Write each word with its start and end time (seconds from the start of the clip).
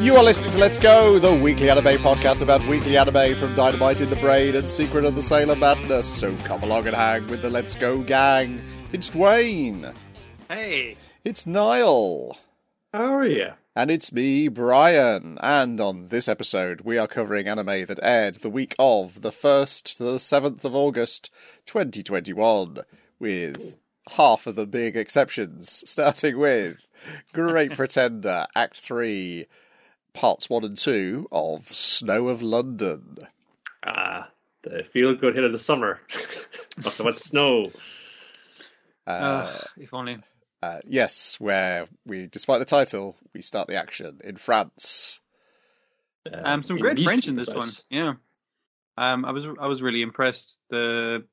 You 0.00 0.16
are 0.16 0.22
listening 0.22 0.50
to 0.50 0.58
Let's 0.58 0.78
Go, 0.78 1.18
the 1.18 1.34
weekly 1.34 1.70
anime 1.70 1.96
podcast 1.98 2.42
about 2.42 2.66
weekly 2.66 2.98
anime 2.98 3.34
from 3.36 3.54
Dynamite 3.54 4.00
in 4.02 4.10
the 4.10 4.16
Brain 4.16 4.54
and 4.54 4.68
Secret 4.68 5.04
of 5.04 5.14
the 5.14 5.22
Sailor 5.22 5.56
Madness. 5.56 6.06
So 6.06 6.36
come 6.44 6.62
along 6.62 6.86
and 6.86 6.94
hang 6.94 7.26
with 7.28 7.40
the 7.40 7.48
Let's 7.48 7.74
Go 7.74 8.02
gang. 8.02 8.62
It's 8.92 9.08
Dwayne. 9.08 9.94
Hey. 10.48 10.96
It's 11.24 11.46
Niall. 11.46 12.36
How 12.92 13.14
are 13.14 13.26
you? 13.26 13.52
And 13.74 13.90
it's 13.90 14.12
me, 14.12 14.48
Brian. 14.48 15.38
And 15.40 15.80
on 15.80 16.08
this 16.08 16.28
episode, 16.28 16.82
we 16.82 16.98
are 16.98 17.08
covering 17.08 17.48
anime 17.48 17.86
that 17.86 17.98
aired 18.02 18.36
the 18.36 18.50
week 18.50 18.74
of 18.78 19.22
the 19.22 19.30
1st 19.30 19.96
to 19.96 20.04
the 20.04 20.16
7th 20.18 20.64
of 20.64 20.76
August, 20.76 21.30
2021, 21.66 22.78
with 23.18 23.76
half 24.16 24.46
of 24.46 24.54
the 24.54 24.66
big 24.66 24.96
exceptions, 24.96 25.82
starting 25.88 26.38
with 26.38 26.86
Great 27.32 27.72
Pretender, 27.72 28.46
Act 28.54 28.76
3, 28.76 29.46
Parts 30.14 30.48
1 30.48 30.64
and 30.64 30.78
2 30.78 31.28
of 31.32 31.66
Snow 31.74 32.28
of 32.28 32.40
London. 32.40 33.18
Ah, 33.84 34.30
the 34.62 34.84
feel 34.84 35.14
good 35.14 35.34
hit 35.34 35.44
of 35.44 35.52
the 35.52 35.58
summer. 35.58 36.00
Not 36.82 36.94
the 36.94 37.04
wet 37.04 37.20
snow. 37.20 37.70
Uh, 39.06 39.10
Ugh, 39.52 39.66
if 39.76 39.92
only. 39.92 40.16
uh, 40.62 40.78
yes, 40.86 41.36
where 41.38 41.86
we, 42.06 42.26
despite 42.26 42.60
the 42.60 42.64
title, 42.64 43.16
we 43.34 43.42
start 43.42 43.68
the 43.68 43.76
action 43.76 44.20
in 44.24 44.36
France. 44.36 45.20
Um, 46.32 46.62
some 46.62 46.76
in 46.76 46.82
great 46.82 46.96
Nice, 46.96 47.04
French 47.04 47.28
in 47.28 47.34
to 47.34 47.40
be 47.40 47.44
this 47.44 47.54
one. 47.54 47.68
Yeah. 47.90 48.14
Um, 48.96 49.24
I 49.26 49.32
was 49.32 49.44
I 49.60 49.66
was 49.66 49.82
really 49.82 50.00
impressed. 50.00 50.56
The 50.70 51.24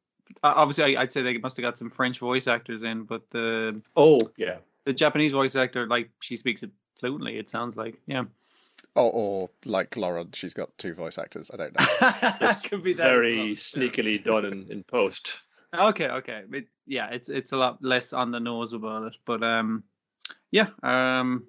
uh, 0.44 0.54
obviously 0.56 0.98
I, 0.98 1.04
I'd 1.04 1.12
say 1.14 1.22
they 1.22 1.38
must 1.38 1.56
have 1.56 1.64
got 1.64 1.78
some 1.78 1.90
French 1.90 2.20
voice 2.20 2.48
actors 2.48 2.84
in, 2.84 3.04
but 3.04 3.30
the 3.30 3.82
Oh, 3.96 4.20
yeah. 4.36 4.58
the 4.84 4.92
Japanese 4.94 5.32
voice 5.32 5.56
actor 5.56 5.88
like 5.88 6.10
she 6.20 6.36
speaks 6.36 6.64
it 6.64 6.72
fluently. 7.00 7.38
It 7.38 7.50
sounds 7.50 7.78
like 7.78 7.96
yeah. 8.08 8.24
Or, 8.96 9.10
or 9.12 9.50
like 9.66 9.96
Lauren, 9.96 10.32
she's 10.34 10.54
got 10.54 10.78
two 10.78 10.94
voice 10.94 11.18
actors. 11.18 11.50
I 11.54 11.58
don't 11.58 11.80
know. 11.80 11.86
that 12.02 12.62
could 12.70 12.84
be 12.84 12.94
that 12.94 13.10
Very 13.10 13.38
well. 13.38 13.46
sneakily 13.56 14.24
done 14.24 14.46
in, 14.46 14.68
in 14.70 14.84
post. 14.84 15.40
Okay, 15.74 16.10
okay. 16.10 16.44
It, 16.52 16.68
yeah, 16.86 17.08
it's 17.12 17.30
it's 17.30 17.54
a 17.54 17.56
lot 17.56 17.82
less 17.82 18.12
on 18.12 18.32
the 18.32 18.42
nose 18.42 18.74
about 18.74 19.04
it, 19.04 19.14
but 19.26 19.42
um, 19.42 19.86
yeah. 20.52 20.68
Um, 20.84 21.46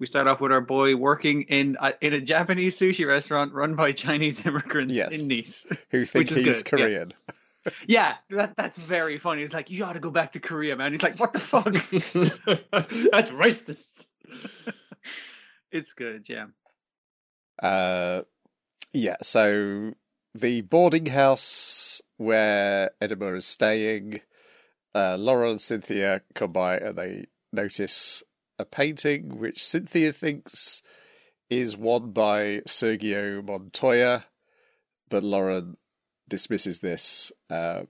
we 0.00 0.06
start 0.06 0.26
off 0.26 0.40
with 0.40 0.52
our 0.52 0.62
boy 0.62 0.96
working 0.96 1.42
in 1.42 1.76
a, 1.78 1.92
in 2.00 2.14
a 2.14 2.20
Japanese 2.22 2.78
sushi 2.78 3.06
restaurant 3.06 3.52
run 3.52 3.74
by 3.74 3.92
Chinese 4.04 4.46
immigrants 4.46 4.94
Yes. 4.94 5.20
in 5.20 5.28
Nice. 5.28 5.66
Who 5.90 6.06
think 6.06 6.22
Which 6.22 6.30
is 6.30 6.36
he's 6.38 6.62
good, 6.62 6.78
yeah. 6.80 6.86
Korean. 6.86 7.12
yeah, 7.86 8.14
that 8.30 8.56
that's 8.56 8.78
very 8.78 9.18
funny. 9.18 9.42
He's 9.42 9.52
like, 9.52 9.68
you 9.70 9.84
ought 9.84 9.92
to 9.92 10.00
go 10.00 10.10
back 10.10 10.32
to 10.32 10.40
Korea, 10.40 10.74
man. 10.74 10.92
He's 10.92 11.02
like, 11.02 11.18
what 11.20 11.34
the 11.34 11.38
fuck? 11.40 11.64
That's 11.64 13.30
racist. 13.32 14.06
It's 15.76 15.92
good, 15.92 16.26
yeah. 16.26 16.46
Uh, 17.62 18.22
yeah, 18.94 19.16
so 19.20 19.92
the 20.34 20.62
boarding 20.62 21.04
house 21.04 22.00
where 22.16 22.92
Edamura 23.02 23.36
is 23.36 23.46
staying, 23.46 24.22
uh, 24.94 25.18
Laura 25.18 25.50
and 25.50 25.60
Cynthia 25.60 26.22
come 26.34 26.52
by 26.52 26.78
and 26.78 26.96
they 26.96 27.26
notice 27.52 28.22
a 28.58 28.64
painting 28.64 29.38
which 29.38 29.62
Cynthia 29.62 30.14
thinks 30.14 30.82
is 31.50 31.76
one 31.76 32.12
by 32.12 32.62
Sergio 32.66 33.44
Montoya, 33.46 34.24
but 35.10 35.22
Laurent 35.22 35.78
dismisses 36.26 36.78
this. 36.78 37.32
Uh, 37.50 37.82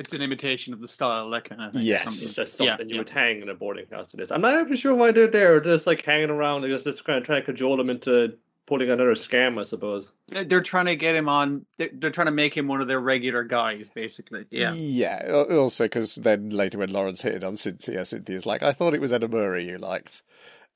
It's 0.00 0.14
an 0.14 0.22
imitation 0.22 0.72
of 0.72 0.80
the 0.80 0.88
style, 0.88 1.28
that 1.30 1.44
kind 1.44 1.60
of 1.62 1.72
thing. 1.74 1.82
or 1.82 1.84
Yes. 1.84 2.02
something. 2.04 2.28
That's 2.36 2.58
Yeah, 2.58 2.66
something 2.72 2.88
you 2.88 2.94
yeah. 2.96 3.00
would 3.02 3.10
hang 3.10 3.42
in 3.42 3.48
a 3.50 3.54
boarding 3.54 3.84
house 3.92 4.08
to 4.08 4.16
this. 4.16 4.30
I'm 4.32 4.40
not 4.40 4.58
even 4.58 4.76
sure 4.76 4.94
why 4.94 5.12
they're 5.12 5.28
there. 5.28 5.60
They're 5.60 5.74
just 5.74 5.86
like 5.86 6.02
hanging 6.04 6.30
around. 6.30 6.62
They're 6.62 6.70
just, 6.70 6.86
just 6.86 7.04
kind 7.04 7.18
of 7.18 7.24
trying 7.24 7.42
to 7.42 7.46
cajole 7.46 7.76
them 7.76 7.90
into 7.90 8.36
pulling 8.66 8.88
another 8.90 9.12
scam, 9.14 9.58
I 9.58 9.62
suppose. 9.62 10.12
They're- 10.28 10.44
They're 10.44 10.62
trying 10.62 10.86
to 10.86 10.96
get 10.96 11.14
him 11.14 11.28
on. 11.28 11.66
They're, 11.76 11.90
they're 11.92 12.10
trying 12.10 12.28
to 12.28 12.32
make 12.32 12.56
him 12.56 12.66
one 12.66 12.80
of 12.80 12.88
their 12.88 12.98
regular 13.00 13.44
guys, 13.44 13.90
basically. 13.94 14.46
Yeah. 14.50 14.72
Yeah, 14.74 15.44
also 15.50 15.84
because 15.84 16.14
then 16.14 16.48
later 16.50 16.78
when 16.78 16.90
Laurent's 16.92 17.20
hitting 17.22 17.44
on 17.44 17.56
Cynthia, 17.56 18.04
Cynthia's 18.04 18.46
like, 18.46 18.62
I 18.62 18.72
thought 18.72 18.94
it 18.94 19.00
was 19.02 19.12
Edamura 19.12 19.62
you 19.64 19.76
liked. 19.76 20.22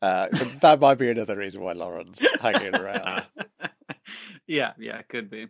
Uh, 0.02 0.28
so 0.34 0.44
that 0.60 0.80
might 0.80 0.98
be 0.98 1.08
another 1.08 1.36
reason 1.36 1.62
why 1.62 1.72
Laurent's 1.72 2.26
hanging 2.42 2.74
around. 2.78 3.26
yeah, 4.46 4.72
yeah, 4.78 4.98
it 4.98 5.08
could 5.08 5.30
be. 5.30 5.46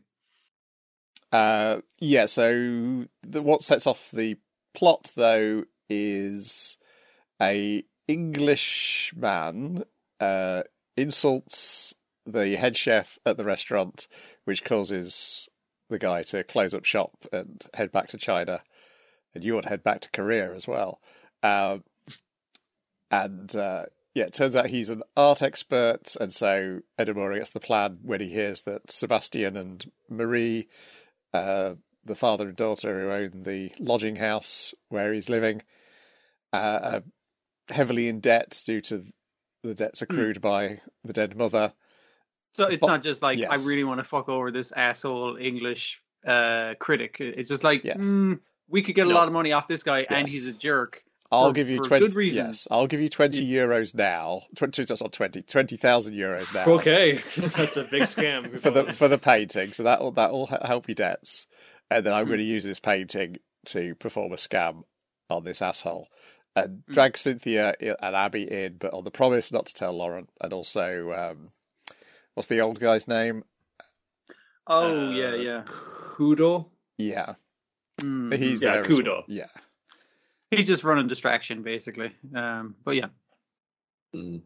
Uh, 1.34 1.80
yeah, 1.98 2.26
so 2.26 3.06
the, 3.24 3.42
what 3.42 3.60
sets 3.60 3.88
off 3.88 4.12
the 4.12 4.36
plot, 4.72 5.10
though, 5.16 5.64
is 5.90 6.76
a 7.42 7.82
English 8.06 9.12
man 9.16 9.82
uh, 10.20 10.62
insults 10.96 11.92
the 12.24 12.54
head 12.54 12.76
chef 12.76 13.18
at 13.26 13.36
the 13.36 13.44
restaurant, 13.44 14.06
which 14.44 14.62
causes 14.62 15.48
the 15.90 15.98
guy 15.98 16.22
to 16.22 16.44
close 16.44 16.72
up 16.72 16.84
shop 16.84 17.26
and 17.32 17.64
head 17.74 17.90
back 17.90 18.06
to 18.06 18.16
China. 18.16 18.62
And 19.34 19.42
you 19.42 19.56
would 19.56 19.64
head 19.64 19.82
back 19.82 20.02
to 20.02 20.10
Korea 20.12 20.54
as 20.54 20.68
well. 20.68 21.00
Um, 21.42 21.82
and 23.10 23.56
uh, 23.56 23.86
yeah, 24.14 24.26
it 24.26 24.34
turns 24.34 24.54
out 24.54 24.66
he's 24.66 24.90
an 24.90 25.02
art 25.16 25.42
expert, 25.42 26.14
and 26.20 26.32
so 26.32 26.82
Edamura 26.96 27.38
gets 27.38 27.50
the 27.50 27.58
plan 27.58 27.98
when 28.02 28.20
he 28.20 28.28
hears 28.28 28.62
that 28.62 28.88
Sebastian 28.88 29.56
and 29.56 29.90
Marie 30.08 30.68
uh, 31.34 31.74
the 32.04 32.14
father 32.14 32.48
and 32.48 32.56
daughter 32.56 33.00
who 33.00 33.10
own 33.10 33.42
the 33.42 33.72
lodging 33.80 34.16
house 34.16 34.72
where 34.88 35.12
he's 35.12 35.28
living, 35.28 35.62
uh, 36.52 36.56
are 36.82 37.02
heavily 37.74 38.08
in 38.08 38.20
debt 38.20 38.62
due 38.64 38.80
to 38.82 39.04
the 39.62 39.74
debts 39.74 40.02
accrued 40.02 40.40
by 40.40 40.78
the 41.04 41.12
dead 41.12 41.36
mother. 41.36 41.72
So 42.52 42.68
it's 42.68 42.82
Oh, 42.82 42.86
not 42.86 43.02
just 43.02 43.22
like 43.22 43.40
I 43.50 43.56
really 43.56 43.84
want 43.84 43.98
to 43.98 44.04
fuck 44.04 44.28
over 44.28 44.50
this 44.50 44.72
asshole 44.72 45.36
English 45.38 46.00
uh, 46.26 46.74
critic. 46.78 47.16
It's 47.20 47.48
just 47.48 47.64
like 47.64 47.82
Yes. 47.82 47.98
mm, 47.98 48.38
we 48.68 48.82
could 48.82 48.94
get 48.94 49.06
a 49.06 49.10
No. 49.10 49.14
lot 49.14 49.26
of 49.26 49.32
money 49.34 49.52
off 49.52 49.66
this 49.68 49.82
guy, 49.82 50.06
and 50.08 50.28
he's 50.28 50.46
a 50.46 50.52
jerk. 50.52 51.02
I'll 51.32 51.48
For- 51.48 51.52
give 51.54 51.68
you 51.70 51.78
twenty. 51.80 52.26
Yes, 52.28 52.68
I'll 52.70 52.86
give 52.86 53.00
you 53.00 53.08
twenty 53.08 53.48
euros 53.48 53.94
now. 53.94 54.42
Twenty, 54.56 54.84
not 54.88 55.12
twenty. 55.12 55.42
Twenty 55.42 55.76
thousand 55.76 56.14
euros 56.14 56.54
now 56.54 56.72
Okay, 56.74 57.20
that's 57.36 57.76
a 57.76 57.84
big 57.84 58.02
scam. 58.02 58.58
for 58.58 58.70
the 58.70 58.92
for 58.92 59.08
the 59.08 59.18
painting. 59.18 59.72
So 59.72 59.82
that 59.84 60.00
will 60.00 60.12
that 60.12 60.32
will 60.32 60.46
help 60.46 60.88
your 60.88 60.94
debts. 60.94 61.46
And 61.90 62.04
then 62.06 62.12
I'm 62.12 62.24
Hmm. 62.24 62.30
going 62.30 62.38
to 62.38 62.44
use 62.44 62.64
this 62.64 62.78
painting 62.80 63.36
to 63.66 63.94
perform 63.96 64.32
a 64.32 64.36
scam 64.36 64.82
on 65.30 65.44
this 65.44 65.60
asshole 65.62 66.08
and 66.54 66.82
Hmm. 66.86 66.92
drag 66.92 67.16
Cynthia 67.18 67.74
and 67.80 68.14
Abby 68.16 68.42
in, 68.50 68.76
but 68.78 68.94
on 68.94 69.04
the 69.04 69.10
promise 69.10 69.50
not 69.50 69.66
to 69.66 69.74
tell 69.74 69.92
Laurent. 69.92 70.28
And 70.40 70.52
also, 70.52 71.12
um, 71.12 71.50
what's 72.34 72.46
the 72.48 72.60
old 72.60 72.78
guy's 72.78 73.08
name? 73.08 73.42
Oh 74.66 75.08
Uh, 75.08 75.10
yeah, 75.10 75.34
yeah. 75.34 75.62
Kudo. 75.66 76.66
Yeah, 76.96 77.34
Mm. 78.00 78.36
he's 78.36 78.62
Yeah, 78.62 78.74
there. 78.74 78.82
as 78.84 78.88
well. 78.90 78.98
Kudo. 79.00 79.24
Yeah, 79.26 79.46
He's 80.56 80.66
just 80.66 80.84
running 80.84 81.08
distraction, 81.08 81.62
basically. 81.62 82.12
Um, 82.34 82.74
but 82.84 82.92
yeah, 82.96 83.06
Mm. 84.14 84.42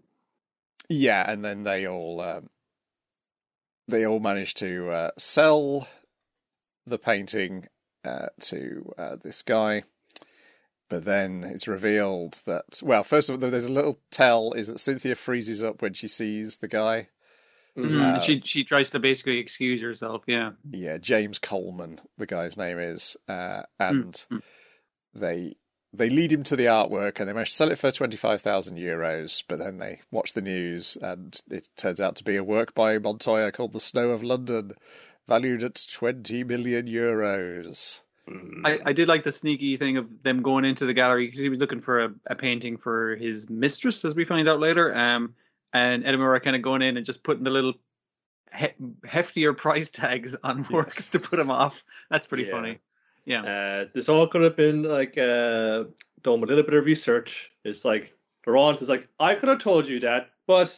yeah, 0.88 1.30
and 1.30 1.44
then 1.44 1.62
they 1.62 1.86
all 1.86 2.20
um, 2.20 2.48
they 3.86 4.06
all 4.06 4.20
manage 4.20 4.54
to 4.54 4.91
uh, 4.91 5.10
sell 5.18 5.86
the 6.86 6.98
painting 6.98 7.66
uh, 8.04 8.28
to 8.41 8.92
uh, 8.97 9.16
this 9.22 9.42
guy. 9.42 9.82
But 10.88 11.04
then 11.04 11.44
it's 11.44 11.68
revealed 11.68 12.41
that 12.47 12.80
well, 12.82 13.02
first 13.02 13.28
of 13.28 13.42
all, 13.42 13.50
there's 13.50 13.64
a 13.66 13.72
little 13.72 13.98
tell 14.10 14.52
is 14.52 14.68
that 14.68 14.80
Cynthia 14.80 15.14
freezes 15.14 15.62
up 15.62 15.82
when 15.82 15.92
she 15.92 16.08
sees 16.08 16.58
the 16.58 16.68
guy. 16.68 17.08
Mhm. 17.76 18.00
Uh, 18.00 18.20
she 18.20 18.41
she 18.44 18.64
tries 18.64 18.91
to 18.91 18.98
basically 18.98 19.38
excuse 19.38 19.82
herself. 19.82 20.24
Yeah. 20.26 20.52
Yeah, 20.70 20.97
James 20.97 21.38
Coleman, 21.38 22.00
the 22.16 22.26
guy's 22.26 22.56
name 22.56 22.78
is, 22.78 23.16
uh, 23.28 23.62
and 23.78 24.14
mm. 24.32 24.42
they 25.14 25.56
they 25.93 26.09
lead 26.10 26.32
him 26.32 26.43
to 26.44 26.56
the 26.56 26.66
artwork, 26.66 27.19
and 27.19 27.28
they 27.28 27.32
manage 27.32 27.50
to 27.50 27.54
sell 27.54 27.71
it 27.71 27.78
for 27.78 27.91
twenty 27.91 28.16
five 28.16 28.43
thousand 28.43 28.76
euros. 28.76 29.43
But 29.49 29.59
then 29.59 29.78
they 29.78 30.00
watch 30.10 30.32
the 30.34 30.43
news, 30.43 30.97
and 31.01 31.41
it 31.51 31.68
turns 31.77 32.01
out 32.01 32.16
to 32.16 32.24
be 32.24 32.36
a 32.36 32.45
work 32.45 32.74
by 32.74 32.98
Montoya 32.98 33.53
called 33.53 33.72
"The 33.72 33.80
Snow 33.80 34.10
of 34.10 34.22
London," 34.22 34.72
valued 35.27 35.65
at 35.65 35.86
twenty 35.91 36.45
million 36.45 36.86
euros. 36.86 38.01
Mm. 38.28 38.60
I, 38.65 38.78
I 38.86 38.92
did 38.92 39.09
like 39.09 39.24
the 39.24 39.33
sneaky 39.33 39.77
thing 39.78 39.97
of 39.97 40.22
them 40.22 40.42
going 40.42 40.66
into 40.66 40.84
the 40.84 40.92
gallery 40.92 41.27
because 41.27 41.41
he 41.41 41.48
was 41.48 41.59
looking 41.59 41.80
for 41.80 42.04
a, 42.04 42.10
a 42.27 42.34
painting 42.34 42.77
for 42.77 43.16
his 43.16 43.48
mistress, 43.48 44.04
as 44.04 44.15
we 44.15 44.27
find 44.27 44.48
out 44.48 44.60
later. 44.60 44.95
Um, 44.95 45.34
and 45.72 46.04
Edamura 46.04 46.42
kind 46.42 46.54
of 46.57 46.62
going 46.62 46.83
in 46.83 46.97
and 46.98 47.07
just 47.07 47.22
putting 47.22 47.45
the 47.45 47.51
little 47.51 47.72
he- 48.54 48.68
heftier 49.07 49.57
price 49.57 49.91
tags 49.91 50.36
on 50.45 50.66
works 50.71 50.97
Yes. 50.97 51.09
to 51.09 51.21
put 51.21 51.39
him 51.39 51.51
off. 51.51 51.83
That's 52.10 52.27
pretty 52.27 52.45
Yeah. 52.45 52.53
funny. 52.53 52.78
Yeah. 53.28 53.42
Uh, 53.42 53.84
this 53.95 54.09
all 54.09 54.27
could 54.27 54.42
have 54.42 54.57
been 54.57 54.83
like 54.83 55.19
uh, 55.19 55.84
done 56.22 56.41
with 56.41 56.51
a 56.51 56.54
little 56.54 56.63
bit 56.63 56.75
of 56.75 56.84
research. 56.86 57.51
It's 57.63 57.84
like 57.84 58.15
Laurent 58.47 58.80
is 58.80 58.89
like, 58.89 59.07
I 59.21 59.34
could 59.34 59.51
have 59.51 59.59
told 59.59 59.86
you 59.86 60.01
that, 60.01 60.30
but 60.47 60.75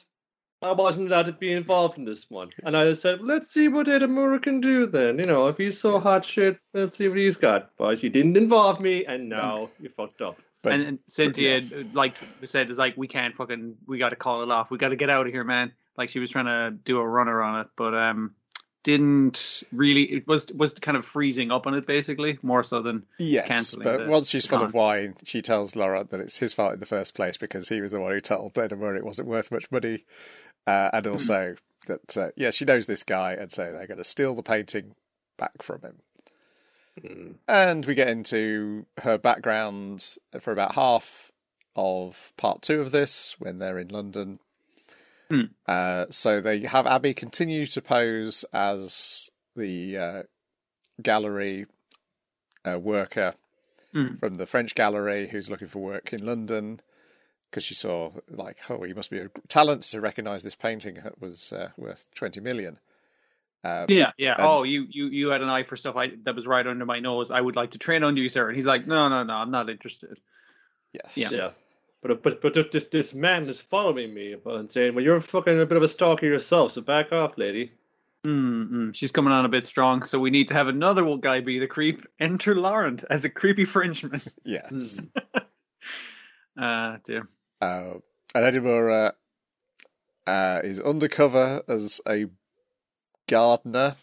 I 0.61 0.73
wasn't 0.73 1.07
allowed 1.07 1.27
to 1.27 1.33
be 1.33 1.53
involved 1.53 1.97
in 1.97 2.05
this 2.05 2.29
one. 2.29 2.51
And 2.65 2.77
I 2.77 2.93
said, 2.95 3.21
let's 3.23 3.51
see 3.51 3.69
what 3.69 3.87
Edamura 3.87 4.43
can 4.43 4.61
do 4.61 4.87
then. 4.87 5.19
You 5.19 5.27
know, 5.27 5.47
if 5.47 5.59
he's 5.59 5.81
so 5.81 6.01
hot 6.01 6.25
shit, 6.25 6.59
let's 6.75 6.99
see 6.99 7.07
what 7.07 7.19
he's 7.19 7.37
got. 7.37 7.71
But 7.79 8.03
you 8.03 8.11
didn't 8.11 8.37
involve 8.37 8.81
me, 8.81 9.05
and 9.05 9.29
now 9.29 9.71
you 9.79 9.89
fucked 9.89 10.21
up. 10.21 10.39
But 10.63 10.73
and, 10.73 10.83
and 10.83 10.99
Cynthia, 11.07 11.61
yes. 11.61 11.73
like 11.95 12.15
we 12.41 12.49
said, 12.49 12.69
is 12.69 12.79
like, 12.79 12.97
we 12.97 13.07
can't 13.07 13.35
fucking, 13.37 13.77
we 13.87 13.99
got 13.99 14.11
to 14.11 14.17
call 14.17 14.43
it 14.43 14.51
off. 14.51 14.71
We 14.71 14.77
got 14.77 14.89
to 14.89 14.97
get 14.97 15.09
out 15.09 15.27
of 15.27 15.33
here, 15.33 15.45
man. 15.45 15.73
Like 15.97 16.11
she 16.11 16.19
was 16.19 16.31
trying 16.31 16.47
to 16.47 16.77
do 16.85 16.99
a 16.99 17.07
runner 17.07 17.43
on 17.43 17.61
it, 17.61 17.69
but 17.77 17.95
um, 17.95 18.35
didn't 18.83 19.63
really. 19.73 20.03
It 20.03 20.27
was 20.27 20.51
was 20.53 20.75
kind 20.75 20.97
of 20.97 21.05
freezing 21.05 21.51
up 21.51 21.67
on 21.67 21.75
it 21.75 21.87
basically, 21.87 22.39
more 22.43 22.65
so 22.65 22.83
than 22.83 23.05
Yes, 23.19 23.49
cancelling 23.49 23.85
but 23.85 24.05
the 24.05 24.11
once 24.11 24.31
she's 24.31 24.47
full 24.47 24.63
of 24.63 24.75
wine, 24.75 25.17
she 25.25 25.43
tells 25.43 25.77
laura 25.77 26.05
that 26.05 26.21
it's 26.21 26.39
his 26.39 26.53
fault 26.53 26.75
in 26.75 26.81
the 26.81 26.87
first 26.87 27.15
place 27.15 27.37
because 27.37 27.69
he 27.69 27.81
was 27.81 27.91
the 27.93 28.01
one 28.01 28.13
who 28.13 28.21
told 28.21 28.55
Edamura 28.55 28.97
it 28.97 29.05
wasn't 29.05 29.29
worth 29.29 29.51
much 29.51 29.71
money, 29.71 30.05
uh, 30.67 30.91
and 30.93 31.07
also 31.07 31.57
that 31.87 32.17
uh, 32.17 32.29
yeah, 32.37 32.51
she 32.51 32.65
knows 32.65 32.87
this 32.87 33.03
guy, 33.03 33.33
and 33.35 33.51
so 33.51 33.73
they're 33.73 33.87
going 33.87 33.99
to 33.99 34.05
steal 34.05 34.35
the 34.35 34.43
painting 34.43 34.95
back 35.37 35.63
from 35.63 35.83
him. 35.83 35.97
Mm. 37.03 37.35
And 37.49 37.87
we 37.87 37.95
get 37.95 38.09
into 38.09 38.87
her 38.99 39.19
background 39.19 40.17
for 40.41 40.53
about 40.53 40.75
half 40.75 41.31
of 41.77 42.33
part 42.37 42.63
two 42.63 42.81
of 42.81 42.91
this 42.91 43.37
when 43.39 43.59
they're 43.59 43.79
in 43.79 43.89
London. 43.89 44.41
Hmm. 45.31 45.43
Uh, 45.67 46.07
so 46.11 46.41
they 46.41 46.61
have 46.61 46.87
Abby 46.87 47.15
continue 47.15 47.65
to 47.67 47.81
pose 47.81 48.45
as 48.53 49.31
the 49.57 49.97
uh, 49.97 50.23
gallery 51.03 51.67
uh, 52.69 52.79
worker 52.79 53.35
Hmm. 53.93 54.17
from 54.21 54.35
the 54.37 54.47
French 54.47 54.75
gallery 54.77 55.27
who's 55.29 55.51
looking 55.51 55.67
for 55.67 55.81
work 55.81 56.13
in 56.13 56.25
London 56.25 56.81
because 57.51 57.65
she 57.65 57.75
saw 57.75 58.13
like, 58.29 58.59
oh, 58.69 58.83
he 58.85 58.93
must 58.95 59.11
be 59.11 59.19
a 59.19 59.29
talent 59.49 59.83
to 59.83 60.01
recognise 60.01 60.45
this 60.45 60.55
painting 60.55 60.95
that 61.03 61.21
was 61.21 61.53
uh, 61.53 61.71
worth 61.77 62.07
twenty 62.15 62.39
million. 62.41 62.79
Uh, 63.65 63.87
Yeah, 63.89 64.13
yeah. 64.17 64.35
And- 64.39 64.47
oh, 64.47 64.63
you, 64.63 64.87
you 64.89 65.07
you 65.07 65.29
had 65.31 65.43
an 65.43 65.49
eye 65.49 65.65
for 65.65 65.77
stuff 65.77 65.97
I, 65.97 66.13
that 66.25 66.37
was 66.37 66.47
right 66.47 66.65
under 66.65 66.87
my 66.87 67.01
nose. 67.01 67.33
I 67.33 67.41
would 67.41 67.57
like 67.57 67.73
to 67.73 67.79
train 67.79 68.05
under 68.05 68.21
you, 68.23 68.29
sir. 68.29 68.47
And 68.47 68.55
he's 68.57 68.65
like, 68.65 68.87
no, 68.87 69.09
no, 69.09 69.25
no, 69.25 69.35
I'm 69.35 69.51
not 69.51 69.69
interested. 69.69 70.19
yes, 70.93 71.17
Yeah. 71.17 71.29
Yeah. 71.33 71.51
But 72.03 72.23
but 72.23 72.41
but 72.41 72.55
this 72.73 72.87
this 72.87 73.15
man 73.15 73.49
is 73.49 73.61
following 73.61 74.15
me 74.15 74.35
and 74.45 74.73
saying, 74.73 74.95
"Well, 74.95 75.05
you're 75.05 75.21
fucking 75.21 75.61
a 75.61 75.67
bit 75.67 75.77
of 75.77 75.83
a 75.83 75.89
stalker 75.89 76.27
yourself, 76.27 76.73
so 76.73 76.81
back 76.81 77.13
off, 77.13 77.37
lady." 77.37 77.73
Mm-mm. 78.25 78.95
She's 78.95 79.13
coming 79.13 79.33
on 79.33 79.45
a 79.47 79.49
bit 79.51 79.67
strong, 79.67 80.03
so 80.05 80.19
we 80.19 80.31
need 80.31 80.49
to 80.49 80.55
have 80.55 80.69
another 80.69 81.17
guy 81.17 81.41
be 81.41 81.59
the 81.59 81.67
creep. 81.67 82.07
Enter 82.19 82.55
Laurent 82.55 83.03
as 83.09 83.25
a 83.25 83.31
creepy 83.31 83.65
Frenchman. 83.65 84.21
yes. 84.45 85.05
Uh, 86.59 86.97
dear. 87.05 87.29
Uh, 87.61 87.95
and 88.35 88.55
Edamura 88.55 89.13
uh, 90.27 90.31
uh, 90.31 90.61
is 90.65 90.81
undercover 90.81 91.63
as 91.69 92.01
a 92.09 92.27
gardener 93.29 93.95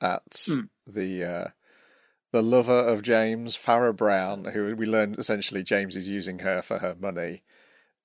at 0.00 0.44
Hmm. 0.46 0.60
the 0.86 1.24
uh, 1.24 1.44
the 2.36 2.42
lover 2.42 2.78
of 2.78 3.00
James, 3.00 3.56
Farrah 3.56 3.96
Brown, 3.96 4.44
who 4.44 4.76
we 4.76 4.84
learn 4.84 5.14
essentially 5.16 5.62
James 5.62 5.96
is 5.96 6.06
using 6.06 6.40
her 6.40 6.60
for 6.60 6.78
her 6.80 6.94
money. 7.00 7.42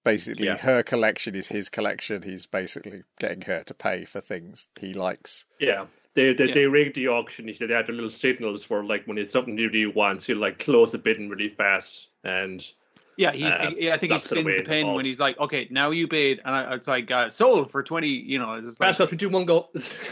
Basically, 0.06 0.46
Yeah. 0.46 0.56
her 0.56 0.84
collection 0.84 1.36
is 1.36 1.50
his 1.50 1.68
collection. 1.68 2.22
He's 2.22 2.46
basically 2.46 3.04
getting 3.20 3.42
her 3.42 3.62
to 3.66 3.74
pay 3.74 4.06
for 4.06 4.22
things 4.22 4.70
he 4.80 4.94
likes. 4.94 5.46
Yeah. 5.60 5.88
They 6.14 6.32
they, 6.34 6.46
Yeah. 6.46 6.54
they 6.54 6.66
rigged 6.66 6.96
the 6.96 7.10
auction. 7.10 7.46
They 7.46 7.74
had 7.74 7.88
their 7.88 7.94
little 7.96 8.10
signals 8.10 8.64
for 8.64 8.86
like 8.86 9.04
when 9.06 9.18
it's 9.18 9.34
something 9.34 9.58
really 9.58 9.80
you 9.80 9.92
want, 9.92 10.24
he'll 10.24 10.38
like 10.38 10.60
close 10.60 10.94
the 10.94 10.98
bidding 10.98 11.28
really 11.28 11.50
fast 11.50 12.08
and 12.24 12.66
Yeah, 13.18 13.32
he's. 13.34 13.46
Uh, 13.46 13.72
yeah, 13.78 13.94
I 13.94 13.98
think 13.98 14.14
he 14.14 14.20
spins 14.20 14.46
the 14.46 14.60
it 14.60 14.68
pen 14.68 14.94
when 14.94 15.06
he's 15.06 15.20
like, 15.20 15.40
"Okay, 15.40 15.68
now 15.70 15.92
you 15.92 16.08
bid," 16.08 16.40
and 16.44 16.56
I, 16.56 16.74
it's 16.76 16.88
like 16.88 17.12
uh, 17.12 17.30
sold 17.30 17.72
for 17.72 17.84
twenty. 17.84 18.08
You 18.10 18.40
know, 18.40 18.54
it's 18.56 18.68
just 18.68 18.80
like, 18.80 18.90
fast 18.90 19.00
enough 19.00 19.10
to 19.12 19.16
do 19.16 19.30
one 19.30 19.46
go. 19.46 19.70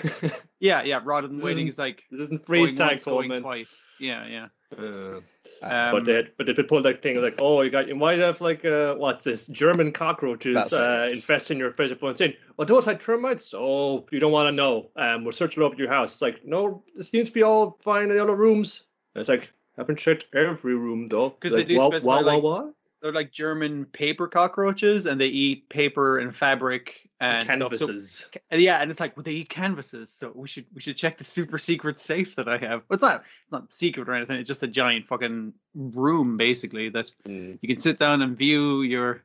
yeah, 0.59 0.83
yeah. 0.83 1.01
Rather 1.03 1.27
than 1.27 1.37
This 1.37 1.45
waiting, 1.45 1.65
he's 1.65 1.79
like 1.79 2.03
this 2.11 2.19
isn't 2.21 2.45
freeze 2.45 2.73
going 2.73 2.77
tag 2.77 2.89
once, 2.97 3.03
going 3.05 3.29
man. 3.29 3.41
twice. 3.41 3.85
Yeah, 3.99 4.27
yeah. 4.27 4.47
Uh, 4.77 5.21
Uh, 5.61 5.65
Um, 5.65 5.91
but 5.91 6.05
they 6.05 6.27
but 6.37 6.45
they 6.45 6.63
pulled 6.63 6.85
that 6.85 7.01
thing 7.01 7.21
like, 7.21 7.35
oh, 7.39 7.61
you 7.61 7.69
got 7.69 7.87
you 7.87 7.95
might 7.95 8.17
have 8.19 8.39
like 8.39 8.63
uh, 8.63 8.95
what's 8.95 9.25
this 9.25 9.45
German 9.47 9.91
cockroaches 9.91 10.55
That's 10.55 10.73
uh, 10.73 11.09
infesting 11.11 11.57
your 11.57 11.71
vegetable 11.71 12.07
and 12.07 12.17
saying, 12.17 12.35
well, 12.55 12.65
those 12.65 12.85
had 12.85 13.01
termites. 13.01 13.53
Oh, 13.53 14.05
you 14.11 14.19
don't 14.19 14.31
want 14.31 14.47
to 14.47 14.51
know. 14.53 14.89
Um, 14.95 15.25
we're 15.25 15.33
searching 15.33 15.61
over 15.63 15.75
your 15.75 15.89
house. 15.89 16.13
It's 16.13 16.21
like, 16.21 16.45
no, 16.45 16.83
it 16.95 17.03
seems 17.03 17.27
to 17.29 17.33
be 17.33 17.43
all 17.43 17.77
fine 17.83 18.03
in 18.03 18.09
the 18.09 18.23
other 18.23 18.35
rooms. 18.35 18.83
And 19.15 19.19
it's 19.21 19.27
like, 19.29 19.49
I 19.77 19.81
haven't 19.81 19.97
checked 19.99 20.27
every 20.33 20.75
room 20.75 21.09
though. 21.09 21.31
'Cause 21.31 21.51
like, 21.51 21.67
they 21.67 21.73
do 21.73 21.79
what, 21.79 21.91
specify, 21.91 22.07
what, 22.07 22.25
like, 22.25 22.43
what, 22.43 22.65
what? 22.65 22.73
They're 23.01 23.13
like 23.13 23.31
German 23.31 23.85
paper 23.85 24.27
cockroaches, 24.27 25.05
and 25.05 25.19
they 25.21 25.27
eat 25.27 25.69
paper 25.69 26.19
and 26.19 26.35
fabric 26.35 27.09
and 27.21 27.41
stuff. 27.43 27.57
So- 27.75 27.87
Canvases. 27.87 28.25
yeah, 28.51 28.77
and 28.81 28.91
it's 28.91 28.99
like, 28.99 29.15
well, 29.15 29.23
they 29.23 29.31
eat 29.31 29.49
canvases, 29.49 30.09
so 30.11 30.31
we 30.35 30.47
should 30.47 30.65
we 30.73 30.81
should 30.81 30.97
check 30.97 31.17
the 31.17 31.23
super 31.23 31.57
secret 31.57 31.97
safe 31.99 32.35
that 32.35 32.47
I 32.49 32.57
have. 32.57 32.83
It's 32.91 33.01
not 33.01 33.23
it's 33.43 33.51
not 33.51 33.73
secret 33.73 34.09
or 34.09 34.13
anything. 34.15 34.37
It's 34.37 34.47
just 34.47 34.63
a 34.63 34.67
giant 34.67 35.07
fucking 35.07 35.53
room, 35.75 36.37
basically, 36.37 36.89
that 36.89 37.11
Mm. 37.25 37.57
you 37.61 37.67
can 37.67 37.77
sit 37.79 37.99
down 37.99 38.21
and 38.21 38.37
view 38.37 38.81
your. 38.81 39.23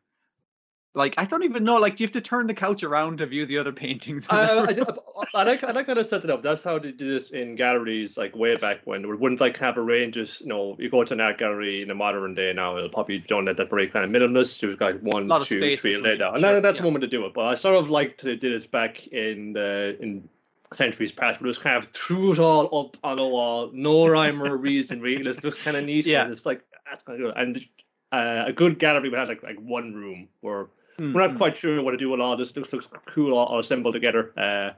Like 0.97 1.15
I 1.19 1.25
don't 1.25 1.43
even 1.43 1.65
know. 1.65 1.79
Like, 1.79 1.97
do 1.97 2.05
you 2.05 2.07
have 2.07 2.13
to 2.13 2.21
turn 2.21 2.47
the 2.47 2.55
couch 2.55 2.85
around 2.85 3.19
to 3.19 3.27
view 3.27 3.47
the 3.47 3.59
other 3.59 3.73
paintings? 3.73 4.29
I, 4.31 4.59
I, 4.59 4.63
I, 4.63 5.25
I 5.35 5.43
like 5.43 5.65
I 5.65 5.73
like 5.73 5.89
how 5.89 5.95
they 5.95 6.05
set 6.05 6.23
it 6.23 6.31
up. 6.31 6.43
That's 6.43 6.63
how 6.63 6.79
they 6.79 6.93
did 6.93 7.11
this 7.11 7.31
in 7.31 7.57
galleries, 7.57 8.17
like 8.17 8.37
way 8.37 8.55
back 8.55 8.81
when. 8.85 9.03
They 9.03 9.09
wouldn't 9.09 9.41
like 9.41 9.57
have 9.59 9.77
a 9.77 9.83
range. 9.83 10.15
Just 10.15 10.43
You 10.43 10.47
know, 10.47 10.77
you 10.79 10.89
go 10.89 11.03
to 11.03 11.13
an 11.13 11.21
art 11.21 11.39
gallery 11.39 11.83
in 11.83 11.91
a 11.91 11.97
modern 11.97 12.37
day 12.37 12.53
now, 12.53 12.77
it'll 12.77 12.91
probably 12.91 13.19
don't 13.19 13.45
let 13.45 13.57
that 13.57 13.71
very 13.71 13.89
kind 13.89 14.05
of 14.05 14.11
minimalist. 14.23 14.63
You've 14.63 14.79
got 14.79 15.03
one, 15.03 15.29
two, 15.43 15.77
three, 15.77 15.97
laid 15.97 16.23
out, 16.23 16.35
and 16.35 16.43
sure, 16.43 16.61
that's 16.61 16.79
yeah. 16.79 16.85
one 16.85 16.95
way 16.95 17.01
to 17.01 17.09
do 17.09 17.27
it. 17.27 17.35
But 17.35 17.47
I 17.47 17.55
sort 17.57 17.75
of 17.75 17.91
liked 17.91 18.23
they 18.23 18.37
did 18.37 18.53
it 18.53 18.71
back 18.71 19.05
in 19.09 19.53
the 19.53 19.97
in 20.01 20.29
centuries 20.73 21.11
past, 21.11 21.41
but 21.41 21.47
it 21.47 21.49
was 21.49 21.59
kind 21.59 21.77
of 21.77 21.87
threw 21.87 22.35
it 22.35 22.39
all 22.39 22.87
up 22.87 22.97
on 23.03 23.19
a 23.19 23.27
wall, 23.27 23.71
no 23.73 24.07
rhyme 24.07 24.41
or 24.41 24.57
reason. 24.57 25.01
Really, 25.01 25.29
it's 25.29 25.41
just 25.41 25.59
kind 25.59 25.77
of 25.77 25.85
neat. 25.85 26.07
Yeah. 26.07 26.23
and 26.23 26.31
it's 26.31 26.47
like 26.47 26.63
that's 26.89 27.03
kind 27.03 27.21
of 27.21 27.35
good. 27.35 27.43
And 27.43 27.69
uh, 28.13 28.45
a 28.47 28.53
good 28.53 28.79
gallery 28.79 29.09
would 29.09 29.19
have 29.19 29.29
like 29.29 29.43
like 29.43 29.59
one 29.59 29.93
room 29.93 30.29
where 30.41 30.69
Mm, 30.99 31.15
we're 31.15 31.27
not 31.27 31.37
quite 31.37 31.57
sure 31.57 31.83
what 31.83 31.91
to 31.93 31.97
do 31.97 32.11
with 32.11 32.21
all 32.21 32.37
this. 32.37 32.55
Looks 32.57 32.73
looks 32.73 32.89
cool, 33.07 33.37
all, 33.37 33.47
all 33.47 33.59
assembled 33.59 33.95
together. 33.95 34.33
Uh, 34.39 34.71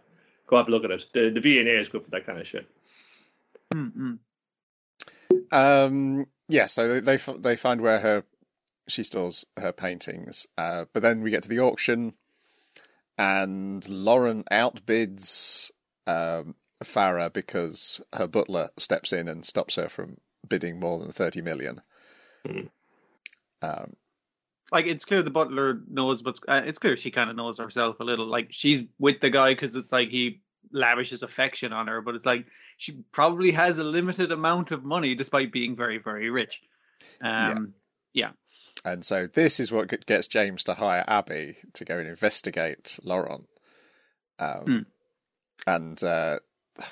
go 0.46 0.56
have 0.56 0.68
a 0.68 0.70
look 0.70 0.84
at 0.84 0.90
it. 0.90 1.06
The 1.12 1.30
the 1.30 1.40
V 1.40 1.58
and 1.58 1.68
A 1.68 1.78
is 1.78 1.88
good 1.88 2.04
for 2.04 2.10
that 2.10 2.26
kind 2.26 2.40
of 2.40 2.46
shit. 2.46 2.66
mm, 3.74 3.92
mm. 3.92 4.18
Um, 5.52 6.26
yeah, 6.48 6.66
so 6.66 7.00
they 7.00 7.16
they, 7.16 7.32
they 7.38 7.56
find 7.56 7.80
where 7.80 8.00
her 8.00 8.24
she 8.88 9.02
stores 9.02 9.44
her 9.56 9.72
paintings, 9.72 10.46
uh, 10.56 10.86
but 10.92 11.02
then 11.02 11.22
we 11.22 11.30
get 11.30 11.42
to 11.42 11.48
the 11.48 11.60
auction, 11.60 12.14
and 13.18 13.86
Laurent 13.88 14.46
outbids 14.50 15.70
um, 16.06 16.54
Farah 16.82 17.32
because 17.32 18.00
her 18.14 18.26
butler 18.26 18.70
steps 18.78 19.12
in 19.12 19.28
and 19.28 19.44
stops 19.44 19.74
her 19.76 19.88
from 19.88 20.18
bidding 20.48 20.78
more 20.78 20.98
than 20.98 21.12
thirty 21.12 21.42
million. 21.42 21.82
Hmm. 22.46 22.60
Um, 23.62 23.96
like 24.72 24.86
it's 24.86 25.04
clear 25.04 25.22
the 25.22 25.30
butler 25.30 25.80
knows 25.88 26.22
what's. 26.22 26.40
Uh, 26.46 26.62
it's 26.64 26.78
clear 26.78 26.96
she 26.96 27.10
kind 27.10 27.30
of 27.30 27.36
knows 27.36 27.58
herself 27.58 28.00
a 28.00 28.04
little. 28.04 28.26
Like 28.26 28.48
she's 28.50 28.82
with 28.98 29.20
the 29.20 29.30
guy 29.30 29.54
because 29.54 29.76
it's 29.76 29.92
like 29.92 30.08
he 30.08 30.42
lavishes 30.72 31.22
affection 31.22 31.72
on 31.72 31.86
her, 31.86 32.00
but 32.00 32.14
it's 32.14 32.26
like 32.26 32.46
she 32.76 32.98
probably 33.12 33.52
has 33.52 33.78
a 33.78 33.84
limited 33.84 34.32
amount 34.32 34.72
of 34.72 34.84
money 34.84 35.14
despite 35.14 35.52
being 35.52 35.76
very 35.76 35.98
very 35.98 36.30
rich. 36.30 36.60
Um, 37.20 37.74
yeah. 38.14 38.30
and 38.84 39.04
so 39.04 39.26
this 39.26 39.60
is 39.60 39.70
what 39.70 40.06
gets 40.06 40.26
James 40.26 40.64
to 40.64 40.74
hire 40.74 41.04
Abby 41.06 41.56
to 41.74 41.84
go 41.84 41.98
and 41.98 42.08
investigate 42.08 42.98
Laurent. 43.04 43.44
Um, 44.38 44.64
Hmm. 44.66 44.78
And 45.66 46.02
uh, 46.02 46.38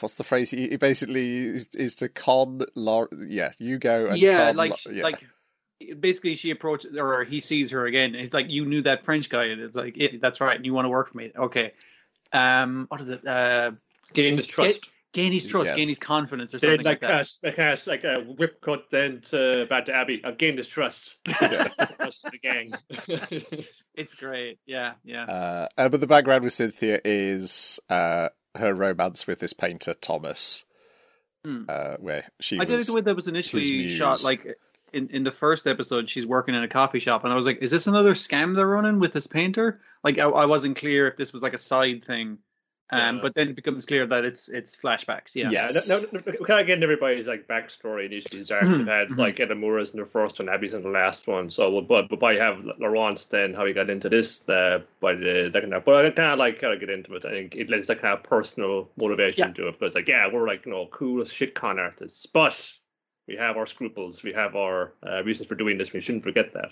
what's 0.00 0.14
the 0.14 0.24
phrase? 0.24 0.50
He, 0.50 0.76
basically 0.76 1.46
is, 1.46 1.68
is 1.74 1.94
to 1.96 2.08
con 2.08 2.62
Laurent. 2.74 3.30
Yeah, 3.30 3.52
you 3.58 3.78
go 3.78 4.06
and 4.08 4.18
yeah, 4.18 4.46
con 4.46 4.56
like 4.56 4.70
Lau- 4.70 4.92
yeah. 4.92 5.02
like 5.02 5.24
basically 5.92 6.36
she 6.36 6.50
approaches 6.50 6.96
or 6.96 7.24
he 7.24 7.40
sees 7.40 7.70
her 7.72 7.84
again. 7.86 8.10
And 8.14 8.20
he's 8.20 8.32
like, 8.32 8.48
"You 8.48 8.64
knew 8.64 8.82
that 8.82 9.04
French 9.04 9.28
guy," 9.28 9.44
and 9.46 9.60
it's 9.60 9.76
like, 9.76 9.94
yeah, 9.96 10.08
"That's 10.20 10.40
right." 10.40 10.56
And 10.56 10.64
you 10.64 10.72
want 10.72 10.86
to 10.86 10.88
work 10.90 11.10
for 11.10 11.18
me? 11.18 11.32
Okay. 11.36 11.72
Um, 12.32 12.86
what 12.88 13.00
is 13.00 13.10
it? 13.10 13.26
Uh, 13.26 13.72
Gain 14.12 14.36
his 14.36 14.46
trust. 14.46 14.88
gain 15.12 15.32
his 15.32 15.46
trust, 15.46 15.68
Yes. 15.70 15.76
gain 15.76 15.88
his 15.88 15.98
confidence, 15.98 16.52
or 16.54 16.58
They 16.58 16.66
something 16.68 16.84
like 16.84 17.00
like 17.00 17.00
that. 17.02 17.10
cast, 17.10 17.44
like 17.44 17.54
cast 17.56 17.86
like 17.86 18.04
a 18.04 18.20
whip 18.20 18.60
cut 18.60 18.86
then 18.90 19.20
to 19.30 19.66
back 19.70 19.84
to 19.86 19.94
Abby. 19.94 20.20
I've 20.24 20.38
gained 20.38 20.58
his 20.58 20.66
trust. 20.68 21.16
Trust 21.24 22.26
the 22.30 22.38
gang. 22.42 22.72
It's 23.94 24.14
great. 24.16 24.58
Yeah, 24.66 24.94
yeah. 25.04 25.22
Uh, 25.24 25.68
uh, 25.78 25.88
but 25.88 26.00
the 26.00 26.08
background 26.08 26.42
with 26.42 26.52
Cynthia 26.52 27.00
is 27.04 27.78
uh, 27.88 28.30
her 28.56 28.74
romance 28.74 29.28
with 29.28 29.38
this 29.38 29.52
painter 29.52 29.94
Thomas, 29.94 30.64
Hmm. 31.44 31.64
uh, 31.68 31.96
where 31.98 32.24
she 32.40 32.58
I 32.58 32.64
did 32.64 32.72
it 32.72 32.76
was. 32.76 32.86
the 32.88 32.94
way 32.94 33.00
that 33.02 33.14
was 33.14 33.28
initially 33.28 33.88
shot. 33.90 34.24
Like 34.24 34.58
in 34.94 35.08
in 35.10 35.24
the 35.24 35.30
first 35.30 35.66
episode, 35.66 36.08
she's 36.08 36.26
working 36.26 36.54
in 36.54 36.62
a 36.62 36.68
coffee 36.68 37.00
shop, 37.00 37.24
and 37.24 37.32
I 37.32 37.36
was 37.36 37.46
like, 37.46 37.58
"Is 37.60 37.70
this 37.70 37.86
another 37.86 38.14
scam 38.14 38.56
they're 38.56 38.66
running 38.66 38.98
with 39.00 39.12
this 39.12 39.26
painter?" 39.26 39.80
Like 40.02 40.18
I, 40.18 40.24
I 40.24 40.46
wasn't 40.46 40.76
clear 40.76 41.08
if 41.08 41.16
this 41.16 41.32
was 41.32 41.42
like 41.42 41.54
a 41.54 41.58
side 41.58 42.04
thing. 42.06 42.38
Um, 42.90 43.16
Yeah. 43.16 43.22
but 43.22 43.34
then 43.34 43.48
it 43.48 43.56
becomes 43.56 43.86
clear 43.86 44.06
that 44.06 44.26
it's 44.26 44.48
it's 44.50 44.76
flashbacks. 44.76 45.34
Yeah. 45.34 45.44
Yeah. 45.44 45.50
Yeah, 45.50 45.68
Yes. 45.72 45.88
no, 45.88 45.98
no, 46.00 46.08
no, 46.12 46.32
we 46.38 46.44
kind 46.46 46.60
of 46.60 46.66
getting 46.66 46.82
everybody's 46.82 47.26
like 47.26 47.48
backstory 47.48 48.04
in 48.06 48.12
each 48.12 48.26
of 48.26 48.32
these 48.32 48.50
arcs. 48.50 48.68
Mhm, 48.68 48.78
We've 48.78 48.86
had 48.86 49.08
mhm. 49.08 49.16
like 49.18 49.36
Edamura's 49.36 49.94
in 49.94 50.00
the 50.00 50.06
first 50.06 50.38
one, 50.38 50.50
Abby's 50.50 50.74
in 50.74 50.82
the 50.82 50.90
last 50.90 51.26
one. 51.26 51.50
So, 51.50 51.70
we'll, 51.70 51.80
but 51.80 52.10
but 52.10 52.20
by 52.20 52.34
have 52.34 52.62
Laurence 52.78 53.24
then 53.26 53.54
how 53.54 53.64
he 53.64 53.72
got 53.72 53.88
into 53.88 54.10
this 54.10 54.46
uh, 54.50 54.82
by 55.00 55.14
the 55.14 55.48
second 55.50 55.72
half. 55.72 55.86
But 55.86 56.04
I 56.04 56.10
kind 56.10 56.32
of 56.34 56.38
like 56.38 56.60
kind 56.60 56.74
of 56.74 56.78
get 56.80 56.90
into 56.90 57.14
it. 57.14 57.24
I 57.24 57.30
think 57.30 57.54
it 57.56 57.70
lends 57.70 57.88
that 57.88 58.02
kind 58.02 58.12
of 58.18 58.22
personal 58.22 58.90
motivation 58.98 59.48
Yeah. 59.48 59.54
to 59.54 59.68
it 59.68 59.78
because 59.80 59.94
like 59.94 60.06
yeah, 60.06 60.30
we're 60.30 60.46
like 60.46 60.66
you 60.66 60.72
know 60.72 60.86
cool 60.90 61.24
shit 61.24 61.54
con 61.54 61.78
artists, 61.78 62.26
but 62.26 62.70
we 63.26 63.36
have 63.36 63.56
our 63.56 63.66
scruples, 63.66 64.22
we 64.22 64.32
have 64.32 64.54
our 64.56 64.92
uh, 65.06 65.22
reasons 65.22 65.48
for 65.48 65.54
doing 65.54 65.78
this. 65.78 65.92
We 65.92 66.00
shouldn't 66.00 66.24
forget 66.24 66.52
that. 66.52 66.70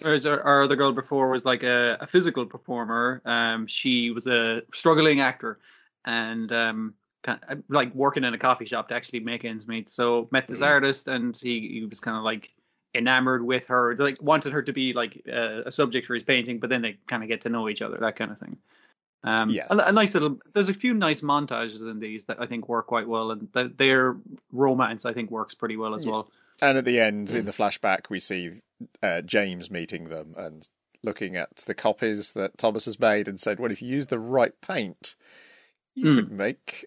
Whereas 0.00 0.26
our, 0.26 0.40
our 0.42 0.62
other 0.62 0.76
girl 0.76 0.92
before 0.92 1.28
was 1.30 1.44
like 1.44 1.62
a, 1.62 1.96
a 2.00 2.06
physical 2.06 2.46
performer. 2.46 3.22
Um, 3.24 3.66
she 3.66 4.10
was 4.10 4.26
a 4.26 4.62
struggling 4.72 5.20
actor, 5.20 5.58
and 6.04 6.50
um, 6.52 6.94
kind 7.22 7.38
of, 7.48 7.62
like 7.68 7.94
working 7.94 8.24
in 8.24 8.34
a 8.34 8.38
coffee 8.38 8.64
shop 8.64 8.88
to 8.88 8.94
actually 8.94 9.20
make 9.20 9.44
ends 9.44 9.68
meet. 9.68 9.90
So 9.90 10.28
met 10.32 10.48
this 10.48 10.60
Mm. 10.60 10.66
artist, 10.66 11.08
and 11.08 11.36
he, 11.36 11.68
he 11.68 11.86
was 11.88 12.00
kind 12.00 12.16
of 12.16 12.24
like 12.24 12.50
enamored 12.94 13.44
with 13.44 13.66
her, 13.68 13.96
like 13.96 14.20
wanted 14.20 14.52
her 14.52 14.62
to 14.62 14.72
be 14.72 14.92
like 14.92 15.22
a, 15.26 15.62
a 15.66 15.72
subject 15.72 16.06
for 16.06 16.14
his 16.14 16.24
painting, 16.24 16.58
but 16.58 16.68
then 16.68 16.82
they 16.82 16.96
kind 17.08 17.22
of 17.22 17.28
get 17.28 17.40
to 17.42 17.48
know 17.48 17.68
each 17.68 17.82
other, 17.82 17.96
that 17.98 18.16
kind 18.16 18.30
of 18.30 18.38
thing. 18.38 18.56
Um, 19.24 19.50
Yes. 19.50 19.68
a, 19.70 19.76
a 19.78 19.92
nice 19.92 20.14
little. 20.14 20.38
There's 20.52 20.68
a 20.68 20.74
few 20.74 20.94
nice 20.94 21.20
montages 21.20 21.80
in 21.88 22.00
these 22.00 22.24
that 22.26 22.40
I 22.40 22.46
think 22.46 22.68
work 22.68 22.86
quite 22.88 23.06
well, 23.06 23.30
and 23.30 23.52
th- 23.52 23.72
their 23.76 24.16
romance 24.50 25.04
I 25.04 25.12
think 25.12 25.30
works 25.30 25.54
pretty 25.54 25.76
well 25.76 25.94
as 25.94 26.04
Yeah. 26.04 26.10
well. 26.12 26.30
And 26.60 26.76
at 26.78 26.84
the 26.84 26.98
end, 27.00 27.28
Mm. 27.28 27.34
in 27.36 27.44
the 27.44 27.52
flashback, 27.52 28.10
we 28.10 28.18
see 28.20 28.50
uh, 29.02 29.22
James 29.22 29.70
meeting 29.70 30.04
them 30.04 30.34
and 30.36 30.68
looking 31.04 31.36
at 31.36 31.56
the 31.66 31.74
copies 31.74 32.32
that 32.32 32.58
Thomas 32.58 32.84
has 32.86 32.98
made 32.98 33.28
and 33.28 33.38
said, 33.40 33.58
well, 33.60 33.70
if 33.70 33.80
you 33.82 33.88
use 33.88 34.08
the 34.08 34.18
right 34.18 34.52
paint, 34.60 35.14
you 35.94 36.06
Mm. 36.06 36.14
could 36.16 36.30
make 36.32 36.86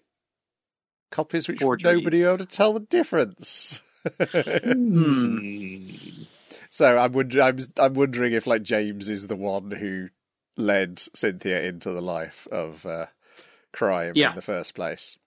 copies 1.10 1.48
which 1.48 1.60
Forgeries. 1.60 1.94
nobody 1.96 2.22
able 2.24 2.38
to 2.38 2.46
tell 2.46 2.72
the 2.74 2.80
difference. 2.80 3.80
Hmm. 4.18 5.88
so 6.70 6.98
I'm, 6.98 7.14
I'm 7.40 7.58
I'm 7.78 7.94
wondering 7.94 8.32
if 8.32 8.46
like 8.46 8.62
James 8.62 9.08
is 9.08 9.26
the 9.26 9.36
one 9.36 9.70
who 9.70 10.08
led 10.56 10.98
Cynthia 10.98 11.62
into 11.62 11.90
the 11.92 12.00
life 12.02 12.46
of 12.50 12.84
uh, 12.86 13.06
crime 13.72 14.12
Yeah. 14.14 14.30
in 14.30 14.36
the 14.36 14.42
first 14.42 14.74
place. 14.74 15.18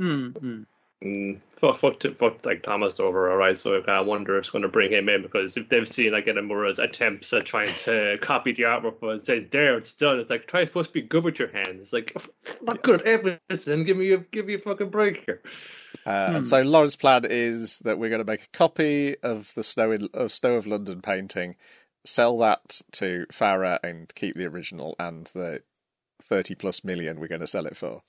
Mm, 0.00 0.66
mm. 1.02 1.40
Fuck, 1.56 1.78
fuck, 1.78 2.02
fuck, 2.18 2.46
like 2.46 2.62
Thomas 2.62 3.00
over, 3.00 3.30
all 3.30 3.36
right. 3.36 3.56
So 3.58 3.76
I 3.76 3.80
kind 3.80 4.00
of 4.00 4.06
wonder 4.06 4.36
if 4.36 4.40
it's 4.42 4.50
going 4.50 4.62
to 4.62 4.68
bring 4.68 4.92
him 4.92 5.08
in 5.08 5.22
because 5.22 5.56
if 5.56 5.68
they've 5.68 5.86
seen 5.88 6.12
like 6.12 6.26
Edamura's 6.26 6.78
attempts 6.78 7.32
at 7.32 7.44
trying 7.44 7.74
to 7.78 8.18
copy 8.20 8.52
the 8.52 8.64
artwork 8.64 9.02
and 9.02 9.22
say, 9.22 9.40
"There, 9.40 9.76
it's 9.76 9.94
done," 9.94 10.20
it's 10.20 10.30
like 10.30 10.46
try 10.46 10.64
supposed 10.64 10.90
to 10.90 10.94
be 10.94 11.02
good 11.02 11.24
with 11.24 11.38
your 11.40 11.50
hands. 11.52 11.80
It's 11.82 11.92
like 11.92 12.12
I'm 12.16 12.64
not 12.64 12.82
good 12.82 13.00
at 13.00 13.06
everything. 13.06 13.84
Give 13.84 13.96
me 13.96 14.12
a 14.12 14.18
give 14.18 14.46
me 14.46 14.54
a 14.54 14.58
fucking 14.58 14.90
break 14.90 15.24
here. 15.26 15.42
Uh, 16.06 16.38
Hmm. 16.38 16.44
So 16.44 16.62
Laurent's 16.62 16.96
plan 16.96 17.24
is 17.28 17.78
that 17.80 17.98
we're 17.98 18.08
going 18.10 18.24
to 18.24 18.30
make 18.30 18.44
a 18.44 18.56
copy 18.56 19.16
of 19.22 19.52
the 19.54 19.62
Snow 19.64 19.90
in, 19.92 20.08
of 20.14 20.32
Snow 20.32 20.54
of 20.54 20.66
London 20.66 21.00
painting, 21.00 21.56
sell 22.04 22.38
that 22.38 22.80
to 22.92 23.26
Farah, 23.32 23.78
and 23.82 24.12
keep 24.14 24.34
the 24.36 24.46
original 24.46 24.94
and 24.98 25.26
the 25.34 25.62
thirty 26.22 26.54
plus 26.54 26.84
million 26.84 27.20
we're 27.20 27.28
going 27.28 27.40
to 27.40 27.46
sell 27.46 27.66
it 27.66 27.76
for. 27.76 28.02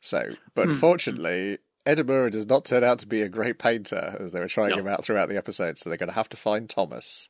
So, 0.00 0.30
but 0.54 0.70
Hmm. 0.70 0.78
fortunately, 0.78 1.58
Edamura 1.86 2.30
does 2.30 2.46
not 2.46 2.64
turn 2.64 2.84
out 2.84 2.98
to 3.00 3.06
be 3.06 3.22
a 3.22 3.28
great 3.28 3.58
painter 3.58 4.16
as 4.20 4.32
they 4.32 4.40
were 4.40 4.48
trying 4.48 4.70
No. 4.70 4.78
him 4.78 4.88
out 4.88 5.04
throughout 5.04 5.28
the 5.28 5.36
episode. 5.36 5.78
So 5.78 5.90
they're 5.90 5.96
going 5.96 6.08
to 6.08 6.14
have 6.14 6.28
to 6.30 6.36
find 6.36 6.68
Thomas. 6.68 7.28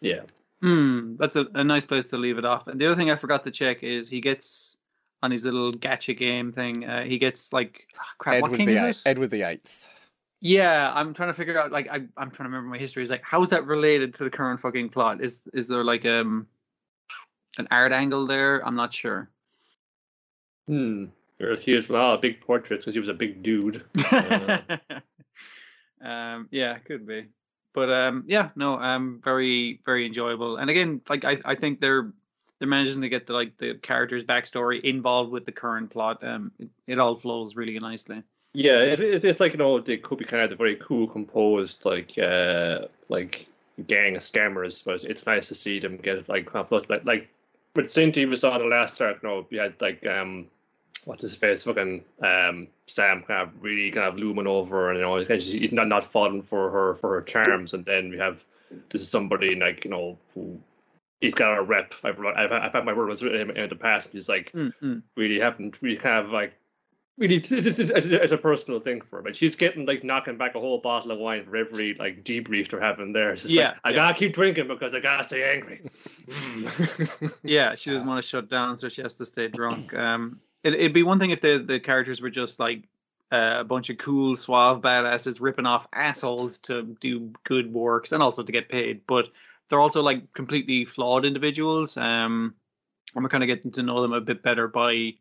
Yeah, 0.00 0.22
Hmm, 0.60 1.16
that's 1.18 1.36
a, 1.36 1.46
a 1.54 1.64
nice 1.64 1.86
place 1.86 2.06
to 2.06 2.16
leave 2.16 2.38
it 2.38 2.44
off. 2.44 2.66
And 2.66 2.80
the 2.80 2.86
other 2.86 2.96
thing 2.96 3.10
I 3.10 3.16
forgot 3.16 3.44
to 3.44 3.50
check 3.50 3.82
is 3.82 4.08
he 4.08 4.20
gets 4.20 4.76
on 5.22 5.30
his 5.30 5.44
little 5.44 5.72
gacha 5.72 6.16
game 6.16 6.52
thing. 6.52 6.84
Uh, 6.84 7.02
he 7.04 7.18
gets 7.18 7.52
like 7.52 7.86
ah, 7.98 8.02
crap. 8.18 8.42
what 8.42 8.46
Edward 8.48 8.56
king 8.58 8.66
the 8.68 8.88
is 8.90 8.98
it? 8.98 9.02
Edward 9.08 9.30
the 9.30 9.42
Eighth. 9.42 9.87
Yeah, 10.40 10.92
I'm 10.94 11.14
trying 11.14 11.30
to 11.30 11.34
figure 11.34 11.58
out. 11.58 11.72
Like, 11.72 11.88
I, 11.88 11.96
I'm 12.16 12.30
trying 12.30 12.30
to 12.30 12.44
remember 12.44 12.68
my 12.68 12.78
history. 12.78 13.02
Is 13.02 13.10
like, 13.10 13.24
how 13.24 13.42
is 13.42 13.50
that 13.50 13.66
related 13.66 14.14
to 14.14 14.24
the 14.24 14.30
current 14.30 14.60
fucking 14.60 14.90
plot? 14.90 15.22
Is 15.22 15.42
is 15.52 15.68
there 15.68 15.82
like 15.82 16.06
um 16.06 16.46
an 17.58 17.66
art 17.70 17.92
angle 17.92 18.26
there? 18.26 18.64
I'm 18.66 18.76
not 18.76 18.92
sure. 18.92 19.30
hmm. 20.66 21.06
He 21.60 21.76
was 21.76 21.88
well, 21.88 22.14
a 22.14 22.18
big 22.18 22.40
portrait 22.40 22.80
because 22.80 22.94
he 22.94 23.00
was 23.00 23.08
a 23.08 23.14
big 23.14 23.42
dude. 23.42 23.84
Uh. 24.10 24.58
um, 26.04 26.48
yeah, 26.50 26.78
could 26.78 27.06
be. 27.06 27.26
But 27.74 27.92
um, 27.92 28.24
yeah, 28.26 28.50
no, 28.56 28.74
um, 28.74 29.20
very 29.22 29.80
very 29.84 30.06
enjoyable. 30.06 30.56
And 30.56 30.68
again, 30.68 31.00
like 31.08 31.24
I, 31.24 31.38
I 31.44 31.54
think 31.54 31.80
they're 31.80 32.12
they're 32.58 32.68
managing 32.68 33.02
to 33.02 33.08
get 33.08 33.26
the 33.26 33.34
like 33.34 33.56
the 33.58 33.74
characters' 33.74 34.24
backstory 34.24 34.80
involved 34.82 35.30
with 35.30 35.46
the 35.46 35.52
current 35.52 35.90
plot. 35.90 36.24
Um, 36.24 36.50
it, 36.58 36.68
it 36.86 36.98
all 36.98 37.16
flows 37.16 37.54
really 37.54 37.78
nicely. 37.78 38.22
Yeah, 38.54 38.80
it, 38.80 39.00
it, 39.00 39.24
it's 39.24 39.40
like 39.40 39.52
you 39.52 39.58
know 39.58 39.80
they 39.80 39.98
could 39.98 40.18
be 40.18 40.24
kind 40.24 40.42
of 40.42 40.50
the 40.50 40.56
very 40.56 40.76
cool, 40.76 41.06
composed 41.06 41.84
like 41.84 42.16
uh 42.18 42.86
like 43.08 43.46
gang 43.86 44.16
of 44.16 44.22
scammers, 44.22 44.84
but 44.84 45.04
it's 45.04 45.26
nice 45.26 45.48
to 45.48 45.54
see 45.54 45.78
them 45.78 45.96
get 45.96 46.28
like 46.28 46.52
like 46.54 47.04
like 47.04 47.28
with 47.76 47.86
Cinty 47.86 48.28
we 48.28 48.36
saw 48.36 48.58
the 48.58 48.64
last 48.64 49.00
arc. 49.00 49.22
No, 49.22 49.46
we 49.50 49.58
had 49.58 49.74
like 49.80 50.04
um 50.06 50.46
what's 51.04 51.22
his 51.22 51.34
face, 51.34 51.62
fucking 51.62 52.04
um 52.22 52.68
Sam 52.86 53.22
kind 53.22 53.48
of 53.48 53.62
really 53.62 53.90
kind 53.90 54.06
of 54.06 54.16
looming 54.16 54.46
over, 54.46 54.90
and 54.90 54.98
you 54.98 55.04
know 55.04 55.18
he's 55.18 55.46
he's 55.46 55.72
not 55.72 55.88
not 55.88 56.10
falling 56.10 56.42
for 56.42 56.70
her 56.70 56.94
for 56.94 57.14
her 57.14 57.22
charms, 57.22 57.74
and 57.74 57.84
then 57.84 58.10
we 58.10 58.18
have 58.18 58.42
this 58.88 59.02
is 59.02 59.08
somebody 59.08 59.54
like 59.54 59.84
you 59.84 59.90
know 59.90 60.18
who. 60.34 60.58
He's 61.20 61.34
got 61.34 61.58
a 61.58 61.62
rep. 61.62 61.94
I've, 62.04 62.16
I've, 62.20 62.52
I've 62.52 62.72
had 62.72 62.84
my 62.84 62.92
word 62.92 63.08
was 63.08 63.24
written 63.24 63.50
in 63.56 63.68
the 63.68 63.74
past. 63.74 64.12
He's 64.12 64.28
like, 64.28 64.52
Mm-mm. 64.52 65.02
really 65.16 65.40
haven't 65.40 65.82
really 65.82 65.96
kind 65.96 66.24
of 66.24 66.30
like 66.30 66.52
really 67.18 67.38
this 67.38 67.78
is 67.78 67.90
as, 67.90 68.32
a 68.32 68.38
personal 68.38 68.80
thing 68.80 69.00
for 69.00 69.16
her. 69.16 69.22
But 69.22 69.36
she's 69.36 69.56
getting 69.56 69.86
like 69.86 70.04
knocking 70.04 70.36
back 70.36 70.54
a 70.54 70.60
whole 70.60 70.78
bottle 70.78 71.10
of 71.10 71.18
wine 71.18 71.44
for 71.44 71.56
every 71.56 71.94
like 71.94 72.24
debrief 72.24 72.68
they're 72.68 72.80
having 72.80 73.12
there. 73.12 73.32
It's 73.32 73.44
Yeah, 73.44 73.68
like, 73.68 73.76
I 73.84 73.90
yeah. 73.90 73.96
gotta 73.96 74.14
keep 74.14 74.32
drinking 74.34 74.68
because 74.68 74.94
I 74.94 75.00
gotta 75.00 75.24
stay 75.24 75.44
angry. 75.44 75.82
Yeah, 77.42 77.74
she 77.74 77.90
doesn't 77.90 78.06
want 78.06 78.22
to 78.22 78.28
shut 78.28 78.48
down, 78.50 78.76
so 78.76 78.88
she 78.88 79.02
has 79.02 79.16
to 79.16 79.26
stay 79.26 79.48
drunk. 79.48 79.94
Um, 79.94 80.40
it, 80.62 80.74
it'd 80.74 80.92
be 80.92 81.02
one 81.02 81.18
thing 81.18 81.30
if 81.30 81.40
the 81.40 81.58
the 81.58 81.80
characters 81.80 82.20
were 82.20 82.30
just 82.30 82.58
like 82.60 82.84
uh, 83.32 83.56
a 83.58 83.64
bunch 83.64 83.90
of 83.90 83.98
cool, 83.98 84.36
suave 84.36 84.80
badasses 84.80 85.40
ripping 85.40 85.66
off 85.66 85.86
assholes 85.92 86.58
to 86.60 86.96
do 87.00 87.32
good 87.44 87.72
works 87.72 88.12
and 88.12 88.22
also 88.22 88.42
to 88.42 88.52
get 88.52 88.68
paid, 88.68 89.02
but 89.06 89.26
they're 89.68 89.80
also 89.80 90.02
like 90.02 90.32
completely 90.32 90.84
flawed 90.84 91.24
individuals. 91.24 91.96
Um, 91.96 92.54
and 93.14 93.22
we're 93.24 93.30
kind 93.30 93.42
of 93.42 93.48
getting 93.48 93.70
to 93.72 93.82
know 93.82 94.02
them 94.02 94.12
a 94.12 94.20
bit 94.20 94.42
better 94.42 94.68
by 94.68 95.14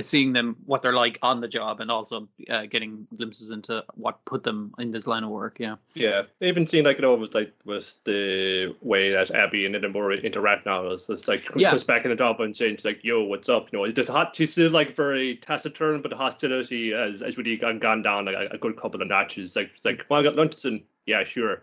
seeing 0.00 0.32
them 0.32 0.56
what 0.66 0.82
they're 0.82 0.92
like 0.92 1.18
on 1.22 1.40
the 1.40 1.46
job 1.46 1.80
and 1.80 1.90
also 1.90 2.28
uh, 2.48 2.66
getting 2.66 3.06
glimpses 3.16 3.50
into 3.50 3.84
what 3.94 4.24
put 4.24 4.42
them 4.42 4.74
in 4.78 4.90
this 4.90 5.06
line 5.06 5.22
of 5.22 5.30
work. 5.30 5.58
Yeah. 5.60 5.76
yeah, 5.94 6.22
even 6.40 6.66
seeing 6.66 6.84
like 6.84 6.98
it 6.98 7.06
was 7.06 7.34
like 7.34 7.52
was 7.64 7.98
the 8.04 8.74
way 8.80 9.12
that 9.12 9.30
Abby 9.30 9.66
and 9.66 9.74
Edamura 9.74 10.22
interact 10.22 10.66
now. 10.66 10.88
It's 10.88 11.08
it's 11.08 11.28
like 11.28 11.48
Yeah. 11.54 11.70
goes 11.70 11.84
back 11.84 12.04
in 12.04 12.10
the 12.10 12.16
job 12.16 12.40
and 12.40 12.56
saying 12.56 12.78
like, 12.84 13.04
"Yo, 13.04 13.22
what's 13.22 13.48
up?" 13.48 13.68
You 13.72 13.78
know, 13.78 13.84
it's 13.84 13.94
just 13.94 14.08
hot. 14.08 14.34
She's 14.34 14.52
still 14.52 14.70
like 14.70 14.96
very 14.96 15.36
taciturn, 15.36 16.02
but 16.02 16.10
the 16.10 16.16
hostility 16.16 16.90
has, 16.92 17.20
has 17.20 17.38
really 17.38 17.56
gone, 17.56 17.78
gone 17.78 18.02
down 18.02 18.24
like 18.24 18.36
a, 18.36 18.54
a 18.54 18.58
good 18.58 18.76
couple 18.76 19.00
of 19.00 19.08
notches. 19.08 19.54
Like 19.54 19.70
it's 19.76 19.84
like, 19.84 20.04
"Well, 20.08 20.20
I 20.20 20.22
got 20.24 20.34
lunch 20.34 20.64
and 20.64 20.82
yeah, 21.06 21.22
sure. 21.22 21.62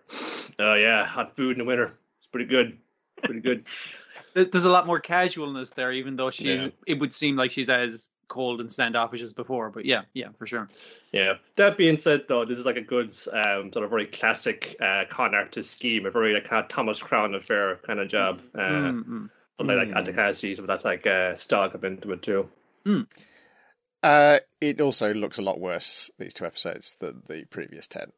Oh 0.59 0.75
yeah, 0.75 1.05
hot 1.05 1.35
food 1.35 1.53
in 1.53 1.59
the 1.59 1.65
winter. 1.65 1.97
It's 2.19 2.27
pretty 2.27 2.45
good. 2.47 2.77
Pretty 3.23 3.41
good." 3.41 3.65
There- 4.37 4.45
There's 4.45 4.65
a 4.65 4.69
lot 4.69 4.85
more 4.85 4.99
casualness 4.99 5.71
there, 5.71 5.91
even 5.91 6.15
though 6.15 6.29
she's. 6.31 6.61
Yeah. 6.61 6.67
It 6.85 6.99
would 6.99 7.13
seem 7.15 7.35
like 7.35 7.49
she's 7.51 7.69
as 7.69 8.09
cold 8.27 8.61
and 8.61 8.71
standoffish 8.71 9.21
as 9.21 9.33
before. 9.33 9.69
But 9.71 9.85
yeah, 9.85 10.01
yeah, 10.13 10.27
for 10.37 10.45
sure. 10.45 10.67
Yeah. 11.11 11.35
That 11.55 11.77
being 11.77 11.97
said, 11.97 12.25
though, 12.27 12.45
this 12.45 12.59
is 12.59 12.65
like 12.65 12.75
a 12.75 12.81
good 12.81 13.07
um, 13.33 13.71
sort 13.73 13.83
of 13.85 13.89
very 13.89 14.05
classic 14.05 14.75
uh, 14.81 15.05
con 15.09 15.33
artist 15.33 15.71
scheme, 15.71 16.05
a 16.05 16.11
very 16.11 16.33
like 16.33 16.47
kind 16.47 16.63
of 16.63 16.69
Thomas 16.69 17.01
Crown 17.01 17.33
affair 17.35 17.77
kind 17.87 17.99
of 17.99 18.09
job. 18.09 18.41
Uh, 18.53 18.59
Mm-mm. 18.59 19.29
something 19.57 19.77
like 19.77 19.87
Mm. 19.87 19.95
at 19.97 20.05
the 20.05 20.13
kind 20.13 20.29
of 20.29 20.37
season, 20.37 20.65
but 20.65 20.73
that's 20.73 20.85
like 20.85 21.07
uh, 21.07 21.33
stock 21.35 21.73
up 21.73 21.83
into 21.83 22.11
it 22.11 22.21
too. 22.21 22.49
Uh, 24.03 24.37
it 24.61 24.79
also 24.79 25.13
looks 25.13 25.37
a 25.39 25.41
lot 25.41 25.59
worse 25.59 26.11
these 26.19 26.33
two 26.33 26.45
episodes 26.45 26.95
than 26.99 27.23
the 27.27 27.45
previous 27.45 27.87
ten. 27.87 28.11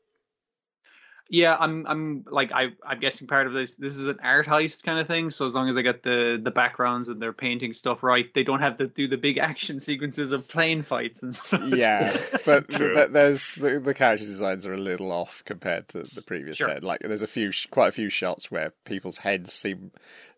Yeah, 1.32 1.56
I'm. 1.60 1.86
I'm 1.88 2.26
like 2.30 2.52
I. 2.52 2.70
I'm 2.84 3.00
guessing 3.00 3.28
part 3.28 3.46
of 3.46 3.54
this. 3.54 3.76
This 3.76 3.96
is 3.98 4.08
an 4.08 4.18
art 4.24 4.48
heist 4.48 4.84
kind 4.84 4.98
of 5.00 5.06
thing. 5.06 5.30
So 5.30 5.46
as 5.46 5.54
long 5.54 5.70
as 5.70 5.76
they 5.76 5.84
get 5.84 6.02
the 6.02 6.40
the 6.44 6.50
backgrounds 6.50 7.08
and 7.08 7.22
they're 7.22 7.34
painting 7.34 7.74
stuff 7.76 8.02
right, 8.02 8.26
they 8.34 8.44
don't 8.44 8.62
have 8.62 8.78
to 8.80 8.88
do 8.88 9.08
the 9.08 9.18
big 9.18 9.38
action 9.52 9.80
sequences 9.80 10.32
of 10.32 10.48
plane 10.48 10.82
fights 10.82 11.22
and 11.22 11.36
stuff. 11.36 11.62
Yeah, 11.68 12.18
but 12.46 12.68
True. 12.70 12.96
th- 12.96 13.10
there's 13.12 13.54
the, 13.56 13.80
the 13.80 13.94
character 13.94 14.26
designs 14.26 14.66
are 14.66 14.74
a 14.74 14.78
little 14.78 15.12
off 15.12 15.44
compared 15.46 15.88
to 15.90 16.04
the 16.16 16.24
previous 16.24 16.58
Sure. 16.58 16.68
ten. 16.68 16.82
Like 16.82 17.02
there's 17.02 17.22
a 17.22 17.28
few, 17.28 17.52
sh- 17.52 17.68
quite 17.70 17.90
a 17.90 17.92
few 17.92 18.10
shots 18.10 18.50
where 18.50 18.74
people's 18.86 19.20
heads 19.20 19.54
seem 19.54 19.92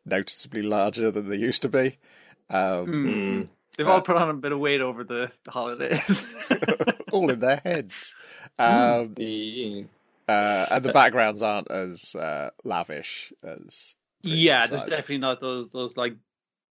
noticeably 0.05 0.61
larger 0.61 1.09
than 1.09 1.29
they 1.29 1.37
used 1.37 1.61
to 1.61 1.69
be. 1.69 1.97
Um, 2.49 2.85
Mm. 2.87 3.47
They've 3.77 3.87
all 3.87 4.01
put 4.01 4.17
on 4.17 4.29
a 4.29 4.33
bit 4.33 4.51
of 4.51 4.59
weight 4.59 4.81
over 4.81 5.05
the, 5.05 5.31
the 5.45 5.51
holidays. 5.51 6.25
all 7.13 7.31
in 7.31 7.39
their 7.39 7.61
heads. 7.63 8.13
Um, 8.59 9.13
Yeah. 9.17 9.83
Uh, 10.27 10.65
and 10.71 10.83
the 10.83 10.93
backgrounds 10.93 11.41
aren't 11.41 11.69
as 11.71 12.15
uh, 12.15 12.49
lavish 12.63 13.33
as. 13.43 13.95
yeah, 14.21 14.61
previous 14.61 14.69
there's 14.69 14.89
definitely 14.89 15.17
not 15.19 15.39
those 15.41 15.69
those 15.69 15.97
like 15.97 16.15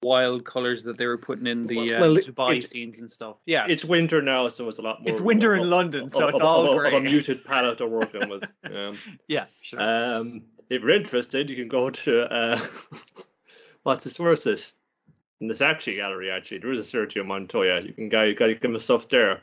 wild 0.02 0.44
colors 0.46 0.84
that 0.84 0.96
they 0.96 1.06
were 1.06 1.18
putting 1.18 1.46
in 1.46 1.66
the 1.66 1.94
uh, 1.94 2.00
Well, 2.00 2.16
it- 2.16 2.26
Dubai 2.26 2.56
it's- 2.56 2.70
scenes 2.70 3.00
and 3.00 3.10
stuff. 3.10 3.36
Yeah, 3.44 3.66
It's 3.68 3.84
winter 3.84 4.22
now, 4.22 4.48
so 4.48 4.68
it's 4.68 4.78
a 4.78 4.82
lot 4.82 5.02
more. 5.02 5.10
It's 5.10 5.20
winter 5.20 5.54
in 5.54 5.62
of- 5.62 5.68
London, 5.68 6.08
so 6.08 6.24
of- 6.28 6.34
it's 6.34 6.40
of- 6.40 6.46
all 6.46 6.78
of, 6.78 6.86
of 6.86 6.92
a 6.94 7.00
muted 7.10 7.44
palette 7.44 7.78
to 7.78 7.86
work 7.86 8.14
on 8.14 8.30
with. 8.30 8.44
Um, 8.64 8.96
yeah, 9.28 9.46
sure. 9.62 9.80
um, 9.80 10.42
if 10.70 10.80
you're 10.82 10.90
interested, 10.90 11.50
you 11.50 11.56
can 11.56 11.68
go 11.68 11.90
to 11.90 12.22
uh, 12.32 12.60
what's 13.82 14.04
this? 14.04 14.18
Where 14.18 14.32
is 14.32 14.44
this? 14.44 14.72
In 15.40 15.48
the 15.48 15.54
Saatchi 15.54 15.96
Gallery, 15.96 16.30
actually, 16.30 16.58
there 16.58 16.72
is 16.72 16.92
a 16.92 16.96
Sergio 16.96 17.24
Montoya. 17.26 17.80
You 17.80 17.92
can 17.94 18.08
go, 18.10 18.22
you 18.24 18.34
got 18.34 18.46
to 18.46 18.54
give 18.54 18.70
him 18.70 18.78
stuff 18.78 19.08
there. 19.08 19.40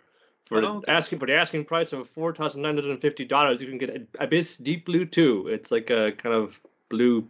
For 0.47 0.61
the 0.61 0.67
Oh, 0.67 0.77
okay. 0.77 0.91
asking 0.91 1.19
for 1.19 1.25
the 1.27 1.35
asking 1.35 1.65
price 1.65 1.91
of 1.93 2.09
four 2.09 2.33
thousand 2.33 2.61
nine 2.61 2.75
hundred 2.75 2.91
and 2.91 3.01
fifty 3.01 3.25
dollars, 3.25 3.61
you 3.61 3.67
can 3.67 3.77
get 3.77 4.07
Abyss 4.19 4.57
Deep 4.57 4.85
Blue 4.85 5.05
Two. 5.05 5.47
It's 5.49 5.71
like 5.71 5.89
a 5.89 6.11
kind 6.13 6.33
of 6.35 6.59
blue 6.89 7.27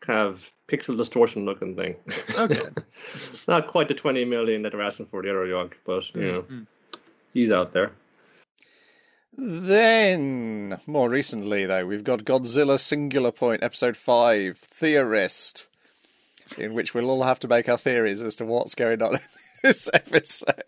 kind 0.00 0.20
of 0.20 0.50
pixel 0.68 0.96
distortion 0.96 1.44
looking 1.44 1.74
thing. 1.76 1.96
Okay. 2.36 2.60
Not 3.48 3.66
quite 3.68 3.88
the 3.88 3.94
20 3.94 4.24
million 4.26 4.62
that 4.62 4.72
they're 4.72 4.82
asking 4.82 5.06
for 5.06 5.22
the 5.22 5.30
other 5.30 5.46
Yogg, 5.46 5.72
but 5.84 6.14
you 6.14 6.20
know, 6.22 6.42
Mm. 6.42 6.66
he's 7.34 7.50
out 7.50 7.72
there. 7.72 7.92
Then, 9.36 10.78
more 10.86 11.08
recently, 11.08 11.64
though, 11.66 11.86
we've 11.86 12.04
got 12.04 12.24
Godzilla 12.24 12.78
Singular 12.78 13.30
Point, 13.32 13.62
Episode 13.62 13.96
5, 13.96 14.58
Theorist, 14.58 15.68
in 16.56 16.74
which 16.74 16.92
we'll 16.92 17.08
all 17.10 17.22
have 17.22 17.38
to 17.40 17.48
make 17.48 17.68
our 17.68 17.78
theories 17.78 18.20
as 18.20 18.36
to 18.36 18.44
what's 18.44 18.74
going 18.74 19.00
on 19.00 19.14
in 19.14 19.20
this 19.62 19.88
episode. 19.94 20.62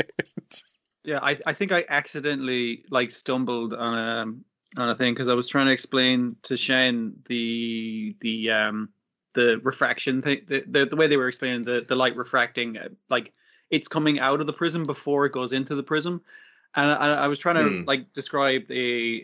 Yeah, 1.04 1.18
I 1.22 1.38
I 1.46 1.52
think 1.54 1.72
I 1.72 1.84
accidentally 1.88 2.84
like 2.90 3.10
stumbled 3.12 3.74
on 3.74 3.98
a 3.98 4.80
on 4.80 4.88
a 4.90 4.94
thing 4.96 5.14
because 5.14 5.28
I 5.28 5.34
was 5.34 5.48
trying 5.48 5.66
to 5.66 5.72
explain 5.72 6.36
to 6.44 6.56
Shane 6.56 7.14
the 7.26 8.16
the 8.20 8.50
um 8.50 8.90
the 9.34 9.60
refraction 9.62 10.22
thing 10.22 10.42
the 10.46 10.64
the, 10.66 10.86
the 10.86 10.96
way 10.96 11.06
they 11.06 11.16
were 11.16 11.28
explaining 11.28 11.62
the 11.62 11.84
the 11.88 11.96
light 11.96 12.16
refracting 12.16 12.76
uh, 12.76 12.88
like 13.08 13.32
it's 13.70 13.88
coming 13.88 14.20
out 14.20 14.40
of 14.40 14.46
the 14.46 14.52
prism 14.52 14.82
before 14.84 15.26
it 15.26 15.32
goes 15.32 15.52
into 15.52 15.74
the 15.74 15.82
prism. 15.82 16.22
And 16.74 16.90
I, 16.90 17.24
I 17.24 17.28
was 17.28 17.38
trying 17.38 17.56
to 17.56 17.78
Hmm. 17.80 17.84
like 17.86 18.12
describe 18.12 18.70
a, 18.70 18.74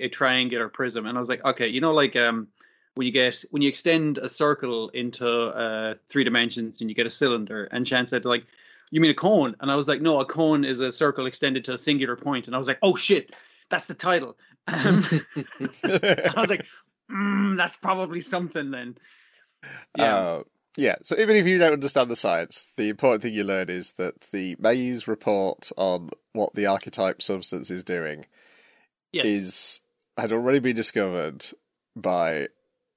a 0.00 0.09
triangular 0.09 0.68
prism, 0.68 1.06
and 1.06 1.16
I 1.16 1.21
was 1.21 1.28
like, 1.28 1.45
okay, 1.45 1.68
you 1.68 1.80
know, 1.80 1.92
like 1.95 2.16
um, 2.16 2.49
when 2.95 3.06
you 3.06 3.12
get 3.12 3.45
when 3.50 3.62
you 3.62 3.68
extend 3.68 4.18
a 4.18 4.28
circle 4.28 4.88
into 4.90 5.28
uh, 5.28 5.95
three 6.09 6.25
dimensions 6.25 6.80
and 6.80 6.90
you 6.90 6.97
get 6.97 7.06
a 7.06 7.11
cylinder, 7.11 7.64
and 7.71 7.87
Shan 7.87 8.06
said 8.09 8.25
like, 8.25 8.47
you 8.90 9.00
mean 9.00 9.11
a 9.11 9.14
cone? 9.14 9.57
And 9.61 9.71
I 9.71 9.76
was 9.76 9.88
like, 9.88 10.00
no, 10.00 10.21
a 10.21 10.26
cone 10.26 10.64
is 10.64 10.81
a 10.81 10.93
circle 10.93 11.26
extended 11.26 11.64
to 11.66 11.75
a 11.75 11.78
singular 11.78 12.16
point. 12.16 12.47
And 12.47 12.55
I 12.55 12.59
was 12.59 12.69
like, 12.69 12.78
oh 12.83 12.97
shit, 12.97 13.35
that's 13.71 13.87
the 13.87 13.95
title. 13.95 14.37
Um, 14.69 15.07
I 15.37 16.35
was 16.37 16.50
like, 16.50 16.66
mm, 17.09 17.57
that's 17.57 17.76
probably 17.76 18.21
something 18.21 18.73
then. 18.73 18.99
Yeah. 19.97 20.16
Uh, 20.16 20.43
yeah, 20.76 20.97
so 21.02 21.16
even 21.19 21.37
if 21.37 21.47
you 21.47 21.57
don't 21.57 21.73
understand 21.73 22.11
the 22.11 22.16
science, 22.16 22.71
the 22.76 22.88
important 22.88 23.23
thing 23.23 23.33
you 23.33 23.45
learn 23.45 23.71
is 23.71 23.93
that 23.93 24.21
the 24.33 24.57
Maze 24.59 25.09
report 25.09 25.71
on 25.76 26.11
what 26.33 26.55
the 26.55 26.66
archetype 26.66 27.23
substance 27.23 27.71
is 27.71 27.83
doing 27.83 28.26
yes. 29.12 29.25
is 29.25 29.81
had 30.19 30.33
already 30.33 30.59
been 30.59 30.76
discovered 30.76 31.47
by 31.95 32.49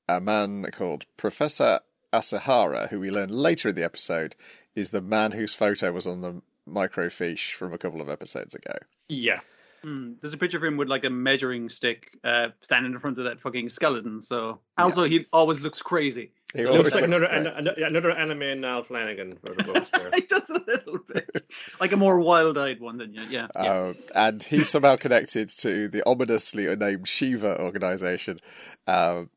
a 0.10 0.20
man 0.20 0.66
called 0.72 1.06
Professor 1.16 1.80
Ashihara, 2.14 2.90
who 2.90 3.00
we 3.00 3.10
learn 3.12 3.30
later 3.30 3.70
in 3.70 3.76
the 3.76 3.84
episode 3.84 4.36
is 4.76 4.90
the 4.92 5.02
man 5.02 5.32
whose 5.32 5.54
photo 5.54 5.92
was 5.92 6.08
on 6.08 6.22
the 6.22 6.42
microfiche 6.68 7.54
from 7.54 7.74
a 7.74 7.78
couple 7.78 8.02
of 8.02 8.10
episodes 8.10 8.54
ago. 8.56 8.74
Yeah. 9.08 9.40
Mm, 9.84 10.20
there's 10.20 10.34
a 10.34 10.38
picture 10.38 10.58
of 10.58 10.64
him 10.64 10.76
with 10.76 10.90
like 10.90 11.06
a 11.06 11.10
measuring 11.10 11.70
stick 11.70 12.18
uh, 12.24 12.48
standing 12.60 12.92
in 12.92 12.98
front 13.00 13.18
of 13.18 13.24
that 13.24 13.40
fucking 13.40 13.70
skeleton. 13.70 14.22
So 14.22 14.60
also 14.78 15.06
he 15.06 15.26
always 15.32 15.62
looks 15.62 15.82
crazy. 15.82 16.32
He 16.54 16.64
So- 16.64 16.74
Looks 16.74 16.96
like 16.96 17.08
looks 17.08 17.20
another, 17.22 17.26
an, 17.54 17.68
another 17.84 18.12
anime 18.12 18.60
Niall 18.60 18.84
Flanagan 18.84 19.38
for 19.38 19.54
the 19.54 20.12
he 20.16 20.22
does 20.22 20.50
a 20.50 20.62
little 20.68 20.98
bit 21.08 21.46
like 21.80 21.92
a 21.94 21.98
more 21.98 22.20
wild-eyed 22.20 22.82
one 22.82 22.98
than 22.98 23.14
you. 23.14 23.22
Yeah. 23.30 23.48
yeah. 23.56 23.62
Uh, 23.72 23.94
and 24.16 24.44
he's 24.44 24.68
somehow 24.68 24.98
connected 24.98 25.48
to 25.60 25.88
the 25.88 26.04
ominously 26.08 26.68
unnamed 26.68 27.08
Shiva 27.08 27.62
organization 27.62 28.40
um, 28.88 29.30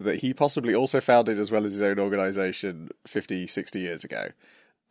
that 0.00 0.20
he 0.20 0.32
possibly 0.32 0.74
also 0.74 1.00
founded 1.00 1.38
as 1.38 1.50
well 1.50 1.64
as 1.64 1.72
his 1.72 1.82
own 1.82 1.98
organization 1.98 2.88
50, 3.06 3.46
60 3.46 3.78
years 3.78 4.02
ago. 4.02 4.28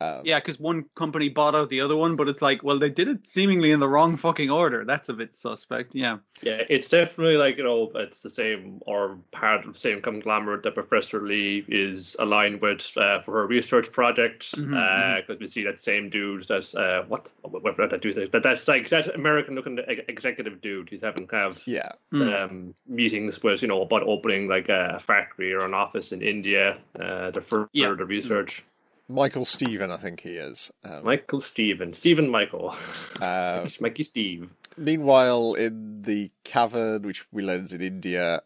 Um, 0.00 0.22
Yeah, 0.24 0.38
because 0.40 0.58
one 0.58 0.84
company 0.94 1.28
bought 1.28 1.54
out 1.54 1.68
the 1.68 1.80
other 1.82 1.96
one, 1.96 2.16
but 2.16 2.28
it's 2.28 2.40
like, 2.42 2.62
well, 2.62 2.78
they 2.78 2.88
did 2.88 3.08
it 3.08 3.28
seemingly 3.28 3.70
in 3.70 3.80
the 3.80 3.88
wrong 3.88 4.16
fucking 4.16 4.50
order. 4.50 4.84
That's 4.84 5.08
a 5.08 5.12
bit 5.12 5.36
suspect. 5.36 5.94
Yeah. 5.94 6.18
Yeah, 6.42 6.62
it's 6.70 6.88
definitely 6.88 7.36
like 7.36 7.58
you 7.58 7.64
know, 7.64 7.90
it's 7.94 8.22
the 8.22 8.30
same 8.30 8.80
or 8.86 9.18
part 9.30 9.64
of 9.66 9.74
the 9.74 9.78
same 9.78 10.00
conglomerate 10.00 10.62
that 10.62 10.74
Professor 10.74 11.20
Lee 11.20 11.64
is 11.68 12.16
aligned 12.18 12.62
with 12.62 12.90
uh, 12.96 13.20
for 13.20 13.32
her 13.34 13.46
research 13.46 13.92
project. 13.92 14.50
Because 14.52 14.66
Mhm, 14.66 15.38
we 15.40 15.46
see 15.46 15.64
that 15.64 15.78
same 15.78 16.08
dude. 16.08 16.48
That's 16.48 16.74
uh, 16.74 17.04
what 17.08 17.28
what 17.42 17.62
what 17.78 17.90
that 17.90 18.00
dude? 18.00 18.30
But 18.30 18.42
that's 18.42 18.66
like 18.68 18.88
that 18.88 19.14
American-looking 19.14 19.80
executive 20.08 20.62
dude. 20.62 20.88
He's 20.88 21.02
having 21.02 21.26
kind 21.26 21.44
of 21.54 21.62
yeah. 21.66 21.90
Mm. 22.12 22.44
um, 22.44 22.74
meetings 22.86 23.42
with 23.42 23.60
you 23.60 23.68
know 23.68 23.82
about 23.82 24.02
opening 24.04 24.48
like 24.48 24.68
a 24.70 24.98
factory 25.00 25.52
or 25.52 25.64
an 25.66 25.74
office 25.74 26.12
in 26.12 26.22
India 26.22 26.78
uh, 26.98 27.30
to 27.32 27.40
further 27.42 27.68
Yeah. 27.72 27.92
the 27.92 28.06
research. 28.06 28.64
Michael 29.10 29.44
Stephen, 29.44 29.90
I 29.90 29.96
think 29.96 30.20
he 30.20 30.30
is. 30.30 30.70
Um, 30.84 31.04
Michael 31.04 31.40
Steven, 31.40 31.92
Stephen 31.92 32.30
Michael, 32.30 32.74
uh, 33.20 33.62
it's 33.64 33.80
Mikey 33.80 34.04
Steve. 34.04 34.50
Meanwhile, 34.76 35.54
in 35.54 36.02
the 36.02 36.30
cavern, 36.44 37.02
which 37.02 37.26
we 37.32 37.42
learn 37.42 37.64
is 37.64 37.72
in 37.72 37.80
India, 37.80 38.42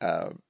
um, 0.00 0.40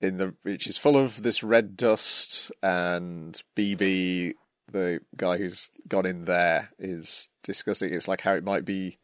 in 0.00 0.18
the 0.18 0.34
which 0.42 0.66
is 0.66 0.78
full 0.78 0.96
of 0.96 1.22
this 1.22 1.42
red 1.42 1.76
dust, 1.76 2.52
and 2.62 3.42
BB, 3.56 4.34
the 4.70 5.00
guy 5.16 5.38
who's 5.38 5.70
gone 5.88 6.06
in 6.06 6.24
there, 6.24 6.70
is 6.78 7.28
discussing. 7.42 7.92
It's 7.92 8.08
like 8.08 8.20
how 8.20 8.34
it 8.34 8.44
might 8.44 8.64
be 8.64 8.98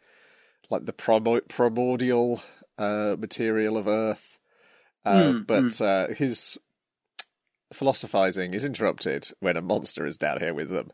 like 0.70 0.86
the 0.86 0.92
promo- 0.92 1.46
primordial 1.48 2.42
uh, 2.78 3.16
material 3.18 3.76
of 3.76 3.88
Earth, 3.88 4.38
uh, 5.04 5.10
Mm, 5.12 5.46
but 5.46 5.80
Uh, 5.80 6.14
his 6.14 6.58
philosophizing 7.72 8.54
is 8.54 8.64
interrupted 8.64 9.30
when 9.40 9.56
a 9.56 9.62
monster 9.62 10.06
is 10.06 10.18
down 10.18 10.40
here 10.40 10.54
with 10.54 10.70
them. 10.70 10.90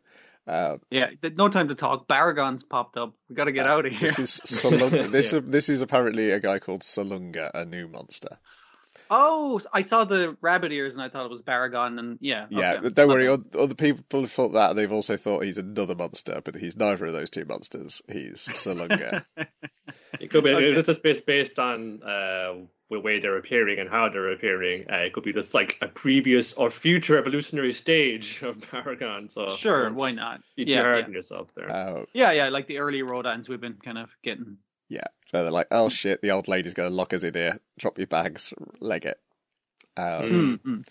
Uh, 0.46 0.78
Yeah. 0.90 1.10
No 1.36 1.48
time 1.48 1.68
to 1.68 1.74
talk. 1.74 2.08
Baragon's 2.08 2.64
popped 2.64 2.96
up. 2.96 3.12
We 3.28 3.34
got 3.34 3.44
to 3.44 3.52
get 3.52 3.66
out 3.66 3.84
of 3.84 3.92
here. 3.92 4.00
This 4.00 4.18
is 4.18 4.40
Salunga. 4.46 5.10
This 5.12 5.32
Yeah. 5.32 5.40
this 5.44 5.68
is 5.68 5.82
apparently 5.82 6.30
a 6.30 6.40
guy 6.40 6.58
called 6.58 6.80
Salunga, 6.82 7.50
a 7.54 7.64
new 7.66 7.86
monster. 7.88 8.38
Oh, 9.10 9.60
I 9.72 9.82
saw 9.82 10.04
the 10.04 10.36
rabbit 10.40 10.72
ears 10.72 10.94
and 10.94 11.02
I 11.02 11.08
thought 11.08 11.24
it 11.24 11.30
was 11.30 11.42
Baragon. 11.42 11.98
And 11.98 12.18
yeah. 12.20 12.46
Yeah, 12.50 12.74
okay. 12.74 12.90
don't 12.90 13.08
worry. 13.08 13.28
Okay. 13.28 13.58
Other 13.58 13.74
people 13.74 14.20
have 14.22 14.30
thought 14.30 14.52
that. 14.52 14.76
They've 14.76 14.92
also 14.92 15.16
thought 15.16 15.44
he's 15.44 15.58
another 15.58 15.94
monster, 15.94 16.40
but 16.44 16.54
he's 16.56 16.76
neither 16.76 17.06
of 17.06 17.12
those 17.12 17.30
two 17.30 17.44
monsters. 17.44 18.02
He's 18.08 18.48
Salunga. 18.52 19.24
It 20.20 20.30
could 20.30 20.44
be 20.44 20.50
Okay. 20.50 20.66
it's 20.78 20.86
just 20.86 21.02
based 21.02 21.24
based 21.24 21.58
on 21.58 22.02
uh, 22.02 22.54
the 22.90 23.00
way 23.00 23.20
they're 23.20 23.38
appearing 23.38 23.78
and 23.78 23.88
how 23.88 24.10
they're 24.10 24.32
appearing. 24.32 24.84
Uh, 24.92 24.96
it 24.96 25.12
could 25.14 25.24
be 25.24 25.32
just 25.32 25.54
like 25.54 25.78
a 25.80 25.88
previous 25.88 26.52
or 26.54 26.70
future 26.70 27.16
evolutionary 27.16 27.72
stage 27.72 28.42
of 28.42 28.56
Baragon. 28.70 29.30
So 29.30 29.48
Sure. 29.48 29.90
Why 29.90 30.10
not? 30.12 30.40
Be 30.56 30.66
too 30.66 30.72
Yeah. 30.72 30.82
hard 30.82 31.06
Yeah. 31.08 31.14
yourself 31.14 31.48
there. 31.56 31.70
uh, 31.70 32.04
yeah. 32.12 32.32
Yeah. 32.32 32.48
Like 32.50 32.66
the 32.66 32.78
early 32.78 33.00
Rodans 33.02 33.48
we've 33.48 33.60
been 33.60 33.78
kind 33.82 33.96
of 33.96 34.10
getting. 34.22 34.58
Yeah, 34.88 35.00
so 35.30 35.42
they're 35.42 35.50
like, 35.50 35.68
"Oh 35.70 35.88
shit, 35.88 36.22
the 36.22 36.30
old 36.30 36.48
lady's 36.48 36.74
going 36.74 36.88
to 36.90 36.94
lock 36.94 37.12
us 37.12 37.22
in 37.24 37.34
here. 37.34 37.58
Drop 37.78 37.98
your 37.98 38.06
bags, 38.06 38.52
leg 38.80 39.04
it." 39.06 39.18
Um, 39.96 40.30
Mm, 40.30 40.60
mm. 40.60 40.88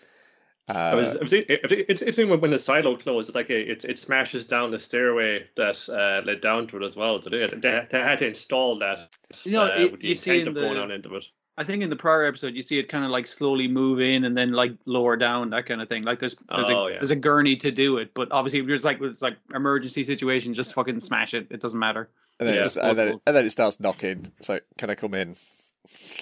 I 0.70 0.96
was, 0.96 1.16
uh, 1.16 1.20
I 1.20 1.24
was, 1.24 1.32
it, 1.34 1.46
it, 1.50 1.86
it's 1.88 2.02
it's 2.02 2.18
when 2.18 2.42
when 2.42 2.52
the 2.52 2.60
silo 2.60 2.98
closed, 2.98 3.34
like 3.34 3.50
it, 3.50 3.70
it 3.70 3.86
it 3.86 3.98
smashes 3.98 4.46
down 4.46 4.70
the 4.72 4.80
stairway 4.80 5.46
that 5.56 5.78
uh, 5.88 6.26
led 6.26 6.42
down 6.42 6.68
to 6.68 6.78
it 6.78 6.84
as 6.84 6.94
well. 6.98 7.22
So 7.22 7.30
they, 7.30 7.48
they, 7.48 7.88
they 7.90 8.00
had 8.00 8.20
to 8.20 8.28
install 8.28 8.78
that 8.80 9.16
You 9.46 9.54
know, 9.54 9.64
uh, 9.64 9.78
it- 9.80 9.92
with 9.94 10.02
the 10.02 10.10
you 10.10 10.16
see 10.16 10.42
in 10.42 10.54
the- 10.54 10.60
going 10.62 10.78
on 10.78 10.92
into 10.92 11.16
it. 11.16 11.26
I 11.60 11.64
think 11.64 11.82
in 11.82 11.90
the 11.90 11.96
prior 11.96 12.24
episode 12.26 12.54
you 12.54 12.62
see 12.62 12.78
it 12.78 12.88
kind 12.88 13.04
of 13.04 13.10
like 13.10 13.26
slowly 13.26 13.68
move 13.68 14.00
in 14.00 14.26
and 14.26 14.38
then 14.38 14.52
like 14.52 14.74
lower 14.86 15.16
down 15.18 15.50
that 15.52 15.66
kind 15.66 15.82
of 15.82 15.90
thing. 15.90 16.04
Like 16.04 16.20
there's 16.20 16.36
there's, 16.54 16.70
Oh, 16.70 16.86
a, 16.88 16.92
yeah. 16.92 16.98
there's 17.00 17.10
a 17.12 17.16
gurney 17.16 17.56
to 17.56 17.72
do 17.72 17.98
it, 17.98 18.12
but 18.14 18.28
obviously 18.32 18.60
if 18.60 18.68
there's 18.68 18.84
like 18.84 19.02
it's 19.02 19.24
like 19.24 19.38
emergency 19.56 20.04
situation, 20.04 20.54
just 20.54 20.74
fucking 20.76 21.00
smash 21.00 21.34
it. 21.34 21.48
It 21.50 21.60
doesn't 21.62 21.80
matter. 21.80 22.10
And, 22.39 22.47
then 22.47 22.56
yeah, 22.56 22.62
it, 22.62 22.67
it's 22.67 22.78
and, 22.78 22.97
then 22.97 23.08
it, 23.10 23.19
and 23.26 23.36
then 23.36 23.45
it 23.45 23.50
starts 23.50 23.80
knocking. 23.80 24.32
So, 24.41 24.60
can 24.78 24.89
I 24.89 24.95
come 24.95 25.13
in? 25.13 25.36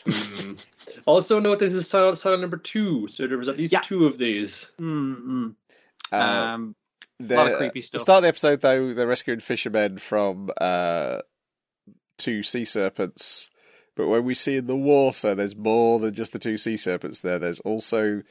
Mm. 0.06 0.58
Also, 1.06 1.40
note 1.40 1.60
this 1.60 1.74
is 1.74 1.90
silo, 1.90 2.16
silo 2.16 2.38
number 2.38 2.58
two, 2.58 3.08
so 3.10 3.28
there 3.28 3.38
was 3.38 3.48
at 3.48 3.58
least 3.58 3.74
Yeah. 3.74 3.82
two 3.82 4.06
of 4.06 4.18
these. 4.18 4.72
Mm-mm. 4.80 5.56
Uh, 6.12 6.16
Um, 6.16 6.76
the, 7.20 7.36
lot 7.36 7.52
of 7.52 7.58
creepy 7.58 7.82
the 7.82 7.88
stuff. 7.88 8.02
start 8.02 8.18
of 8.18 8.24
the 8.24 8.28
episode, 8.30 8.62
though, 8.62 8.94
they're 8.94 9.08
rescuing 9.08 9.40
fishermen 9.40 9.98
from 9.98 10.50
uh, 10.60 11.20
two 12.18 12.44
sea 12.44 12.66
serpents. 12.66 13.50
But 13.96 14.08
when 14.08 14.26
we 14.26 14.36
see 14.36 14.58
in 14.58 14.68
the 14.68 14.76
water, 14.76 15.34
there's 15.36 15.56
more 15.56 16.00
than 16.00 16.14
just 16.14 16.34
the 16.34 16.40
two 16.40 16.58
sea 16.58 16.76
serpents 16.78 17.22
there. 17.22 17.40
There's 17.40 17.62
also 17.62 18.24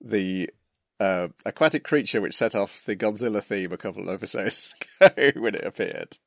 the 0.00 0.50
uh, 0.98 1.28
aquatic 1.46 1.84
creature 1.84 2.20
which 2.20 2.34
set 2.34 2.54
off 2.56 2.84
the 2.84 2.96
Godzilla 2.96 3.42
theme 3.42 3.72
a 3.72 3.76
couple 3.76 4.08
of 4.08 4.14
episodes 4.14 4.74
ago 5.00 5.30
when 5.40 5.54
it 5.54 5.64
appeared. 5.64 6.18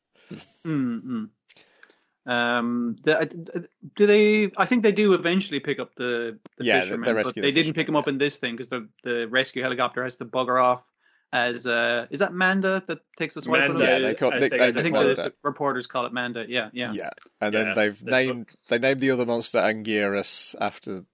Mm-mm. 0.65 1.29
Um, 2.27 2.95
the, 3.03 3.67
do 3.95 4.07
they? 4.07 4.51
I 4.57 4.65
think 4.65 4.81
they 4.81 4.91
do 4.91 5.13
eventually 5.13 5.59
pick 5.59 5.79
up 5.79 5.91
the, 5.95 6.39
the 6.57 6.65
Yeah, 6.65 6.75
they- 6.79 6.81
fishermen, 6.85 7.05
they 7.05 7.11
but 7.11 7.15
rescue 7.17 7.41
they 7.43 7.51
the 7.51 7.55
didn't 7.63 7.73
pick 7.75 7.85
fishermen, 7.85 7.93
them 7.93 7.95
up 7.97 8.07
yeah. 8.07 8.13
in 8.13 8.17
this 8.17 8.37
thing 8.37 8.53
because 8.55 8.69
the 8.69 8.87
the 9.03 9.27
rescue 9.27 9.61
helicopter 9.61 10.03
has 10.03 10.15
to 10.17 10.25
bugger 10.25 10.61
off. 10.61 10.81
As 11.31 11.67
uh, 11.67 12.07
is 12.09 12.19
that 12.19 12.33
Manda 12.33 12.81
that 12.87 12.99
takes 13.17 13.35
the 13.35 13.41
swipe? 13.41 13.61
at 13.63 13.67
Manda. 13.71 13.83
Yeah, 13.85 13.99
they 13.99 14.15
call 14.15 14.33
I 14.33 14.39
they, 14.39 14.49
think- 14.49 14.59
they 14.59 14.65
I 14.65 14.67
I 14.69 14.71
think 14.71 14.95
one 14.95 15.05
the, 15.05 15.11
of 15.11 15.17
that. 15.17 15.23
the 15.33 15.33
reporters 15.43 15.85
call 15.85 16.05
it 16.07 16.13
Manda. 16.13 16.45
Yeah, 16.47 16.69
yeah. 16.73 16.91
Yeah, 16.93 17.09
and 17.41 17.53
Yeah, 17.53 17.63
then 17.65 17.75
they've 17.75 17.99
that's 17.99 18.11
named 18.11 18.49
they 18.69 18.79
named 18.79 18.99
the 19.01 19.11
other 19.11 19.25
monster 19.25 19.59
Anguirus 19.59 20.55
after. 20.59 21.05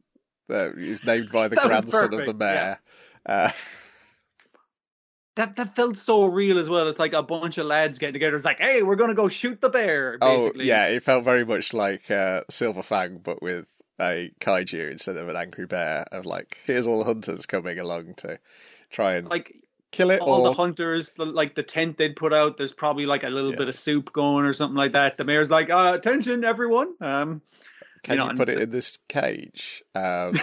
Uh, 0.50 0.69
he's 0.78 1.04
named 1.04 1.30
by 1.32 1.47
the 1.50 1.56
grandson 1.58 2.06
of 2.06 2.12
the 2.12 2.17
perfect, 2.34 2.39
mayor. 2.39 2.80
Uh, 3.26 3.50
That 5.36 5.56
that 5.56 5.76
felt 5.76 5.98
so 5.98 6.26
real 6.26 6.60
as 6.60 6.70
well. 6.70 6.88
It's 6.89 7.00
like 7.00 7.13
a 7.13 7.24
bunch 7.24 7.58
of 7.58 7.65
lads 7.65 8.00
getting 8.00 8.13
together. 8.13 8.36
It's 8.36 8.44
like, 8.46 8.60
hey, 8.60 8.84
we're 8.84 8.98
gonna 8.98 9.13
go 9.13 9.30
shoot 9.30 9.62
the 9.62 9.70
bear. 9.70 10.17
oh 10.22 10.52
yeah, 10.56 10.88
it 10.88 11.04
felt 11.04 11.24
very 11.24 11.46
much 11.46 11.74
like 11.74 12.12
uh, 12.12 12.41
Silver 12.50 12.84
Fang, 12.84 13.20
but 13.24 13.41
with 13.41 13.65
a 14.00 14.32
kaiju 14.41 14.91
instead 14.91 15.15
of 15.15 15.30
an 15.30 15.36
angry 15.38 15.65
bear. 15.67 16.04
Of 16.12 16.26
like, 16.26 16.58
here's 16.65 16.86
all 16.88 17.00
the 17.00 17.06
hunters 17.06 17.46
coming 17.46 17.80
along 17.80 18.15
to 18.17 18.39
try 18.89 19.13
and 19.13 19.30
Like 19.30 19.56
kill 19.91 20.12
it, 20.12 20.20
all 20.20 20.41
or 20.41 20.50
the 20.50 20.54
hunters, 20.54 21.13
the, 21.13 21.26
like 21.26 21.56
the 21.56 21.63
tent 21.63 21.98
they'd 21.98 22.15
put 22.15 22.34
out, 22.34 22.58
there's 22.58 22.74
probably 22.74 23.06
like 23.06 23.24
a 23.24 23.30
little 23.30 23.52
bit 23.54 23.67
of 23.70 23.76
soup 23.76 24.12
going 24.12 24.44
or 24.46 24.52
something 24.54 24.76
like 24.78 24.94
that. 24.94 25.15
The 25.17 25.24
mayor's 25.24 25.50
like, 25.52 25.70
uh, 25.70 25.94
"Attention, 25.96 26.44
everyone!" 26.44 26.94
Um, 27.00 27.41
can 28.04 28.17
you 28.17 28.24
you, 28.24 28.30
know, 28.32 28.36
put 28.36 28.50
and- 28.50 28.60
it 28.60 28.63
in 28.63 28.72
this 28.72 28.98
cage? 29.08 29.82
Um, 29.96 30.38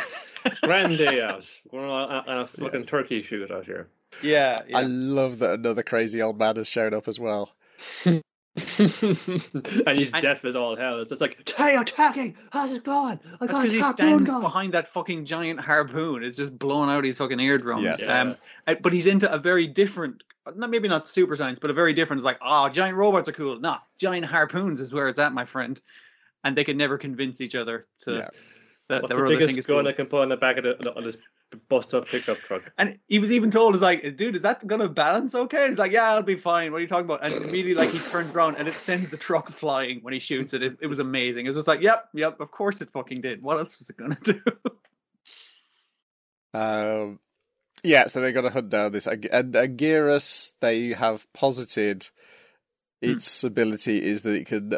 Grand 0.62 0.96
day 0.96 1.20
out. 1.20 1.44
Going 1.70 1.84
on 1.90 2.10
a, 2.10 2.30
on 2.30 2.38
a 2.38 2.46
fucking 2.46 2.80
Yes. 2.80 2.86
turkey 2.86 3.22
shoot 3.22 3.50
out 3.50 3.66
here. 3.66 3.88
Yeah, 4.22 4.62
yeah. 4.68 4.78
I 4.78 4.82
love 4.82 5.38
that 5.40 5.54
another 5.58 5.82
crazy 5.82 6.20
old 6.22 6.38
man 6.38 6.56
has 6.56 6.68
shown 6.68 6.94
up 6.94 7.08
as 7.08 7.18
well. 7.18 7.52
and 8.04 8.22
he's 9.98 10.12
And- 10.12 10.22
deaf 10.22 10.44
as 10.44 10.56
all 10.56 10.76
hell. 10.76 11.00
It's 11.00 11.10
just 11.10 11.20
like, 11.20 11.48
hey, 11.56 11.76
attacking! 11.76 12.36
How's 12.50 12.72
it 12.72 12.84
going? 12.84 13.20
I 13.40 13.46
That's 13.46 13.52
got 13.52 13.62
because 13.62 13.72
he 13.72 13.82
stands 13.82 14.28
going." 14.28 14.42
behind 14.42 14.74
that 14.74 14.88
fucking 14.88 15.24
giant 15.26 15.60
harpoon. 15.60 16.24
It's 16.24 16.36
just 16.36 16.58
blowing 16.58 16.90
out 16.90 17.04
his 17.04 17.18
fucking 17.18 17.40
eardrums. 17.40 17.82
Yes. 17.84 18.08
Um, 18.08 18.34
but 18.82 18.92
he's 18.92 19.06
into 19.06 19.30
a 19.32 19.38
very 19.38 19.66
different, 19.66 20.22
not 20.56 20.70
maybe 20.70 20.88
not 20.88 21.08
super 21.08 21.36
science, 21.36 21.58
but 21.60 21.70
a 21.70 21.74
very 21.74 21.92
different. 21.92 22.20
It's 22.20 22.24
like, 22.24 22.38
oh, 22.44 22.68
giant 22.68 22.96
robots 22.96 23.28
are 23.28 23.32
cool. 23.32 23.60
Nah, 23.60 23.78
giant 23.98 24.26
harpoons 24.26 24.80
is 24.80 24.92
where 24.92 25.08
it's 25.08 25.18
at, 25.18 25.32
my 25.32 25.44
friend. 25.44 25.80
And 26.44 26.56
they 26.56 26.62
can 26.64 26.76
never 26.76 26.98
convince 26.98 27.40
each 27.40 27.54
other 27.56 27.86
to 28.02 28.12
Yeah. 28.12 28.28
that 28.88 29.02
What's 29.02 29.12
the 29.12 29.20
the 29.22 29.28
thing 29.28 29.38
biggest 29.38 29.58
is 29.58 29.66
gun 29.66 29.78
cool. 29.80 29.88
I 29.88 29.92
can 29.92 30.06
put 30.06 30.22
on 30.22 30.28
the 30.28 30.36
back 30.36 30.56
of 30.56 30.64
the, 30.64 30.94
on 30.96 31.02
this 31.04 31.16
bust 31.68 31.94
up 31.94 32.06
pickup 32.06 32.38
truck? 32.38 32.62
And 32.78 32.98
he 33.08 33.18
was 33.18 33.32
even 33.32 33.50
told, 33.50 33.74
"Is 33.74 33.82
like, 33.82 34.16
dude, 34.16 34.36
is 34.36 34.42
that 34.42 34.66
gonna 34.66 34.88
balance 34.88 35.34
okay?" 35.34 35.68
He's 35.68 35.78
like, 35.78 35.92
"Yeah, 35.92 36.10
I'll 36.10 36.22
be 36.22 36.36
fine." 36.36 36.72
What 36.72 36.78
are 36.78 36.80
you 36.80 36.88
talking 36.88 37.04
about? 37.04 37.24
And 37.24 37.34
immediately, 37.34 37.74
like, 37.74 37.90
he 37.90 37.98
turns 38.10 38.34
around 38.34 38.56
and 38.56 38.68
it 38.68 38.78
sends 38.78 39.10
the 39.10 39.16
truck 39.16 39.50
flying 39.50 40.00
when 40.02 40.12
he 40.12 40.18
shoots 40.18 40.54
it. 40.54 40.62
It, 40.62 40.78
it 40.80 40.86
was 40.86 40.98
amazing. 40.98 41.46
It 41.46 41.50
was 41.50 41.56
just 41.56 41.68
like, 41.68 41.80
"Yep, 41.80 42.10
yep, 42.14 42.40
of 42.40 42.50
course 42.50 42.80
it 42.80 42.90
fucking 42.90 43.20
did." 43.20 43.42
What 43.42 43.58
else 43.58 43.78
was 43.78 43.90
it 43.90 43.96
gonna 43.96 44.18
do? 44.22 44.40
Um, 46.54 47.20
yeah, 47.84 48.06
so 48.06 48.20
they 48.20 48.32
got 48.32 48.42
to 48.42 48.50
hunt 48.50 48.70
down 48.70 48.92
this. 48.92 49.06
And 49.06 49.22
Anguirus, 49.22 50.54
they 50.60 50.88
have 50.88 51.30
posited 51.32 52.08
its 53.00 53.44
ability 53.44 54.04
is 54.04 54.22
that 54.22 54.34
it 54.34 54.46
can. 54.46 54.72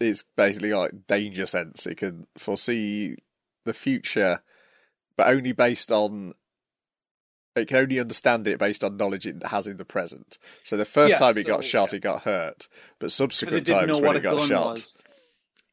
It's 0.00 0.24
basically 0.36 0.72
like 0.72 1.06
danger 1.08 1.46
sense. 1.46 1.86
It 1.86 1.96
can 1.96 2.26
foresee 2.36 3.16
the 3.64 3.72
future, 3.72 4.40
but 5.18 5.26
only 5.28 5.52
based 5.52 5.92
on. 5.92 6.32
It 7.56 7.66
can 7.66 7.78
only 7.78 7.98
understand 7.98 8.46
it 8.46 8.58
based 8.60 8.84
on 8.84 8.96
knowledge 8.96 9.26
it 9.26 9.44
has 9.48 9.66
in 9.66 9.78
the 9.78 9.84
present. 9.84 10.38
So 10.62 10.76
the 10.76 10.84
first 10.84 11.14
Yeah, 11.14 11.18
time 11.18 11.36
it 11.38 11.46
got 11.46 11.64
shot, 11.64 11.92
yeah. 11.92 11.96
it 11.96 12.02
got 12.02 12.22
hurt. 12.22 12.68
But 13.00 13.10
subsequent 13.10 13.56
it 13.58 13.64
didn't 13.64 13.88
know 13.88 13.94
times 13.94 14.00
when 14.06 14.16
it 14.16 14.22
got 14.22 14.40
shot, 14.46 14.66
was. 14.70 14.94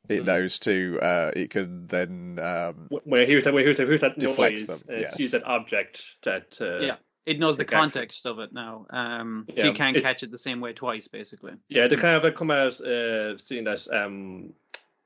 it 0.10 0.24
Mhm. 0.24 0.26
knows 0.26 0.60
to. 0.60 1.00
Uh, 1.00 1.32
it 1.36 1.52
can 1.52 1.86
then. 1.88 2.40
Um, 2.40 2.88
When 2.90 3.22
I 3.22 3.26
hear 3.26 3.40
that, 3.42 3.54
when 3.54 3.64
I 3.68 3.74
that, 3.74 3.88
hear 3.88 3.98
that 4.00 4.18
Deflects 4.18 4.68
noise, 4.68 4.84
them, 4.84 4.96
uh, 4.96 5.00
yes. 5.02 5.16
sees 5.16 5.32
that 5.32 5.44
object 5.44 6.04
that. 6.24 6.58
Uh, 6.60 6.80
Yeah. 6.80 6.96
It 7.28 7.40
knows 7.40 7.58
the 7.58 7.64
Exactly. 7.64 7.82
context 7.82 8.26
of 8.28 8.38
it 8.40 8.54
now, 8.54 8.86
um, 8.92 9.46
so 9.50 9.56
Yeah, 9.56 9.66
you 9.66 9.74
can't 9.74 9.98
it- 9.98 10.04
catch 10.04 10.22
it 10.22 10.30
the 10.30 10.38
same 10.38 10.60
way 10.62 10.74
twice, 10.74 11.08
basically. 11.08 11.54
Yeah, 11.70 11.88
they 11.88 11.96
kind 11.96 12.16
of 12.18 12.24
like 12.24 12.36
come 12.36 12.52
out 12.52 12.80
uh, 12.82 13.36
seeing 13.40 13.64
that 13.64 13.88
um, 13.92 14.54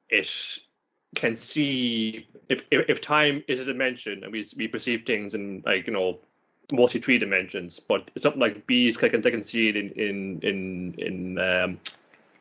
it 0.09 0.29
can 1.15 1.35
see 1.35 2.27
if, 2.49 2.63
if 2.71 2.89
if 2.89 3.01
time 3.01 3.43
is 3.47 3.59
a 3.59 3.65
dimension 3.65 4.23
and 4.23 4.31
we 4.31 4.45
we 4.55 4.67
perceive 4.67 5.05
things 5.05 5.33
in 5.33 5.63
like 5.65 5.87
you 5.87 5.93
know 5.93 6.19
mostly 6.71 7.01
three 7.01 7.17
dimensions, 7.17 7.79
but 7.79 8.11
something 8.17 8.39
like 8.39 8.67
bees 8.67 8.97
they 8.97 9.09
can 9.09 9.21
they 9.21 9.31
can 9.31 9.43
see 9.43 9.69
it 9.69 9.75
in 9.75 9.89
in 9.91 10.39
in 10.41 10.95
in 10.97 11.37
um, 11.39 11.79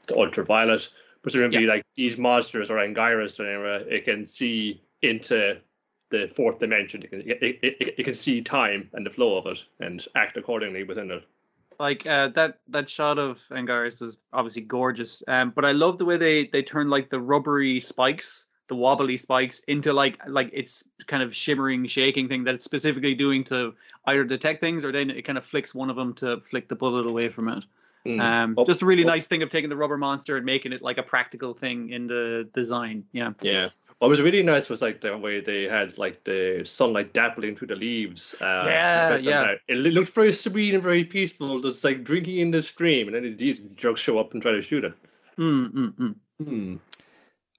the 0.07 0.17
ultraviolet. 0.17 0.89
Presumably, 1.23 1.67
like 1.67 1.85
these 1.97 2.17
monsters 2.17 2.71
or 2.71 2.77
Anguirus 2.77 3.41
or 3.41 3.45
whatever, 3.45 3.91
it 3.91 4.05
can 4.05 4.25
see 4.25 4.81
into 5.03 5.59
the 6.11 6.31
fourth 6.35 6.59
dimension. 6.59 7.03
It 7.03 7.11
can 7.11 7.21
it, 7.23 7.39
it, 7.43 7.95
it, 7.99 8.05
can 8.05 8.15
see 8.15 8.41
time 8.41 8.89
and 8.93 9.05
the 9.05 9.11
flow 9.11 9.37
of 9.37 9.47
it 9.47 9.65
and 9.81 10.05
act 10.15 10.37
accordingly 10.37 10.85
within 10.85 11.11
it. 11.11 11.25
Like 11.79 12.07
uh, 12.07 12.29
that 12.29 12.61
that 12.69 12.89
shot 12.89 13.19
of 13.19 13.39
Anguirus 13.51 14.03
is 14.03 14.19
obviously 14.33 14.63
gorgeous, 14.63 15.23
um, 15.29 15.53
but 15.55 15.65
I 15.65 15.73
love 15.73 15.99
the 15.99 16.05
way 16.05 16.17
they 16.17 16.47
they 16.47 16.63
turn 16.63 16.89
like 16.89 17.11
the 17.11 17.21
rubbery 17.21 17.81
spikes, 17.81 18.47
the 18.69 18.75
wobbly 18.75 19.17
spikes, 19.17 19.61
into 19.61 19.93
like 19.93 20.19
like 20.27 20.51
it's 20.53 20.85
kind 21.07 21.23
of 21.23 21.35
shimmering, 21.35 21.87
shaking 21.87 22.29
thing 22.29 22.45
that 22.45 22.55
it's 22.55 22.65
specifically 22.65 23.15
doing 23.15 23.45
to 23.45 23.75
either 24.07 24.25
detect 24.25 24.61
things 24.61 24.85
or 24.85 24.93
then 24.93 25.11
it 25.11 25.23
kind 25.23 25.39
of 25.39 25.45
flicks 25.45 25.75
one 25.75 25.91
of 25.91 25.97
them 25.97 26.15
to 26.15 26.41
flick 26.51 26.69
the 26.69 26.77
bullet 26.77 27.07
away 27.07 27.29
from 27.29 27.49
it. 27.49 27.65
Mm. 28.07 28.21
Um, 28.21 28.55
Oh, 28.57 28.65
just 28.65 28.83
a 28.83 28.87
really 28.87 29.05
oh. 29.05 29.09
nice 29.09 29.27
thing 29.27 29.43
of 29.43 29.51
taking 29.51 29.71
the 29.71 29.77
rubber 29.77 29.99
monster 29.99 30.37
and 30.37 30.47
making 30.47 30.73
it 30.73 30.83
like 30.83 30.99
a 30.99 31.03
practical 31.03 31.55
thing 31.55 31.91
in 31.91 32.07
the 32.07 32.49
design. 32.55 33.05
Yeah. 33.13 33.33
Yeah. 33.43 33.69
What 33.99 34.09
was 34.09 34.21
really 34.21 34.45
nice 34.45 34.69
was 34.69 34.81
like 34.81 35.01
the 35.01 35.19
way 35.19 35.41
they 35.41 35.65
had 35.65 35.99
like 35.99 36.23
the 36.23 36.63
sunlight 36.65 37.13
dappling 37.13 37.59
through 37.59 37.69
the 37.69 37.75
leaves. 37.75 38.35
Uh, 38.41 38.65
Yeah, 38.67 39.09
but, 39.11 39.25
yeah. 39.25 39.55
It 39.67 39.79
looked 39.79 40.15
very 40.15 40.33
serene 40.33 40.75
and 40.75 40.83
very 40.83 41.03
peaceful, 41.05 41.61
just 41.61 41.83
like 41.83 42.05
drinking 42.05 42.39
in 42.39 42.51
the 42.53 42.63
stream, 42.63 43.09
and 43.09 43.17
then 43.17 43.37
these 43.37 43.59
jerks 43.75 44.01
show 44.01 44.19
up 44.19 44.33
and 44.33 44.41
try 44.41 44.53
to 44.53 44.63
shoot 44.63 44.85
it. 44.85 44.95
Mm, 45.37 45.73
mm, 45.73 45.95
mm. 45.95 46.15
Hmm. 46.45 46.77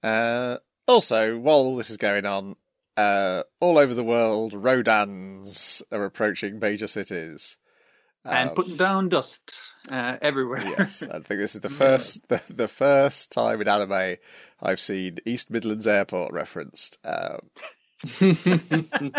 Uh, 0.02 0.56
also, 0.90 1.38
while 1.38 1.56
all 1.56 1.76
this 1.76 1.88
is 1.90 1.96
going 1.96 2.26
on, 2.26 2.56
uh, 2.96 3.44
all 3.60 3.78
over 3.78 3.94
the 3.94 4.04
world, 4.04 4.52
Rodans 4.52 5.80
are 5.90 6.04
approaching 6.04 6.58
major 6.58 6.86
cities. 6.86 7.56
and 8.24 8.50
Um, 8.50 8.54
putting 8.54 8.76
down 8.76 9.08
dust 9.08 9.40
uh, 9.90 10.18
everywhere. 10.20 10.62
yes, 10.78 11.02
I 11.02 11.20
think 11.20 11.40
this 11.40 11.54
is 11.54 11.62
the 11.62 11.68
first 11.82 12.28
the, 12.28 12.42
the 12.48 12.68
first 12.68 13.32
time 13.32 13.60
in 13.62 13.68
anime 13.68 14.16
I've 14.60 14.80
seen 14.80 15.16
East 15.24 15.50
Midlands 15.50 15.86
Airport 15.86 16.32
referenced. 16.32 16.98
Um, 17.04 17.40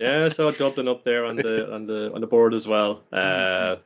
Yeah, 0.00 0.28
so 0.28 0.50
Dublin 0.50 0.88
up 0.88 1.04
there 1.04 1.24
on 1.24 1.36
the 1.36 1.72
on 1.72 1.86
the 1.86 2.12
on 2.12 2.20
the 2.20 2.26
board 2.26 2.54
as 2.54 2.66
well. 2.66 3.02
Uh, 3.12 3.76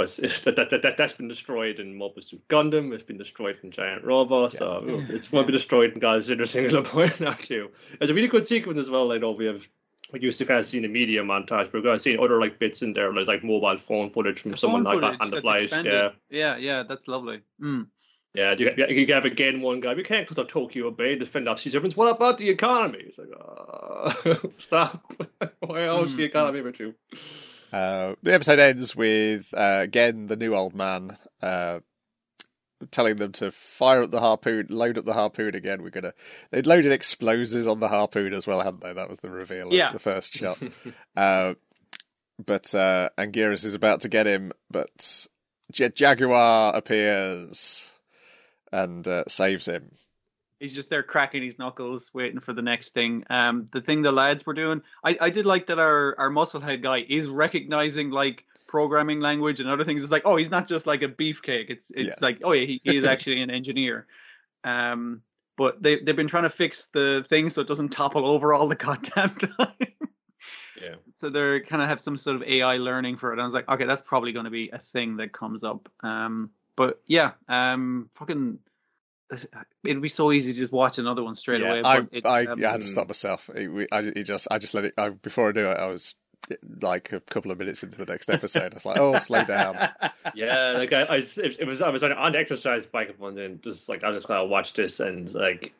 but 0.00 0.18
it's, 0.22 0.40
that, 0.40 0.56
that, 0.56 0.70
that 0.82 0.96
that's 0.96 1.12
been 1.12 1.28
destroyed 1.28 1.78
in 1.78 1.94
Mobile 1.94 2.22
Suit 2.22 2.40
Gundam. 2.48 2.92
It's 2.94 3.02
been 3.02 3.18
destroyed 3.18 3.58
in 3.62 3.70
Giant 3.70 4.02
Robo. 4.02 4.48
So 4.48 5.04
it's 5.10 5.26
to 5.26 5.44
be 5.44 5.52
destroyed 5.52 5.92
in 5.92 6.00
Godzilla 6.00 6.48
Singular 6.48 6.82
Point 6.84 7.20
now 7.20 7.32
too. 7.32 7.70
It's 8.00 8.10
a 8.10 8.14
really 8.14 8.28
good 8.28 8.46
sequence 8.46 8.78
as 8.78 8.88
well. 8.88 9.12
I 9.12 9.18
know 9.18 9.32
we 9.32 9.44
have. 9.46 9.66
We 10.12 10.20
used 10.20 10.38
to 10.38 10.44
kind 10.44 10.58
of 10.58 10.66
see 10.66 10.78
in 10.78 10.82
the 10.82 10.88
media 10.88 11.22
montage, 11.22 11.66
but 11.66 11.74
we're 11.74 11.82
going 11.82 11.96
to 11.96 12.02
see 12.02 12.18
other 12.18 12.40
like 12.40 12.58
bits 12.58 12.82
in 12.82 12.94
there, 12.94 13.12
like, 13.12 13.28
like 13.28 13.44
mobile 13.44 13.78
phone 13.78 14.10
footage 14.10 14.40
from 14.40 14.56
someone 14.56 14.82
like 14.82 15.00
footage 15.00 15.20
on 15.20 15.30
the 15.30 15.40
flight. 15.40 15.70
Yeah, 15.70 16.10
yeah, 16.30 16.56
yeah, 16.56 16.82
that's 16.82 17.06
lovely. 17.06 17.42
Mm. 17.62 17.86
yeah. 18.34 18.54
You, 18.58 18.70
you, 18.76 18.86
you 18.86 19.14
have 19.14 19.26
again 19.26 19.60
one 19.60 19.80
guy. 19.80 19.94
We 19.94 20.02
can't 20.02 20.26
close 20.26 20.38
up 20.38 20.48
Tokyo 20.48 20.90
Bay, 20.90 21.16
defend 21.16 21.48
off 21.48 21.60
sea 21.60 21.70
serpents. 21.70 21.96
What 21.96 22.08
about 22.08 22.38
the 22.38 22.48
economy? 22.48 23.04
It's 23.06 23.18
like, 23.18 23.28
uh, 23.38 24.34
stop. 24.58 25.12
Why 25.60 25.82
the 25.82 26.06
Mm, 26.06 26.18
economy 26.18 26.62
with 26.62 26.80
you? 26.80 26.94
Uh, 27.72 28.14
the 28.22 28.34
episode 28.34 28.58
ends 28.58 28.94
with 28.94 29.52
uh, 29.54 29.80
again 29.82 30.26
the 30.26 30.36
new 30.36 30.54
old 30.54 30.74
man 30.74 31.16
uh, 31.42 31.80
telling 32.90 33.16
them 33.16 33.32
to 33.32 33.50
fire 33.50 34.02
up 34.02 34.10
the 34.10 34.20
harpoon, 34.20 34.66
load 34.70 34.98
up 34.98 35.04
the 35.04 35.12
harpoon 35.12 35.54
again. 35.54 35.82
We're 35.82 35.90
gonna. 35.90 36.14
They'd 36.50 36.66
loaded 36.66 36.92
explosives 36.92 37.66
on 37.66 37.80
the 37.80 37.88
harpoon 37.88 38.32
as 38.32 38.46
well, 38.46 38.60
hadn't 38.60 38.82
they? 38.82 38.92
That 38.92 39.08
was 39.08 39.20
the 39.20 39.30
reveal 39.30 39.68
of 39.88 39.92
the 39.92 39.98
first 39.98 40.32
shot. 40.34 40.58
uh, 41.16 41.54
but 42.44 42.74
uh, 42.74 43.10
Anguirus 43.18 43.64
is 43.64 43.74
about 43.74 44.00
to 44.02 44.08
get 44.08 44.26
him, 44.26 44.52
but 44.70 45.26
Jet 45.72 45.94
Jaguar 45.94 46.74
appears 46.74 47.92
and 48.72 49.06
uh, 49.06 49.24
saves 49.28 49.66
him. 49.66 49.90
He's 50.60 50.74
just 50.74 50.90
there 50.90 51.02
cracking 51.02 51.42
his 51.42 51.58
knuckles, 51.58 52.12
waiting 52.14 52.38
for 52.38 52.52
the 52.52 52.62
next 52.62 52.90
thing. 52.94 53.24
Um, 53.30 53.66
the 53.72 53.80
thing 53.80 54.02
the 54.02 54.12
lads 54.12 54.44
were 54.46 54.54
doing, 54.54 54.82
I, 55.02 55.16
I 55.20 55.30
did 55.30 55.46
like 55.46 55.66
that 55.68 55.78
our 55.78 56.14
our 56.18 56.30
musclehead 56.30 56.82
guy 56.82 57.04
is 57.08 57.28
recognizing 57.28 58.10
like 58.10 58.44
programming 58.68 59.20
language 59.20 59.58
and 59.58 59.68
other 59.68 59.84
things. 59.84 60.02
It's 60.02 60.12
like, 60.12 60.22
oh, 60.26 60.36
he's 60.36 60.50
not 60.50 60.68
just 60.68 60.86
like 60.86 61.02
a 61.02 61.08
beefcake. 61.08 61.70
It's 61.70 61.90
it's 61.90 62.08
Yes. 62.08 62.20
like, 62.22 62.40
oh 62.44 62.52
yeah, 62.52 62.66
he, 62.66 62.80
he 62.84 62.94
is 62.96 63.04
actually 63.12 63.40
an 63.42 63.50
engineer. 63.50 64.06
Um, 64.62 65.22
but 65.56 65.82
they 65.82 65.98
they've 66.00 66.14
been 66.16 66.28
trying 66.28 66.44
to 66.44 66.50
fix 66.50 66.86
the 66.92 67.24
thing 67.28 67.50
so 67.50 67.62
it 67.62 67.66
doesn't 67.68 67.88
topple 67.88 68.26
over 68.26 68.52
all 68.52 68.68
the 68.68 68.74
goddamn 68.86 69.30
time. 69.36 69.74
Yeah. 70.80 70.94
so 71.14 71.28
they're 71.28 71.62
kind 71.62 71.82
of 71.82 71.88
have 71.88 72.00
some 72.00 72.16
sort 72.16 72.36
of 72.36 72.42
AI 72.42 72.76
learning 72.78 73.18
for 73.18 73.30
it. 73.30 73.32
And 73.34 73.42
I 73.42 73.44
was 73.44 73.52
like, 73.54 73.68
okay, 73.68 73.84
that's 73.84 74.00
probably 74.00 74.32
going 74.32 74.46
to 74.46 74.50
be 74.50 74.70
a 74.70 74.78
thing 74.78 75.16
that 75.18 75.32
comes 75.32 75.62
up. 75.64 75.90
Um, 76.00 76.50
but 76.76 77.02
yeah, 77.06 77.32
um, 77.48 78.08
fucking, 78.14 78.58
it'd 79.84 80.02
be 80.02 80.08
so 80.08 80.32
easy 80.32 80.52
to 80.52 80.58
just 80.58 80.72
watch 80.72 80.98
another 80.98 81.22
one 81.22 81.34
straight 81.34 81.60
yeah, 81.60 81.72
away. 81.72 81.82
I, 81.84 82.00
but 82.00 82.08
it's, 82.12 82.26
I, 82.26 82.44
um, 82.44 82.64
I 82.64 82.68
had 82.68 82.80
to 82.80 82.86
stop 82.86 83.08
myself. 83.08 83.50
It, 83.54 83.68
we, 83.68 83.86
I, 83.92 84.00
it 84.00 84.24
just, 84.24 84.48
I 84.50 84.58
just 84.58 84.74
let 84.74 84.84
it. 84.84 84.94
I, 84.98 85.10
before 85.10 85.48
I 85.48 85.52
do 85.52 85.66
it, 85.66 85.78
I 85.78 85.86
was 85.86 86.14
like 86.80 87.12
a 87.12 87.20
couple 87.20 87.50
of 87.50 87.58
minutes 87.58 87.82
into 87.82 87.98
the 87.98 88.06
next 88.06 88.30
episode. 88.30 88.72
I 88.72 88.74
was 88.74 88.86
like, 88.86 88.98
oh, 88.98 89.16
slow 89.16 89.44
down. 89.44 89.88
Yeah, 90.34 90.72
like 90.72 90.92
I, 90.92 91.02
I 91.02 91.16
it, 91.16 91.60
it 91.60 91.66
was 91.66 91.82
I 91.82 91.90
was 91.90 92.02
on, 92.02 92.12
an 92.12 92.32
the 92.32 92.38
exercise 92.38 92.86
bike 92.86 93.08
at 93.08 93.18
one 93.18 93.34
day 93.34 93.44
and 93.44 93.62
just 93.62 93.88
like 93.88 94.04
I 94.04 94.12
just 94.12 94.26
kind 94.26 94.42
of 94.42 94.48
watched 94.48 94.76
this 94.76 95.00
and 95.00 95.32
like 95.34 95.72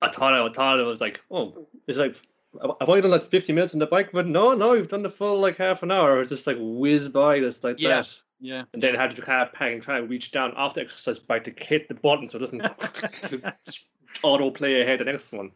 I 0.00 0.10
thought 0.10 0.34
I 0.34 0.52
thought 0.52 0.80
it 0.80 0.84
was 0.84 1.00
like 1.00 1.20
oh 1.30 1.66
it's 1.86 1.98
like 1.98 2.16
I've 2.62 2.88
only 2.88 3.00
done 3.00 3.10
like 3.10 3.30
fifty 3.30 3.52
minutes 3.52 3.72
on 3.72 3.80
the 3.80 3.86
bike, 3.86 4.10
but 4.12 4.26
no, 4.26 4.54
no, 4.54 4.74
you've 4.74 4.88
done 4.88 5.02
the 5.02 5.10
full 5.10 5.40
like 5.40 5.56
half 5.56 5.82
an 5.82 5.90
hour. 5.90 6.20
It's 6.20 6.30
just 6.30 6.46
like 6.46 6.58
whiz 6.60 7.08
by 7.08 7.40
this 7.40 7.64
like 7.64 7.76
Yeah. 7.78 8.02
that, 8.02 8.14
yeah. 8.42 8.64
and 8.72 8.82
then 8.82 8.96
I 8.96 9.00
had 9.00 9.14
to 9.14 9.22
kind 9.22 9.48
of 9.48 9.54
pang 9.54 9.80
try 9.80 9.98
and 9.98 10.10
reach 10.10 10.32
down 10.32 10.52
after 10.56 10.80
the 10.80 10.86
exercise 10.86 11.18
bike 11.18 11.44
to 11.44 11.64
hit 11.64 11.88
the 11.88 11.94
button 11.94 12.26
so 12.26 12.36
it 12.36 12.40
doesn't 12.40 12.62
auto 14.22 14.50
play 14.50 14.82
ahead 14.82 15.00
the 15.00 15.04
next 15.04 15.32
one. 15.32 15.52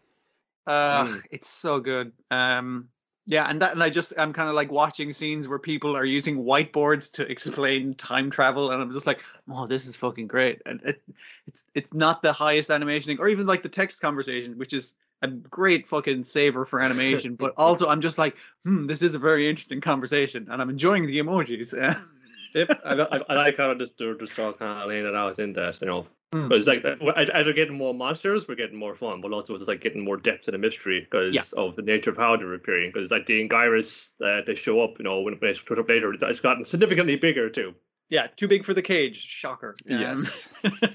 Uh, 0.67 1.07
Mm. 1.07 1.23
It's 1.31 1.49
so 1.49 1.81
good. 1.81 2.13
Um, 2.31 2.89
yeah, 3.27 3.49
and 3.49 3.61
that, 3.61 3.73
and 3.73 3.83
I 3.83 3.91
just, 3.91 4.13
I'm 4.17 4.33
kind 4.33 4.49
of 4.49 4.55
like 4.55 4.71
watching 4.71 5.13
scenes 5.13 5.49
where 5.49 5.59
people 5.59 5.97
are 5.97 6.05
using 6.05 6.45
whiteboards 6.45 7.13
to 7.15 7.23
explain 7.31 7.95
time 7.95 8.31
travel, 8.31 8.71
and 8.71 8.81
I'm 8.81 8.93
just 8.93 9.07
like, 9.07 9.21
oh, 9.51 9.67
this 9.67 9.87
is 9.87 9.97
fucking 9.97 10.29
great. 10.29 10.63
And 10.65 10.81
it, 10.85 11.03
it's, 11.49 11.65
it's 11.75 11.93
not 11.93 12.23
the 12.23 12.33
highest 12.33 12.71
animation, 12.71 13.17
or 13.19 13.29
even 13.29 13.47
like 13.47 13.65
the 13.65 13.69
text 13.69 14.01
conversation, 14.01 14.59
which 14.59 14.73
is 14.73 14.95
a 15.23 15.29
great 15.29 15.89
fucking 15.89 16.23
saver 16.23 16.65
for 16.65 16.81
animation. 16.81 17.35
but 17.35 17.55
also, 17.57 17.89
I'm 17.89 18.01
just 18.01 18.17
like, 18.17 18.37
hmm, 18.65 18.87
this 18.87 19.03
is 19.03 19.17
a 19.17 19.19
very 19.19 19.49
interesting 19.49 19.81
conversation, 19.81 20.47
and 20.49 20.63
I'm 20.63 20.71
enjoying 20.71 21.07
the 21.07 21.19
emojis. 21.19 21.75
Yep, 22.57 22.81
I, 22.85 22.95
I, 22.95 23.21
I 23.29 23.35
like 23.35 23.57
how 23.59 23.73
just 23.75 23.99
they're 23.99 24.15
just 24.15 24.39
all 24.39 24.53
kind 24.53 24.81
of 24.83 24.89
laying 24.89 25.07
it 25.07 25.15
out 25.15 25.39
in 25.39 25.53
that, 25.53 25.81
you 25.81 25.87
know. 25.87 26.07
Mm. 26.35 26.49
But 26.49 26.59
it's 26.59 26.67
like 26.67 26.85
uh, 26.85 26.97
as, 27.17 27.29
as 27.31 27.47
we're 27.47 27.53
getting 27.53 27.77
more 27.79 27.95
monsters, 27.95 28.49
we're 28.49 28.57
getting 28.57 28.77
more 28.79 28.95
fun, 28.97 29.21
but 29.21 29.33
also 29.33 29.55
it's 29.55 29.69
like 29.69 29.81
getting 29.81 30.03
more 30.05 30.17
depth 30.17 30.43
to 30.47 30.51
the 30.51 30.59
mystery 30.59 31.01
because 31.09 31.33
Yeah. 31.35 31.43
of 31.57 31.77
the 31.77 31.83
nature 31.83 32.11
of 32.11 32.17
how 32.17 32.37
they're 32.37 32.55
appearing. 32.55 32.91
Because 32.93 33.11
like 33.13 33.27
the 33.27 33.47
Anguirus, 33.49 34.11
uh, 34.21 34.43
they 34.45 34.57
show 34.57 34.81
up, 34.81 34.99
you 34.99 35.05
know, 35.05 35.21
when 35.21 35.39
they 35.41 35.53
show 35.53 35.75
up 35.77 35.89
later, 35.89 36.13
it's, 36.13 36.23
it's 36.25 36.41
gotten 36.41 36.65
significantly 36.65 37.15
bigger 37.17 37.49
too. 37.49 37.75
yeah, 38.09 38.27
too 38.37 38.49
big 38.49 38.65
for 38.65 38.75
the 38.75 38.83
cage. 38.83 39.21
Shocker. 39.21 39.75
Um, 39.91 40.01
Yes. 40.01 40.49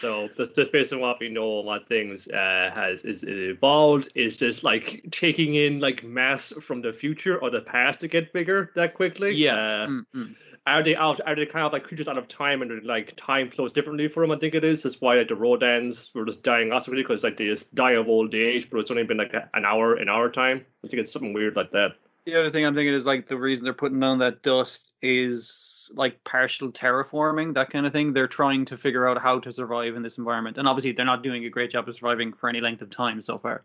So 0.00 0.28
just, 0.36 0.54
just 0.54 0.72
based 0.72 0.92
on 0.92 1.00
what 1.00 1.18
we 1.20 1.28
know 1.28 1.58
on 1.58 1.66
what 1.66 1.86
things 1.88 2.26
uh, 2.28 2.70
has 2.72 3.04
is 3.04 3.22
it 3.24 3.36
evolved, 3.36 4.08
is 4.14 4.38
just 4.38 4.62
like 4.62 5.04
taking 5.10 5.56
in 5.56 5.80
like 5.80 6.04
mass 6.04 6.52
from 6.60 6.80
the 6.80 6.92
future 6.92 7.36
or 7.36 7.50
the 7.50 7.60
past 7.60 8.00
to 8.00 8.08
get 8.08 8.32
bigger 8.32 8.70
that 8.76 8.94
quickly. 8.94 9.34
yeah. 9.34 9.54
Uh, 9.56 9.86
Mm, 9.88 10.04
mm. 10.14 10.34
Are 10.70 10.82
they 10.82 10.96
out? 10.96 11.20
Are 11.26 11.34
they 11.34 11.46
kind 11.46 11.66
of 11.66 11.72
like 11.72 11.84
creatures 11.84 12.08
out 12.08 12.18
of 12.18 12.28
time 12.28 12.62
and 12.62 12.84
like 12.84 13.14
time 13.16 13.50
flows 13.50 13.72
differently 13.72 14.08
for 14.08 14.22
them? 14.22 14.30
I 14.30 14.38
think 14.38 14.54
it 14.54 14.64
is. 14.64 14.82
That's 14.82 15.00
why 15.00 15.16
like, 15.16 15.28
the 15.28 15.34
Rodans 15.34 16.14
were 16.14 16.24
just 16.24 16.42
dying 16.42 16.72
off 16.72 16.88
really 16.88 17.02
because 17.02 17.24
like 17.24 17.36
they 17.36 17.46
just 17.46 17.74
die 17.74 17.92
of 17.92 18.08
old 18.08 18.34
age, 18.34 18.70
but 18.70 18.80
it's 18.80 18.90
only 18.90 19.04
been 19.04 19.16
like 19.16 19.34
an 19.34 19.64
hour 19.64 19.98
in 19.98 20.08
our 20.08 20.30
time. 20.30 20.64
I 20.84 20.88
think 20.88 21.00
it's 21.02 21.12
something 21.12 21.32
weird 21.32 21.56
like 21.56 21.72
that. 21.72 21.92
The 22.24 22.36
other 22.36 22.50
thing 22.50 22.64
I'm 22.64 22.74
thinking 22.74 22.94
is 22.94 23.06
like 23.06 23.28
the 23.28 23.36
reason 23.36 23.64
they're 23.64 23.72
putting 23.72 24.02
on 24.02 24.18
that 24.18 24.42
dust 24.42 24.92
is 25.02 25.90
like 25.94 26.22
partial 26.22 26.70
terraforming, 26.70 27.54
that 27.54 27.70
kind 27.70 27.86
of 27.86 27.92
thing. 27.92 28.12
They're 28.12 28.28
trying 28.28 28.66
to 28.66 28.76
figure 28.76 29.08
out 29.08 29.20
how 29.20 29.40
to 29.40 29.52
survive 29.52 29.96
in 29.96 30.02
this 30.02 30.18
environment, 30.18 30.56
and 30.56 30.68
obviously 30.68 30.92
they're 30.92 31.04
not 31.06 31.22
doing 31.22 31.44
a 31.44 31.50
great 31.50 31.70
job 31.70 31.88
of 31.88 31.94
surviving 31.96 32.32
for 32.32 32.48
any 32.48 32.60
length 32.60 32.82
of 32.82 32.90
time 32.90 33.22
so 33.22 33.38
far. 33.38 33.64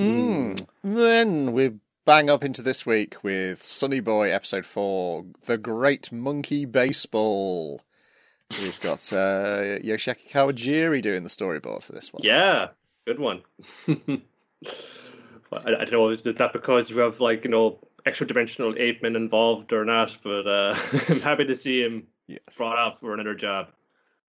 Mm. 0.00 0.64
Then 0.82 1.52
we 1.52 1.72
bang 2.08 2.30
up 2.30 2.42
into 2.42 2.62
this 2.62 2.86
week 2.86 3.22
with 3.22 3.62
Sonny 3.62 4.00
Boy 4.00 4.30
episode 4.30 4.64
four, 4.64 5.26
The 5.44 5.58
Great 5.58 6.10
Monkey 6.10 6.64
Baseball. 6.64 7.82
We've 8.62 8.80
got 8.80 9.12
uh, 9.12 9.76
Yoshiaki 9.84 10.30
Kawajiri 10.30 11.02
doing 11.02 11.22
the 11.22 11.28
storyboard 11.28 11.82
for 11.82 11.92
this 11.92 12.10
one. 12.10 12.22
Yeah, 12.24 12.68
good 13.06 13.18
one. 13.18 13.42
I, 13.88 14.22
I 15.52 15.70
don't 15.84 15.92
know 15.92 16.08
is 16.08 16.22
that 16.22 16.50
because 16.54 16.88
you 16.88 16.96
have 17.00 17.20
like 17.20 17.44
you 17.44 17.50
know 17.50 17.78
extra 18.06 18.26
dimensional 18.26 18.74
ape 18.78 19.02
men 19.02 19.14
involved 19.14 19.74
or 19.74 19.84
not, 19.84 20.16
but 20.24 20.46
uh, 20.46 20.78
I'm 21.10 21.20
happy 21.20 21.44
to 21.44 21.56
see 21.56 21.82
him 21.82 22.06
Yes. 22.26 22.40
brought 22.56 22.78
up 22.78 23.00
for 23.00 23.12
another 23.12 23.34
job. 23.34 23.68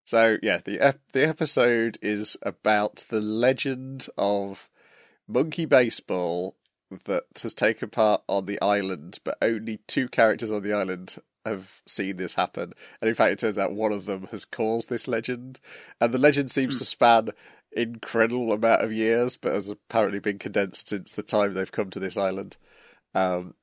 So 0.06 0.38
yeah, 0.42 0.62
the 0.64 0.80
ep- 0.80 1.12
the 1.12 1.28
episode 1.28 1.98
is 2.02 2.38
about 2.42 3.04
the 3.10 3.20
legend 3.20 4.08
of 4.18 4.70
monkey 5.28 5.66
baseball 5.66 6.56
that 7.06 7.24
has 7.44 7.54
taken 7.54 7.90
part 7.90 8.22
on 8.28 8.46
the 8.46 8.62
island, 8.62 9.20
but 9.24 9.38
only 9.42 9.80
two 9.88 10.08
characters 10.08 10.52
on 10.52 10.64
the 10.64 10.74
island 10.74 11.18
have 11.46 11.82
seen 11.86 12.18
this 12.18 12.34
happen. 12.34 12.74
And 13.02 13.08
in 13.08 13.16
fact, 13.16 13.34
it 13.34 13.40
turns 13.40 13.60
out 13.60 13.74
one 13.74 13.92
of 13.92 14.06
them 14.06 14.28
has 14.32 14.46
caused 14.46 14.90
this 14.90 15.08
legend, 15.08 15.60
and 16.02 16.14
the 16.14 16.18
legend 16.18 16.50
seems 16.50 16.80
to 16.80 16.86
span 16.86 17.30
incredible 17.72 18.52
amount 18.54 18.84
of 18.84 18.94
years, 18.94 19.38
but 19.38 19.54
has 19.54 19.70
apparently 19.70 20.20
been 20.20 20.40
condensed 20.40 20.90
since 20.90 21.12
the 21.12 21.24
time 21.24 21.54
they've 21.54 21.72
come 21.72 21.90
to 21.92 22.00
this 22.00 22.18
island. 22.18 22.58
Um, 23.14 23.54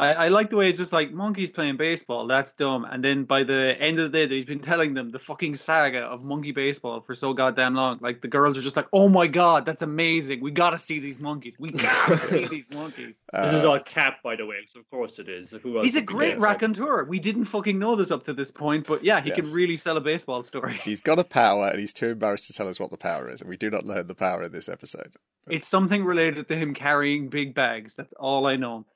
I, 0.00 0.14
I 0.14 0.28
like 0.28 0.48
the 0.48 0.56
way 0.56 0.70
it's 0.70 0.78
just 0.78 0.92
like 0.92 1.12
monkeys 1.12 1.50
playing 1.50 1.76
baseball. 1.76 2.26
That's 2.26 2.52
dumb. 2.54 2.86
And 2.86 3.04
then 3.04 3.24
by 3.24 3.44
the 3.44 3.76
end 3.78 3.98
of 3.98 4.10
the 4.10 4.18
day, 4.18 4.26
that 4.26 4.34
he's 4.34 4.46
been 4.46 4.58
telling 4.60 4.94
them 4.94 5.10
the 5.10 5.18
fucking 5.18 5.56
saga 5.56 6.00
of 6.00 6.24
monkey 6.24 6.50
baseball 6.52 7.02
for 7.02 7.14
so 7.14 7.34
goddamn 7.34 7.74
long. 7.74 7.98
Like 8.00 8.22
the 8.22 8.28
girls 8.28 8.56
are 8.56 8.62
just 8.62 8.74
like, 8.74 8.88
"Oh 8.92 9.08
my 9.10 9.26
god, 9.26 9.66
that's 9.66 9.82
amazing! 9.82 10.40
We 10.40 10.50
gotta 10.50 10.78
see 10.78 10.98
these 10.98 11.18
monkeys. 11.20 11.56
We 11.58 11.72
gotta 11.72 12.16
see 12.30 12.46
these 12.46 12.70
monkeys." 12.72 13.22
this 13.34 13.52
is 13.52 13.64
uh, 13.64 13.70
all 13.72 13.80
Cap, 13.80 14.22
by 14.22 14.36
the 14.36 14.46
way, 14.46 14.60
so 14.66 14.80
of 14.80 14.88
course 14.90 15.18
it 15.18 15.28
is. 15.28 15.50
Who 15.50 15.76
else 15.76 15.84
He's 15.84 15.96
a 15.96 16.00
great 16.02 16.30
guessing? 16.38 16.42
raconteur. 16.42 17.04
We 17.04 17.18
didn't 17.18 17.44
fucking 17.44 17.78
know 17.78 17.94
this 17.94 18.10
up 18.10 18.24
to 18.24 18.32
this 18.32 18.50
point, 18.50 18.86
but 18.86 19.04
yeah, 19.04 19.20
he 19.20 19.28
Yes. 19.28 19.40
can 19.40 19.52
really 19.52 19.76
sell 19.76 19.98
a 19.98 20.00
baseball 20.00 20.42
story. 20.42 20.80
he's 20.84 21.02
got 21.02 21.18
a 21.18 21.24
power, 21.24 21.68
and 21.68 21.78
he's 21.78 21.92
too 21.92 22.08
embarrassed 22.08 22.46
to 22.46 22.54
tell 22.54 22.68
us 22.68 22.80
what 22.80 22.90
the 22.90 22.96
power 22.96 23.28
is, 23.28 23.42
and 23.42 23.50
we 23.50 23.58
do 23.58 23.68
not 23.68 23.84
learn 23.84 24.06
the 24.06 24.14
power 24.14 24.42
in 24.44 24.52
this 24.52 24.70
episode. 24.70 25.12
It's 25.50 25.68
something 25.68 26.02
related 26.04 26.48
to 26.48 26.56
him 26.56 26.72
carrying 26.72 27.28
big 27.28 27.52
bags. 27.54 27.94
That's 27.94 28.14
all 28.14 28.46
I 28.46 28.56
know. 28.56 28.86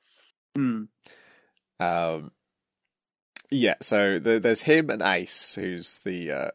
Hmm. 0.57 0.83
Um, 1.79 2.31
yeah, 3.51 3.75
so 3.81 4.19
the, 4.19 4.39
there's 4.39 4.61
him 4.61 4.89
and 4.89 5.01
Ace, 5.01 5.55
who's 5.55 5.99
the, 5.99 6.31
uh, 6.31 6.51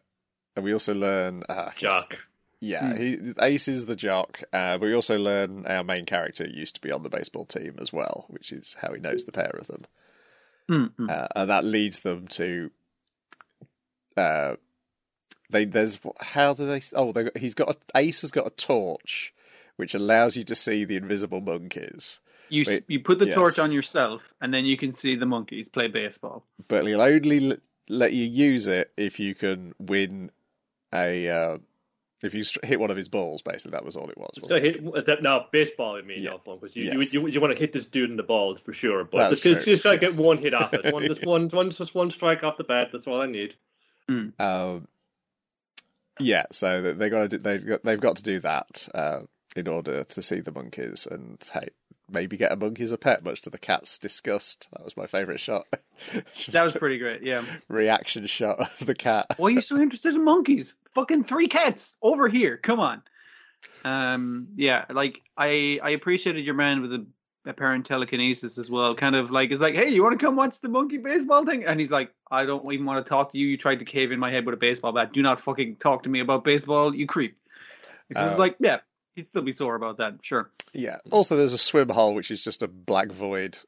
and 0.56 0.64
we 0.64 0.72
also 0.72 0.92
learn 0.94 1.44
uh, 1.48 1.70
Jock. 1.76 2.18
Yeah, 2.60 2.92
Hmm. 2.92 2.96
he, 2.96 3.32
Ace 3.40 3.66
is 3.66 3.86
the 3.86 3.96
jock, 3.96 4.40
uh, 4.52 4.78
but 4.78 4.86
we 4.86 4.94
also 4.94 5.18
learn 5.18 5.66
our 5.66 5.82
main 5.82 6.06
character 6.06 6.46
used 6.46 6.76
to 6.76 6.80
be 6.80 6.92
on 6.92 7.02
the 7.02 7.08
baseball 7.08 7.44
team 7.44 7.74
as 7.80 7.92
well, 7.92 8.26
which 8.28 8.52
is 8.52 8.76
how 8.80 8.92
he 8.92 9.00
knows 9.00 9.24
the 9.24 9.32
pair 9.32 9.50
of 9.58 9.66
them, 9.66 9.84
Hmm, 10.68 10.84
hmm. 10.96 11.10
uh, 11.10 11.26
and 11.34 11.50
that 11.50 11.64
leads 11.64 12.00
them 12.00 12.28
to. 12.28 12.70
Uh, 14.16 14.54
they 15.50 15.64
there's 15.64 15.98
how 16.20 16.54
do 16.54 16.66
they? 16.66 16.80
Oh, 16.94 17.10
they 17.10 17.30
he's 17.36 17.54
got 17.54 17.70
a, 17.70 17.98
Ace 17.98 18.20
has 18.20 18.30
got 18.30 18.46
a 18.46 18.50
torch, 18.50 19.34
which 19.74 19.92
allows 19.92 20.36
you 20.36 20.44
to 20.44 20.54
see 20.54 20.84
the 20.84 20.96
invisible 20.96 21.40
monkeys. 21.40 22.20
You 22.52 22.64
Wait, 22.66 22.84
you 22.86 23.00
put 23.00 23.18
the 23.18 23.26
yes. 23.26 23.34
torch 23.34 23.58
on 23.58 23.72
yourself, 23.72 24.20
and 24.40 24.52
then 24.52 24.66
you 24.66 24.76
can 24.76 24.92
see 24.92 25.16
the 25.16 25.24
monkeys 25.26 25.68
play 25.68 25.88
baseball. 25.88 26.44
but 26.68 26.86
he'll 26.86 27.00
only 27.00 27.56
let 27.88 28.12
you 28.12 28.24
use 28.26 28.68
it 28.68 28.92
if 28.96 29.18
you 29.18 29.34
can 29.34 29.74
win 29.78 30.30
a 30.94 31.28
uh, 31.28 31.58
if 32.22 32.34
you 32.34 32.44
hit 32.62 32.78
one 32.78 32.90
of 32.90 32.96
his 32.98 33.08
balls. 33.08 33.40
Basically, 33.40 33.70
that 33.72 33.84
was 33.84 33.96
all 33.96 34.10
it 34.10 34.18
was. 34.18 34.30
So 34.36 34.42
Wasn't 34.42 34.66
it? 34.66 34.82
hit, 34.82 35.06
that, 35.06 35.22
no, 35.22 35.46
baseball, 35.50 35.96
I 35.96 36.02
mean, 36.02 36.22
Yeah. 36.22 36.32
no 36.32 36.38
fun 36.38 36.58
because 36.58 36.76
you, 36.76 36.84
Yes. 36.84 37.12
you, 37.14 37.22
you, 37.22 37.28
you 37.28 37.40
want 37.40 37.54
to 37.54 37.58
hit 37.58 37.72
this 37.72 37.86
dude 37.86 38.10
in 38.10 38.16
the 38.16 38.22
balls 38.22 38.60
for 38.60 38.72
sure, 38.74 39.02
but 39.04 39.18
That's 39.30 39.40
just, 39.40 39.42
just, 39.42 39.64
true, 39.64 39.72
just 39.72 39.82
gotta 39.84 39.96
get 39.98 40.14
one 40.14 40.36
hit 40.38 40.52
off 40.54 40.74
it. 40.74 40.92
One, 40.92 41.06
just 41.06 41.24
one, 41.26 41.48
one, 41.48 41.70
just 41.70 41.94
one 41.94 42.10
strike 42.10 42.44
off 42.44 42.58
the 42.58 42.64
bat. 42.64 42.90
That's 42.92 43.06
all 43.06 43.20
I 43.22 43.26
need. 43.26 43.54
Um, 44.08 44.86
yeah, 46.20 46.44
so 46.52 46.82
they- 46.82 46.92
they 46.92 47.08
got 47.08 47.22
to 47.22 47.28
do, 47.28 47.38
they've 47.38 47.66
got 47.66 47.82
they've 47.82 48.00
got 48.00 48.16
to 48.16 48.22
do 48.22 48.38
that 48.40 48.86
uh, 48.94 49.20
in 49.56 49.68
order 49.68 50.04
to 50.04 50.22
see 50.22 50.40
the 50.40 50.52
monkeys 50.52 51.06
and 51.10 51.38
hey, 51.52 51.68
maybe 52.10 52.36
get 52.36 52.52
a 52.52 52.56
monkey 52.56 52.82
as 52.82 52.92
a 52.92 52.98
pet, 52.98 53.24
much 53.24 53.42
to 53.42 53.50
the 53.50 53.58
cat's 53.58 53.98
disgust. 53.98 54.68
That 54.72 54.84
was 54.84 54.96
my 54.96 55.06
favourite 55.06 55.40
shot. 55.40 55.66
That 56.50 56.62
was 56.62 56.72
pretty 56.72 56.98
great. 56.98 57.22
Yeah. 57.22 57.44
reaction 57.68 58.26
shot 58.26 58.58
of 58.58 58.86
the 58.86 58.94
cat. 58.94 59.26
Why 59.36 59.48
are 59.48 59.50
you 59.50 59.60
so 59.60 59.76
interested 59.80 60.14
in 60.14 60.24
monkeys? 60.24 60.74
Fucking 60.94 61.24
three 61.24 61.46
cats 61.46 61.94
over 62.02 62.28
here. 62.28 62.56
Come 62.56 62.80
on. 62.80 63.02
Um. 63.84 64.48
Yeah. 64.56 64.84
Like 64.90 65.20
I 65.36 65.78
I 65.82 65.90
appreciated 65.90 66.44
your 66.44 66.54
man 66.54 66.82
with 66.82 66.90
the 66.90 67.06
apparent 67.44 67.86
telekinesis 67.86 68.58
as 68.58 68.70
well. 68.70 68.94
Kind 68.94 69.14
of 69.16 69.30
like 69.30 69.50
it's 69.50 69.60
like, 69.60 69.74
hey, 69.74 69.88
you 69.90 70.02
want 70.02 70.18
to 70.18 70.24
come 70.24 70.36
watch 70.36 70.60
the 70.60 70.68
monkey 70.68 70.98
baseball 70.98 71.44
thing? 71.44 71.64
And 71.64 71.78
he's 71.78 71.90
like, 71.90 72.12
I 72.30 72.44
don't 72.46 72.70
even 72.72 72.86
want 72.86 73.04
to 73.04 73.08
talk 73.08 73.32
to 73.32 73.38
you. 73.38 73.46
You 73.46 73.56
tried 73.56 73.78
to 73.80 73.84
cave 73.84 74.12
in 74.12 74.18
my 74.18 74.30
head 74.30 74.44
with 74.44 74.54
a 74.54 74.58
baseball 74.58 74.92
bat. 74.92 75.12
Do 75.12 75.22
not 75.22 75.40
fucking 75.40 75.76
talk 75.76 76.02
to 76.04 76.08
me 76.10 76.20
about 76.20 76.44
baseball. 76.44 76.94
You 76.94 77.06
creep. 77.06 77.36
Because 78.08 78.26
it's 78.26 78.36
Uh, 78.36 78.38
like, 78.40 78.56
yeah, 78.58 78.78
he'd 79.14 79.28
still 79.28 79.42
be 79.42 79.52
sore 79.52 79.74
about 79.74 79.98
that. 79.98 80.14
Sure. 80.22 80.50
Yeah. 80.72 80.96
Also, 81.10 81.36
there's 81.36 81.52
a 81.52 81.58
swim 81.58 81.88
hole 81.88 82.14
which 82.14 82.30
is 82.30 82.42
just 82.42 82.62
a 82.62 82.68
black 82.68 83.10
void. 83.10 83.58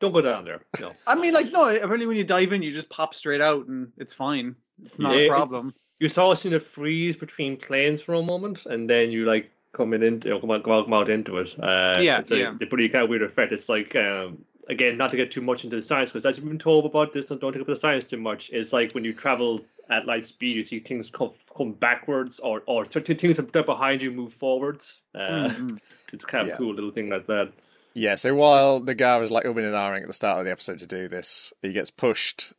Don't 0.00 0.12
go 0.12 0.20
down 0.20 0.44
there. 0.44 0.60
No. 0.80 0.92
I 1.06 1.14
mean, 1.14 1.32
like, 1.32 1.52
no. 1.52 1.68
Apparently, 1.68 2.06
when 2.06 2.16
you 2.16 2.24
dive 2.24 2.52
in, 2.52 2.62
you 2.62 2.72
just 2.72 2.88
pop 2.90 3.14
straight 3.14 3.40
out, 3.40 3.66
and 3.68 3.92
it's 3.98 4.12
fine. 4.14 4.56
It's 4.84 4.98
not 4.98 5.14
Yeah. 5.14 5.22
a 5.22 5.28
problem. 5.28 5.74
You 6.00 6.08
saw 6.08 6.30
us 6.32 6.44
in 6.44 6.52
a 6.54 6.58
freeze 6.60 7.16
between 7.16 7.56
planes 7.56 8.02
for 8.02 8.14
a 8.14 8.22
moment, 8.22 8.66
and 8.66 8.90
then 8.90 9.12
you 9.12 9.24
like 9.24 9.50
coming 9.72 10.02
in, 10.02 10.20
you 10.24 10.30
know, 10.30 10.40
come 10.40 10.50
out, 10.50 10.64
come 10.64 10.72
out, 10.72 10.84
come 10.86 10.94
out 10.94 11.08
into 11.08 11.38
it. 11.38 11.54
Uh, 11.58 11.94
Yeah, 12.00 12.18
it's 12.18 12.30
a, 12.32 12.36
yeah. 12.36 12.54
They 12.58 12.66
pretty 12.66 12.88
kind 12.88 13.04
of 13.04 13.10
weird 13.10 13.22
effect. 13.22 13.52
It's 13.52 13.68
like 13.68 13.94
um, 13.94 14.44
again, 14.68 14.96
not 14.98 15.12
to 15.12 15.16
get 15.16 15.30
too 15.30 15.40
much 15.40 15.62
into 15.62 15.76
the 15.76 15.82
science, 15.82 16.10
because 16.10 16.26
as 16.26 16.36
you've 16.36 16.48
been 16.48 16.58
told 16.58 16.84
about 16.84 17.12
this, 17.12 17.30
and 17.30 17.40
don't 17.40 17.52
take 17.52 17.62
up 17.62 17.68
the 17.68 17.76
science 17.76 18.04
too 18.04 18.16
much. 18.16 18.50
It's 18.50 18.72
like 18.72 18.92
when 18.92 19.04
you 19.04 19.12
travel 19.12 19.64
at 19.92 20.06
light 20.06 20.24
speed, 20.24 20.56
you 20.56 20.62
see 20.62 20.80
things 20.80 21.10
come 21.10 21.32
come 21.56 21.72
backwards, 21.72 22.40
or 22.40 22.62
or 22.66 22.84
certain 22.84 23.16
things 23.16 23.36
that 23.36 23.54
are 23.54 23.62
behind 23.62 24.02
you 24.02 24.10
move 24.10 24.32
forwards. 24.32 25.00
Uh, 25.14 25.48
Mhm. 25.50 25.78
It's 26.12 26.24
kind 26.24 26.42
of 26.44 26.50
Yeah. 26.50 26.56
cool 26.58 26.74
little 26.74 26.90
thing 26.90 27.08
like 27.08 27.26
that. 27.26 27.52
Yeah, 27.94 28.14
so 28.16 28.34
while 28.34 28.80
Nagara's 28.80 29.30
like 29.30 29.44
umming 29.44 29.66
and 29.66 29.74
ahhing 29.74 30.02
at 30.02 30.06
the 30.06 30.12
start 30.14 30.38
of 30.38 30.44
the 30.46 30.50
episode 30.50 30.78
to 30.78 30.86
do 30.86 31.08
this, 31.08 31.52
he 31.62 31.72
gets 31.72 31.90
pushed 31.90 32.52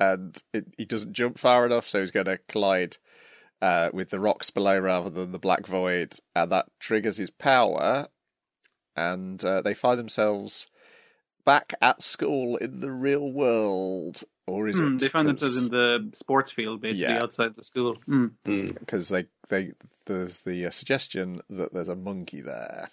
and 0.00 0.42
it, 0.52 0.66
he 0.76 0.84
doesn't 0.84 1.12
jump 1.12 1.38
far 1.38 1.64
enough, 1.66 1.88
so 1.88 2.00
he's 2.00 2.10
going 2.10 2.26
to 2.26 2.38
collide 2.48 2.96
uh, 3.60 3.90
with 3.92 4.10
the 4.10 4.18
rocks 4.18 4.50
below 4.50 4.76
rather 4.78 5.08
than 5.10 5.30
the 5.30 5.38
black 5.38 5.66
void, 5.66 6.16
and 6.34 6.50
that 6.50 6.66
triggers 6.80 7.16
his 7.16 7.30
power, 7.30 8.08
and 8.96 9.44
uh, 9.44 9.60
they 9.62 9.74
find 9.74 9.98
themselves 10.00 10.66
back 11.44 11.74
at 11.80 12.02
school 12.02 12.56
in 12.56 12.80
the 12.80 12.90
real 12.90 13.32
world, 13.32 14.22
or 14.46 14.68
is 14.68 14.78
Hmm, 14.78 14.96
it? 14.96 15.00
they 15.00 15.08
find 15.08 15.28
themselves 15.28 15.56
in 15.56 15.70
the 15.70 16.10
sports 16.14 16.50
field, 16.50 16.80
basically 16.80 17.14
Yeah. 17.14 17.22
outside 17.22 17.54
the 17.54 17.64
school. 17.64 17.96
Hmm. 18.06 18.28
because 18.44 19.08
they 19.08 19.26
they 19.48 19.72
there's 20.06 20.40
the 20.40 20.66
uh, 20.66 20.70
suggestion 20.70 21.40
that 21.50 21.72
there's 21.72 21.88
a 21.88 21.96
monkey 21.96 22.40
there. 22.40 22.88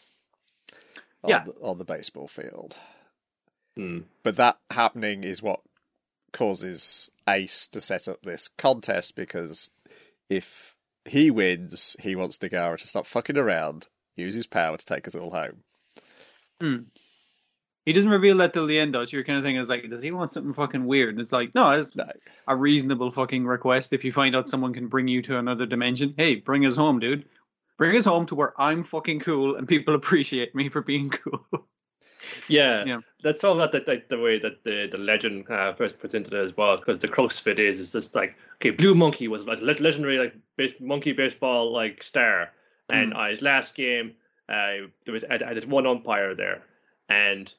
On 1.24 1.30
Yeah. 1.32 1.44
the, 1.44 1.52
on 1.62 1.78
the 1.78 1.86
baseball 1.86 2.28
field. 2.28 2.78
Hmm. 3.76 4.00
But 4.24 4.36
that 4.38 4.60
happening 4.70 5.24
is 5.24 5.42
what 5.42 5.62
causes 6.32 7.10
Ace 7.28 7.68
to 7.70 7.82
set 7.82 8.08
up 8.08 8.22
this 8.24 8.48
contest 8.48 9.16
because 9.16 9.70
if 10.30 10.76
he 11.06 11.32
wins, 11.32 11.96
he 12.00 12.16
wants 12.16 12.38
Nagara 12.38 12.78
to 12.78 12.88
stop 12.88 13.06
fucking 13.06 13.38
around, 13.38 13.88
use 14.16 14.36
his 14.36 14.48
power 14.48 14.78
to 14.78 14.86
take 14.86 15.08
us 15.08 15.16
all 15.16 15.32
home. 15.32 15.64
He 17.86 17.94
doesn't 17.94 18.10
reveal 18.12 18.38
that 18.38 18.54
till 18.54 18.68
the 18.68 18.78
end, 18.78 18.94
though. 18.94 19.06
So 19.06 19.18
you're 19.18 19.24
kind 19.24 19.38
of 19.38 19.44
thinking, 19.44 19.60
it's 19.62 19.70
like, 19.70 19.90
does 19.90 20.04
he 20.04 20.12
want 20.12 20.32
something 20.32 20.54
fucking 20.54 20.86
weird? 20.86 21.10
And 21.16 21.22
it's 21.22 21.32
like, 21.32 21.56
no, 21.56 21.72
it's 21.72 21.96
No. 21.96 22.06
a 22.48 22.56
reasonable 22.56 23.12
fucking 23.12 23.46
request. 23.46 23.94
If 23.94 24.04
you 24.04 24.12
find 24.12 24.36
out 24.36 24.50
someone 24.50 24.74
can 24.74 24.88
bring 24.88 25.08
you 25.08 25.22
to 25.24 25.38
another 25.38 25.66
dimension, 25.66 26.14
hey, 26.18 26.36
bring 26.36 26.66
us 26.66 26.76
home, 26.76 27.00
dude. 27.00 27.26
Bring 27.78 27.96
us 27.98 28.06
home 28.06 28.26
to 28.28 28.36
where 28.36 28.54
I'm 28.62 28.84
fucking 28.84 29.22
cool 29.22 29.56
and 29.56 29.68
people 29.68 29.96
appreciate 30.02 30.54
me 30.54 30.70
for 30.70 30.82
being 30.82 31.10
cool. 31.10 31.46
Yeah, 32.48 32.84
Yeah. 32.86 33.00
let's 33.24 33.40
talk 33.40 33.56
about 33.56 33.72
the, 33.72 33.84
like, 33.88 34.10
the 34.10 34.20
way 34.20 34.38
that 34.40 34.64
the, 34.64 34.88
the 34.92 34.98
legend 34.98 35.50
uh, 35.50 35.74
first 35.74 35.98
puts 36.00 36.14
into 36.14 36.36
it 36.40 36.44
as 36.44 36.56
well, 36.58 36.78
because 36.78 37.00
the 37.00 37.08
crux 37.08 37.40
of 37.40 37.48
it 37.48 37.60
is, 37.60 37.80
is 37.80 37.94
just 37.94 38.14
like, 38.14 38.36
okay, 38.56 38.70
Blue 38.72 38.94
Monkey 38.94 39.28
was 39.28 39.42
a 39.44 39.46
legendary 39.46 40.20
like 40.20 40.36
base, 40.58 40.74
monkey 40.80 41.14
baseball 41.14 41.72
like 41.72 42.04
star, 42.04 42.52
and 42.90 43.14
uh, 43.14 43.28
his 43.28 43.42
last 43.42 43.74
game, 43.76 44.14
uh, 44.48 44.88
there 45.06 45.14
was 45.14 45.24
had, 45.30 45.42
had 45.42 45.56
this 45.58 45.66
one 45.66 45.88
umpire 45.88 46.36
there, 46.36 46.64
and 47.08 47.54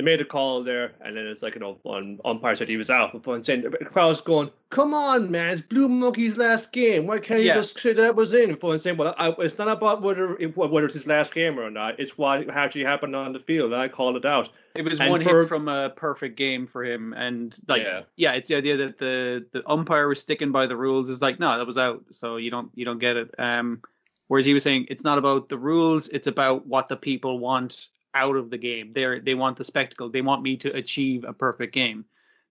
they 0.00 0.04
made 0.12 0.20
a 0.22 0.24
call 0.24 0.64
there, 0.64 0.92
and 1.02 1.14
then 1.14 1.26
it's 1.26 1.42
like 1.42 1.54
you 1.54 1.60
know 1.60 1.78
one 1.82 2.18
umpire 2.24 2.56
said 2.56 2.70
he 2.70 2.78
was 2.78 2.88
out, 2.88 3.12
but 3.12 3.26
one 3.26 3.42
saying 3.42 3.60
the 3.62 3.70
crowd's 3.84 4.22
going, 4.22 4.50
"Come 4.70 4.94
on, 4.94 5.30
man, 5.30 5.50
it's 5.50 5.60
Blue 5.60 5.88
Monkey's 5.90 6.38
last 6.38 6.72
game. 6.72 7.06
Why 7.06 7.18
can't 7.18 7.40
you 7.40 7.48
Yeah. 7.48 7.56
just 7.56 7.78
say 7.78 7.92
that 7.92 8.16
was 8.16 8.32
in?" 8.32 8.52
One 8.52 8.78
saying, 8.78 8.96
"Well, 8.96 9.14
I, 9.18 9.34
it's 9.40 9.58
not 9.58 9.68
about 9.68 10.00
whether 10.00 10.38
it, 10.38 10.56
whether 10.56 10.86
it's 10.86 10.94
his 10.94 11.06
last 11.06 11.34
game 11.34 11.60
or 11.60 11.70
not. 11.70 12.00
It's 12.00 12.16
what 12.16 12.48
actually 12.48 12.84
happened 12.84 13.14
on 13.14 13.34
the 13.34 13.40
field. 13.40 13.72
And 13.74 13.82
I 13.82 13.88
called 13.88 14.16
it 14.16 14.24
out." 14.24 14.48
It 14.74 14.82
was 14.86 14.98
And 15.00 15.10
one 15.10 15.22
for- 15.22 15.40
hit 15.40 15.48
from 15.48 15.68
a 15.68 15.90
perfect 15.90 16.38
game 16.38 16.66
for 16.66 16.82
him, 16.82 17.12
and 17.12 17.54
like, 17.68 17.82
Yeah. 17.82 18.02
yeah. 18.16 18.32
it's 18.32 18.48
the 18.48 18.54
idea 18.56 18.78
that 18.78 18.96
the 18.98 19.44
the 19.52 19.62
umpire 19.68 20.08
was 20.08 20.20
sticking 20.20 20.50
by 20.50 20.66
the 20.66 20.76
rules. 20.78 21.10
Is 21.10 21.20
like, 21.20 21.38
no, 21.38 21.58
that 21.58 21.66
was 21.66 21.76
out, 21.76 22.04
so 22.10 22.36
you 22.38 22.50
don't 22.50 22.70
you 22.74 22.86
don't 22.86 23.00
get 23.00 23.16
it. 23.18 23.34
Um, 23.38 23.82
whereas 24.28 24.46
he 24.46 24.54
was 24.54 24.62
saying 24.62 24.86
it's 24.88 25.04
not 25.04 25.18
about 25.18 25.50
the 25.50 25.58
rules; 25.58 26.08
it's 26.08 26.26
about 26.26 26.66
what 26.66 26.88
the 26.88 26.96
people 26.96 27.38
want 27.38 27.88
out 28.14 28.36
of 28.36 28.50
the 28.50 28.58
game. 28.58 28.92
They 28.92 29.18
they 29.20 29.34
want 29.34 29.56
the 29.56 29.64
spectacle. 29.64 30.08
They 30.10 30.22
want 30.22 30.42
me 30.42 30.56
to 30.58 30.74
achieve 30.74 31.24
a 31.24 31.32
perfect 31.32 31.74
game. 31.74 32.04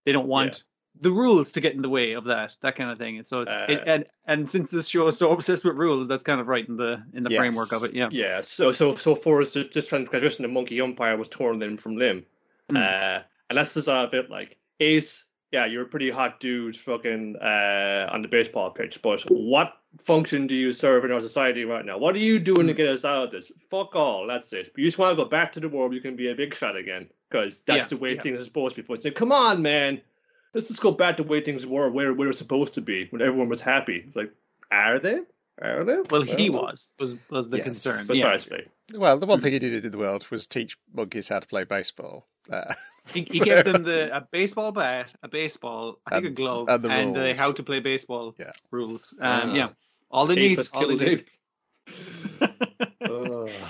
They 0.04 0.12
don't 0.12 0.28
want 0.28 0.64
the 1.00 1.12
rules 1.12 1.52
to 1.52 1.60
get 1.60 1.74
in 1.74 1.82
the 1.82 1.88
way 1.88 2.12
of 2.12 2.24
that 2.24 2.56
that 2.62 2.76
kind 2.76 2.90
of 2.90 2.98
thing. 2.98 3.18
And 3.18 3.26
so 3.26 3.42
it's 3.42 3.52
Uh, 3.52 3.66
it, 3.68 3.82
and 3.86 4.04
and 4.26 4.50
since 4.50 4.70
this 4.70 4.88
show 4.88 5.06
is 5.06 5.16
so 5.16 5.32
obsessed 5.32 5.64
with 5.64 5.76
rules, 5.76 6.08
that's 6.08 6.24
kind 6.24 6.40
of 6.40 6.48
right 6.48 6.66
in 6.66 6.76
the 6.76 7.02
in 7.14 7.22
the 7.22 7.30
Yes. 7.30 7.38
framework 7.38 7.72
of 7.72 7.84
it. 7.84 7.94
Yeah. 7.94 8.08
Yeah, 8.10 8.40
so 8.40 8.72
so 8.72 8.96
so 8.96 9.14
for 9.14 9.40
us, 9.40 9.52
just 9.52 9.88
transgression, 9.88 10.42
the 10.42 10.48
monkey 10.48 10.80
umpire 10.80 11.16
was 11.16 11.28
torn 11.28 11.58
limb 11.58 11.76
from 11.76 11.96
limb, 11.96 12.24
Hmm. 12.70 12.76
uh, 12.76 13.20
and 13.48 13.56
that's 13.58 13.74
just 13.74 13.88
a 13.88 14.08
bit 14.10 14.30
like 14.30 14.56
Ace. 14.80 15.26
Yeah, 15.52 15.66
you're 15.66 15.82
a 15.82 15.88
pretty 15.88 16.10
hot 16.10 16.38
dude, 16.38 16.76
fucking 16.76 17.36
uh, 17.36 18.08
on 18.12 18.22
the 18.22 18.28
baseball 18.28 18.70
pitch. 18.70 19.00
But 19.02 19.20
what 19.30 19.76
function 20.02 20.46
do 20.46 20.54
you 20.54 20.72
serve 20.72 21.04
in 21.04 21.12
our 21.12 21.20
society 21.20 21.64
right 21.64 21.84
now? 21.84 21.98
What 21.98 22.14
are 22.14 22.18
you 22.20 22.38
doing 22.38 22.62
Hmm. 22.62 22.66
to 22.68 22.74
get 22.74 22.88
us 22.88 23.04
out 23.04 23.24
of 23.24 23.30
this? 23.30 23.50
Fuck 23.70 23.94
all. 23.96 24.26
That's 24.26 24.52
it. 24.52 24.72
You 24.76 24.84
just 24.84 24.98
want 24.98 25.16
to 25.16 25.22
go 25.24 25.28
back 25.28 25.52
to 25.52 25.60
the 25.60 25.68
world. 25.68 25.92
You 25.94 26.00
can 26.00 26.16
be 26.16 26.30
a 26.30 26.34
big 26.34 26.54
shot 26.54 26.76
again 26.76 27.08
because 27.28 27.60
that's 27.60 27.84
Yeah, 27.84 27.88
the 27.88 27.96
way 27.96 28.14
yeah. 28.14 28.20
things 28.22 28.40
are 28.40 28.44
supposed 28.44 28.76
to 28.76 28.82
be. 28.82 28.92
It's 28.94 29.04
like, 29.04 29.14
come 29.14 29.32
on, 29.32 29.62
man. 29.62 30.00
Let's 30.54 30.68
just 30.68 30.80
go 30.80 30.90
back 30.90 31.16
to 31.18 31.22
the 31.22 31.28
way 31.28 31.40
things 31.40 31.64
were, 31.66 31.88
where 31.90 32.12
where 32.12 32.26
they're 32.26 32.32
supposed 32.32 32.74
to 32.74 32.80
be, 32.80 33.06
when 33.10 33.22
everyone 33.22 33.48
was 33.48 33.60
happy. 33.60 34.02
It's 34.06 34.16
like, 34.16 34.32
are 34.72 34.98
they? 34.98 35.20
Are 35.62 35.84
they? 35.84 35.98
Well, 36.10 36.22
he 36.22 36.50
Well, 36.50 36.62
was 36.62 36.90
was 36.98 37.14
was 37.28 37.48
the 37.50 37.58
Yes. 37.58 37.66
concern. 37.66 38.06
Yeah. 38.16 38.30
Precisely. 38.30 38.64
Well, 38.94 39.18
the 39.18 39.26
one 39.26 39.40
thing 39.40 39.52
he 39.52 39.58
did 39.60 39.84
in 39.84 39.90
the 39.92 39.98
world 39.98 40.26
was 40.30 40.46
teach 40.48 40.76
monkeys 40.92 41.28
how 41.28 41.38
to 41.38 41.46
play 41.46 41.62
baseball. 41.64 42.26
Uh, 42.50 42.74
He, 43.12 43.22
he 43.22 43.40
gave 43.40 43.64
them 43.64 43.82
the 43.82 44.14
a 44.16 44.26
baseball 44.30 44.72
bat, 44.72 45.08
a 45.22 45.28
baseball, 45.28 45.98
I 46.06 46.10
think 46.16 46.26
And- 46.26 46.32
a 46.38 46.42
glove, 46.42 46.68
and 46.68 46.86
and, 46.86 47.16
the 47.16 47.32
uh, 47.32 47.36
how 47.36 47.52
to 47.52 47.62
play 47.62 47.80
baseball 47.80 48.34
Yeah. 48.38 48.52
rules. 48.70 49.14
Um, 49.20 49.50
Wow. 49.50 49.54
Yeah, 49.56 49.68
all 50.10 50.26
they 50.26 50.34
Ape 50.34 50.58
need, 50.58 50.68
all 50.72 50.86
they 50.86 50.96
killed 50.96 51.24
need. 52.40 52.50
Ugh. 53.02 53.50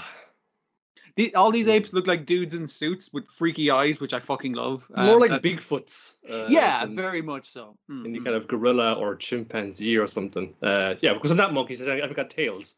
The- 1.16 1.34
all 1.34 1.50
these 1.50 1.66
apes 1.66 1.92
look 1.92 2.06
like 2.06 2.24
dudes 2.24 2.54
in 2.54 2.66
suits 2.68 3.12
with 3.12 3.26
freaky 3.28 3.68
eyes, 3.70 4.00
which 4.00 4.14
I 4.14 4.20
fucking 4.20 4.52
love. 4.52 4.84
More 4.96 5.14
Um, 5.14 5.20
like 5.20 5.30
that- 5.30 5.42
Bigfoots. 5.42 6.16
Uh, 6.28 6.46
yeah, 6.48 6.84
than 6.86 6.94
very 6.96 7.20
much 7.20 7.46
so. 7.48 7.76
Mm, 7.90 8.06
any 8.06 8.20
mm. 8.20 8.24
kind 8.24 8.36
of 8.36 8.46
gorilla 8.46 8.94
or 8.94 9.16
chimpanzee 9.16 9.96
or 9.96 10.06
something. 10.06 10.54
Uh, 10.62 10.94
yeah, 11.00 11.12
because 11.14 11.32
I'm 11.32 11.36
not 11.36 11.52
monkeys. 11.52 11.82
I've 11.82 12.14
got 12.14 12.30
tails. 12.30 12.74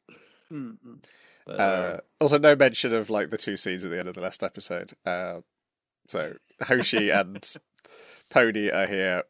Mm, 0.51 0.77
mm. 0.85 1.05
But, 1.47 1.61
uh, 1.61 2.01
also, 2.21 2.39
no 2.39 2.57
mention 2.57 2.95
of 2.95 3.11
like 3.11 3.31
the 3.31 3.37
two 3.39 3.57
scenes 3.57 3.85
at 3.85 3.91
the 3.91 3.99
end 3.99 4.09
of 4.09 4.15
the 4.15 4.23
last 4.23 4.43
episode. 4.43 4.93
Uh, 5.05 5.41
so 6.09 6.35
Hoshi 6.63 7.11
and 7.11 7.47
Pony 8.31 8.71
are 8.71 8.87
here 8.87 9.23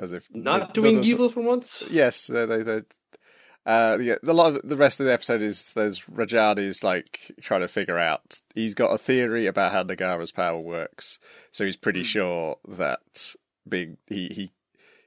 as 0.00 0.12
if 0.12 0.28
not 0.34 0.58
none 0.60 0.70
doing 0.72 0.98
of- 0.98 1.04
evil 1.04 1.28
for 1.28 1.42
once. 1.42 1.82
Yes, 1.90 2.26
they 2.26 2.46
they. 2.46 2.62
they 2.62 2.80
uh, 3.66 3.96
yeah, 3.98 4.16
a 4.22 4.32
lot 4.34 4.54
of 4.54 4.60
the 4.68 4.76
rest 4.76 5.00
of 5.00 5.06
the 5.06 5.12
episode 5.12 5.40
is 5.40 5.72
there's 5.72 6.00
Rajdhani's 6.00 6.84
like 6.84 7.32
trying 7.40 7.62
to 7.62 7.68
figure 7.68 7.98
out. 7.98 8.40
He's 8.54 8.74
got 8.74 8.92
a 8.92 8.98
theory 8.98 9.46
about 9.46 9.72
how 9.72 9.82
Nagara's 9.82 10.32
power 10.32 10.60
works, 10.60 11.18
so 11.50 11.64
he's 11.64 11.76
pretty 11.76 12.00
Hmm. 12.00 12.04
sure 12.04 12.56
that 12.68 13.34
being 13.66 13.96
he 14.06 14.26
he 14.28 14.52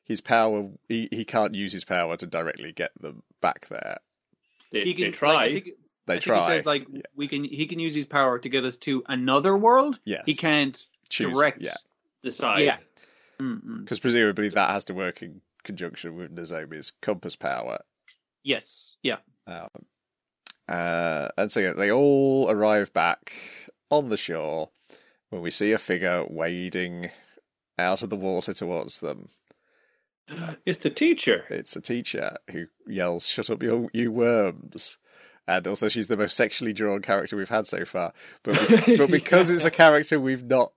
his 0.04 0.22
power 0.22 0.70
he, 0.90 1.08
he 1.12 1.24
can't 1.24 1.54
use 1.54 1.72
his 1.72 1.84
power 1.86 2.18
to 2.18 2.26
directly 2.26 2.72
get 2.72 2.90
them 3.00 3.22
back 3.42 3.68
there. 3.68 3.98
They, 4.72 4.86
He 4.86 4.94
they 4.94 5.04
can, 5.04 5.12
try. 5.12 5.34
Like, 5.34 5.50
I 5.52 5.54
think, 5.54 5.70
They 6.08 6.14
I 6.14 6.16
think 6.16 6.24
try. 6.24 6.40
He 6.54 6.58
says 6.60 6.66
like 6.66 6.88
Yeah. 6.92 7.02
we 7.16 7.28
can. 7.28 7.44
He 7.44 7.68
can 7.68 7.80
use 7.80 7.94
his 7.94 8.06
power 8.08 8.40
to 8.40 8.50
get 8.50 8.66
us 8.66 8.78
to 8.80 9.04
another 9.08 9.56
world. 9.56 10.00
yes, 10.06 10.24
He 10.26 10.34
can't 10.34 10.84
Choose- 11.10 11.34
direct. 11.36 11.62
Yeah, 11.62 11.76
decide. 12.24 12.62
Yeah. 12.64 12.78
Because 13.38 14.00
presumably 14.00 14.50
that 14.50 14.72
has 14.72 14.86
to 14.86 14.94
work 14.96 15.22
in 15.22 15.42
conjunction 15.64 16.16
with 16.16 16.32
Nozomi's 16.32 16.92
compass 17.02 17.36
power. 17.36 17.80
Yes. 18.44 18.96
Yeah. 19.04 19.18
Um, 19.46 19.68
uh, 20.68 21.28
and 21.38 21.52
so 21.52 21.60
yeah, 21.60 21.74
they 21.74 21.92
all 21.92 22.50
arrive 22.50 22.92
back 22.94 23.34
on 23.92 24.10
the 24.10 24.18
shore 24.18 24.72
when 25.30 25.42
we 25.42 25.52
see 25.52 25.72
a 25.72 25.78
figure 25.78 26.26
wading 26.28 27.12
out 27.78 28.02
of 28.02 28.10
the 28.10 28.16
water 28.16 28.54
towards 28.54 29.00
them. 29.02 29.28
It's 30.66 30.80
the 30.80 30.90
teacher. 30.90 31.46
It's 31.50 31.76
a 31.78 31.82
teacher 31.82 32.38
who 32.52 32.66
yells, 32.86 33.28
"Shut 33.30 33.50
up, 33.50 33.64
you, 33.64 33.90
you 33.94 34.12
worms!" 34.12 34.98
And 35.48 35.66
also, 35.68 35.88
she's 35.88 36.08
the 36.08 36.18
most 36.18 36.36
sexually 36.36 36.74
drawn 36.74 37.02
character 37.02 37.38
we've 37.38 37.48
had 37.50 37.66
so 37.66 37.86
far. 37.86 38.14
But 38.44 38.56
but 38.98 39.10
because 39.10 39.50
it's 39.50 39.64
a 39.66 39.72
character 39.72 40.20
we've 40.20 40.44
not, 40.44 40.74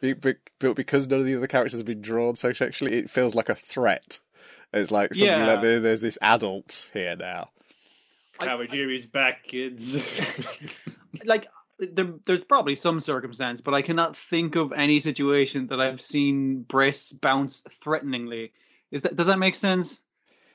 be- 0.00 0.14
be- 0.14 0.34
but 0.58 0.74
because 0.76 1.06
none 1.08 1.20
of 1.20 1.26
the 1.26 1.36
other 1.36 1.46
characters 1.46 1.78
have 1.78 1.86
been 1.86 2.00
drawn 2.00 2.34
so 2.36 2.52
sexually, 2.52 2.94
it 2.94 3.10
feels 3.10 3.34
like 3.34 3.48
a 3.48 3.54
threat. 3.54 4.18
It's 4.72 4.90
like 4.90 5.12
something 5.14 5.28
Yeah. 5.38 5.46
like 5.46 5.60
there, 5.62 5.80
there's 5.80 6.00
this 6.00 6.18
adult 6.22 6.90
here 6.94 7.16
now. 7.16 7.50
I- 8.40 8.46
Kawajiri's 8.46 9.04
back, 9.06 9.44
kids. 9.44 9.94
like 11.24 11.46
there, 11.78 12.14
there's 12.24 12.44
probably 12.44 12.76
some 12.76 13.00
circumstance, 13.00 13.60
but 13.60 13.74
I 13.74 13.82
cannot 13.82 14.16
think 14.16 14.56
of 14.56 14.72
any 14.72 15.00
situation 15.00 15.66
that 15.68 15.80
I've 15.80 16.00
seen 16.00 16.62
breasts 16.62 17.12
bounce 17.12 17.62
threateningly. 17.82 18.52
Is 18.90 19.02
that 19.02 19.16
does 19.16 19.26
that 19.26 19.38
make 19.38 19.54
sense? 19.54 20.00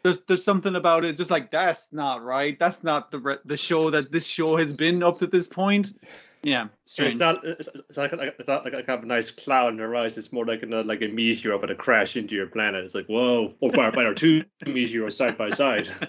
There's 0.08 0.20
there's 0.28 0.43
something 0.43 0.76
about 0.76 1.04
it, 1.04 1.17
just 1.17 1.30
like 1.30 1.52
that's 1.52 1.91
not 1.91 2.24
right. 2.24 2.58
That's 2.58 2.82
not 2.84 3.12
the 3.12 3.20
re- 3.20 3.38
the 3.43 3.58
show 3.58 3.89
that 3.89 4.12
this 4.12 4.26
show 4.26 4.56
has 4.58 4.72
been 4.72 5.04
up 5.04 5.20
to 5.20 5.28
this 5.28 5.48
point. 5.48 5.91
Yeah, 6.43 6.67
So 6.86 7.04
it's 7.04 7.13
strange. 7.13 7.20
not. 7.20 7.43
It's, 7.43 7.67
it's 7.89 7.98
like 7.98 8.13
it's 8.13 8.48
not 8.48 8.63
like 8.63 8.74
a 8.74 8.84
kind 8.84 9.00
of 9.00 9.06
nice 9.06 9.32
cloud 9.32 9.74
in 9.74 9.80
her 9.80 9.93
eyes. 9.96 10.17
It's 10.17 10.32
more 10.32 10.46
like 10.46 10.63
a 10.63 10.67
like 10.67 11.02
a 11.02 11.08
meteor 11.08 11.52
about 11.54 11.67
to 11.67 11.76
crash 11.76 12.15
into 12.15 12.36
your 12.36 12.48
planet. 12.48 12.86
It's 12.86 12.96
like 12.96 13.08
whoa, 13.08 13.54
or, 13.60 13.72
or 14.08 14.13
two 14.13 14.46
meteors 14.65 15.17
side 15.17 15.38
by 15.38 15.50
side. 15.50 15.89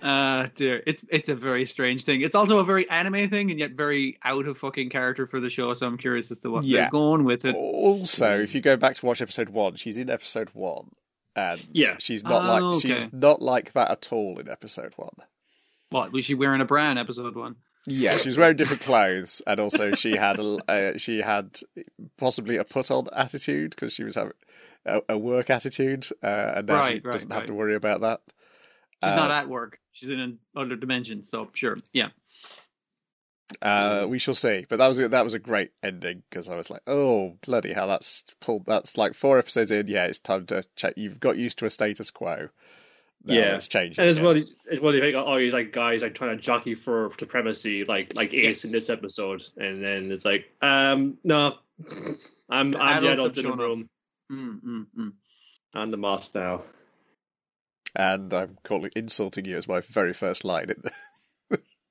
Uh, 0.00 0.48
dear, 0.56 0.82
it's 0.86 1.04
it's 1.10 1.28
a 1.28 1.34
very 1.34 1.66
strange 1.66 2.04
thing. 2.04 2.22
It's 2.22 2.34
also 2.34 2.58
a 2.58 2.64
very 2.64 2.88
anime 2.88 3.28
thing, 3.28 3.50
and 3.50 3.60
yet 3.60 3.72
very 3.72 4.18
out 4.22 4.46
of 4.46 4.56
fucking 4.56 4.88
character 4.88 5.26
for 5.26 5.40
the 5.40 5.50
show. 5.50 5.74
So 5.74 5.86
I'm 5.86 5.98
curious 5.98 6.30
as 6.30 6.38
to 6.40 6.50
what 6.50 6.64
Yeah. 6.64 6.82
they're 6.82 6.90
going 6.90 7.24
with 7.24 7.44
it. 7.44 7.54
Also, 7.54 8.40
if 8.40 8.54
you 8.54 8.62
go 8.62 8.78
back 8.78 8.94
to 8.96 9.04
watch 9.04 9.20
episode 9.20 9.50
one, 9.50 9.76
she's 9.76 9.98
in 9.98 10.08
episode 10.08 10.48
one, 10.54 10.92
and 11.36 11.64
Yeah. 11.72 11.96
she's 11.98 12.22
not 12.24 12.42
Oh, 12.42 12.52
like 12.52 12.62
okay. 12.76 12.88
she's 12.94 13.12
not 13.12 13.42
like 13.42 13.72
that 13.72 13.90
at 13.90 14.12
all 14.12 14.38
in 14.38 14.48
episode 14.48 14.92
one. 14.96 15.14
What 15.90 16.12
was 16.12 16.24
she 16.24 16.34
wearing 16.34 16.60
a 16.60 16.64
bra 16.64 16.90
in 16.90 16.98
episode 16.98 17.34
one? 17.36 17.56
Yeah, 17.86 18.16
she 18.16 18.28
was 18.30 18.38
wearing 18.38 18.56
different 18.56 18.80
clothes, 18.82 19.42
and 19.46 19.60
also 19.60 19.92
she 19.92 20.16
had 20.16 20.38
a 20.38 20.58
uh, 20.70 20.98
she 20.98 21.18
had 21.20 21.58
possibly 22.16 22.56
a 22.56 22.64
put 22.64 22.90
on 22.90 23.08
attitude 23.12 23.70
because 23.70 23.92
she 23.92 24.04
was 24.04 24.14
having 24.14 24.32
a, 24.86 25.00
a 25.10 25.18
work 25.18 25.50
attitude, 25.50 26.06
uh, 26.22 26.52
and 26.56 26.66
now 26.68 26.74
she 26.74 26.80
Right, 26.94 27.04
right, 27.04 27.12
doesn't 27.12 27.30
have 27.32 27.46
to 27.46 27.54
worry 27.54 27.74
about 27.74 28.00
that. 28.00 28.20
She's 29.02 29.12
Uh, 29.12 29.16
not 29.16 29.30
at 29.30 29.48
work. 29.50 29.78
She's 29.92 30.08
in 30.08 30.38
another 30.54 30.76
dimension. 30.76 31.24
So 31.24 31.50
sure, 31.52 31.76
yeah. 31.92 32.08
Uh, 33.62 34.06
we 34.08 34.18
shall 34.18 34.34
see. 34.34 34.66
But 34.68 34.78
that 34.78 34.88
was 34.88 34.98
a, 34.98 35.08
that 35.08 35.24
was 35.24 35.34
a 35.34 35.38
great 35.38 35.70
ending 35.82 36.22
because 36.28 36.48
I 36.48 36.56
was 36.56 36.70
like, 36.70 36.82
oh 36.86 37.36
bloody 37.44 37.72
hell, 37.72 37.88
that's 37.88 38.24
pulled. 38.40 38.66
That's 38.66 38.96
like 38.98 39.14
four 39.14 39.38
episodes 39.38 39.70
in. 39.70 39.88
Yeah, 39.88 40.06
it's 40.06 40.18
time 40.18 40.46
to 40.46 40.64
check. 40.76 40.94
You've 40.96 41.20
got 41.20 41.36
used 41.36 41.58
to 41.58 41.66
a 41.66 41.70
status 41.70 42.10
quo. 42.10 42.48
Now 43.26 43.34
Yeah. 43.34 43.54
it's 43.54 43.68
changing. 43.68 44.02
And 44.02 44.10
as 44.10 44.20
well, 44.20 44.40
as 44.70 44.80
well, 44.80 44.94
you 44.94 45.00
think, 45.00 45.16
oh, 45.16 45.38
he's 45.38 45.52
like 45.54 45.72
guys 45.72 46.02
like 46.02 46.14
trying 46.14 46.36
to 46.36 46.42
jockey 46.42 46.74
for 46.74 47.10
supremacy, 47.18 47.84
like 47.84 48.14
like 48.14 48.34
Ace 48.34 48.64
in 48.64 48.72
this 48.72 48.90
episode, 48.90 49.42
and 49.56 49.82
then 49.82 50.10
it's 50.12 50.24
like, 50.26 50.44
um, 50.60 51.16
no, 51.24 51.54
I'm 52.50 52.72
The 52.72 52.78
I'm 52.78 53.02
the 53.04 53.12
adults 53.12 53.38
adult 53.38 53.52
in 53.52 53.58
the 53.58 53.64
room. 53.64 53.88
Mm, 54.30 54.60
mm, 54.62 54.86
mm. 54.98 55.12
I'm 55.74 55.90
the 55.90 55.96
moss 55.96 56.30
now. 56.34 56.62
and 57.96 58.32
I'm 58.34 58.58
calling 58.64 58.90
insulting 58.96 59.44
you 59.44 59.56
as 59.56 59.68
my 59.68 59.80
very 59.80 60.12
first 60.12 60.44
line 60.44 60.70
in 60.70 60.76
the, 60.82 60.90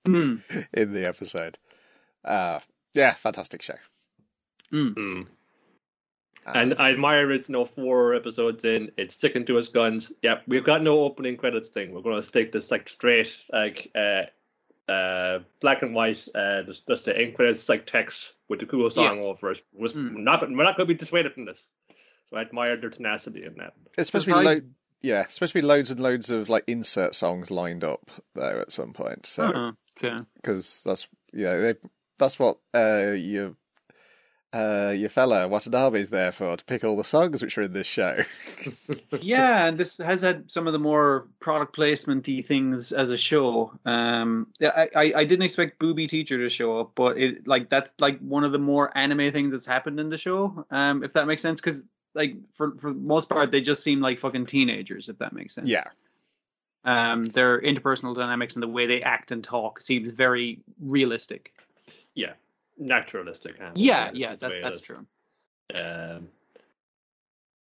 Mm, 0.08 0.41
in 0.74 0.93
the 0.93 1.08
episode. 1.08 1.58
Uh, 2.26 2.60
yeah, 2.93 3.14
fantastic 3.14 3.62
show. 3.62 3.76
mm. 4.72 4.93
Mm. 4.95 5.28
Uh, 6.45 6.51
And 6.56 6.76
I 6.78 6.91
admire 6.91 7.32
it's 7.32 7.49
no 7.49 7.64
four 7.66 8.14
episodes 8.14 8.66
in. 8.66 8.91
It's 8.97 9.16
sticking 9.16 9.45
to 9.45 9.58
its 9.58 9.70
guns. 9.70 10.12
Yep, 10.24 10.43
we've 10.47 10.64
got 10.66 10.82
no 10.84 11.04
opening 11.04 11.38
credits 11.38 11.70
thing. 11.70 11.93
We're 11.93 12.01
going 12.01 12.18
to 12.18 12.24
stick 12.24 12.51
this 12.51 12.70
like 12.70 12.89
straight, 12.89 13.34
like 13.51 13.91
uh, 13.95 14.24
uh, 14.91 15.39
black 15.62 15.82
and 15.84 15.95
white, 15.95 16.28
uh, 16.36 16.64
just, 16.64 16.86
just 16.88 17.06
the 17.06 17.18
end 17.18 17.36
credits 17.36 17.70
like 17.70 17.86
text 17.86 18.34
with 18.49 18.60
the 18.60 18.66
cool 18.66 18.89
song 18.89 19.20
over 19.20 19.51
it. 19.51 19.62
Was 19.74 19.93
Mm. 19.93 20.16
we're 20.16 20.22
not 20.22 20.41
we're 20.41 20.64
not 20.64 20.76
going 20.76 20.88
to 20.88 20.93
be 20.93 20.97
dissuaded 20.99 21.34
from 21.34 21.45
this. 21.45 21.66
So 22.30 22.38
I 22.38 22.41
admire 22.41 22.76
their 22.78 22.89
tenacity 22.89 23.45
in 23.45 23.56
that. 23.60 23.74
it's 23.97 24.08
supposed 24.08 24.26
to 24.26 24.32
be 24.34 24.38
Surprise- 24.38 24.60
lo- 24.62 24.70
yeah, 25.01 25.26
supposed 25.28 25.54
to 25.54 25.60
be 25.60 25.66
loads 25.66 25.91
and 25.91 25.99
loads 25.99 26.30
of 26.30 26.49
like 26.49 26.64
insert 26.68 27.16
songs 27.16 27.51
lined 27.51 27.84
up 27.86 28.10
though 28.36 28.60
at 28.62 28.72
some 28.74 28.91
point. 28.91 29.26
So 29.26 29.43
Uh-huh. 29.45 29.72
Okay. 30.04 30.20
because 30.36 30.82
that's 30.84 31.08
you 31.32 31.45
know 31.45 31.62
they, 31.62 31.76
that's 32.18 32.38
what 32.39 32.58
uh, 32.74 33.12
your 33.12 33.56
uh, 34.54 34.93
your 34.95 35.10
fella 35.10 35.47
Watanabe's 35.47 36.10
there 36.10 36.32
for 36.32 36.56
to 36.56 36.64
pick 36.64 36.84
all 36.84 36.95
the 36.95 37.04
songs 37.04 37.41
which 37.41 37.58
are 37.58 37.64
in 37.64 37.74
this 37.74 37.88
show. 37.88 38.20
yeah, 39.22 39.66
and 39.66 39.80
this 39.80 39.97
has 39.97 40.22
had 40.22 40.51
some 40.51 40.68
of 40.68 40.74
the 40.74 40.80
more 40.80 41.28
product 41.39 41.74
placement-y 41.74 42.43
things 42.47 42.91
as 42.91 43.10
a 43.10 43.18
show. 43.18 43.74
Um, 43.84 44.47
yeah, 44.60 44.70
I, 44.76 44.89
I, 44.95 45.14
I 45.16 45.24
didn't 45.26 45.45
expect 45.45 45.80
Booby 45.80 46.06
Teacher 46.08 46.38
to 46.38 46.49
show 46.49 46.80
up, 46.80 46.91
but 46.93 47.18
it 47.18 47.47
like 47.47 47.70
that's 47.70 47.89
like 47.97 48.20
one 48.20 48.43
of 48.43 48.51
the 48.51 48.60
more 48.60 48.95
anime 48.95 49.32
things 49.32 49.51
that's 49.51 49.66
happened 49.66 49.99
in 49.99 50.10
the 50.10 50.20
show. 50.20 50.66
Um, 50.70 51.04
if 51.04 51.14
that 51.14 51.26
makes 51.26 51.41
sense, 51.41 51.60
because 51.60 51.84
like 52.14 52.36
for 52.54 52.76
for 52.78 52.93
the 52.93 52.99
most 52.99 53.30
part 53.30 53.49
they 53.49 53.62
just 53.62 53.84
seem 53.84 54.01
like 54.01 54.20
fucking 54.20 54.45
teenagers. 54.45 55.10
If 55.10 55.18
that 55.18 55.34
makes 55.34 55.56
sense. 55.56 55.68
yeah, 55.68 55.86
Um, 56.86 57.24
their 57.24 57.62
interpersonal 57.62 58.14
dynamics 58.14 58.56
and 58.56 58.64
the 58.64 58.68
way 58.68 58.86
they 58.86 59.02
act 59.02 59.32
and 59.32 59.42
talk 59.42 59.80
seems 59.80 60.12
very 60.12 60.60
realistic. 60.82 61.54
Yeah, 62.14 62.34
naturalistic. 62.78 63.56
huh? 63.58 63.72
Yeah, 63.76 64.12
yeah, 64.14 64.36
that, 64.36 64.52
that's 64.62 64.82
true. 64.82 65.06
Um, 65.82 66.28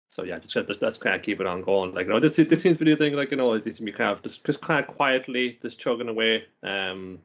so 0.08 0.22
yeah, 0.22 0.38
that's, 0.38 0.54
that's, 0.54 0.78
that's 0.78 0.98
kind 0.98 1.16
of 1.16 1.22
keep 1.22 1.40
it 1.40 1.46
on 1.46 1.62
going. 1.62 1.94
Like, 1.94 2.06
you 2.06 2.12
know, 2.12 2.20
this 2.20 2.36
this 2.36 2.62
seems 2.62 2.78
to 2.78 2.84
be 2.84 2.92
the 2.92 2.96
thing. 2.96 3.14
Like, 3.14 3.32
you 3.32 3.36
know, 3.36 3.52
it 3.54 3.64
seems 3.64 3.76
to 3.78 3.82
be 3.82 3.92
kind 3.92 4.10
of 4.10 4.22
just, 4.22 4.44
just 4.44 4.60
kind 4.60 4.80
of 4.80 4.86
quietly 4.86 5.58
just 5.62 5.78
chugging 5.78 6.08
away. 6.08 6.44
Um, 6.62 7.18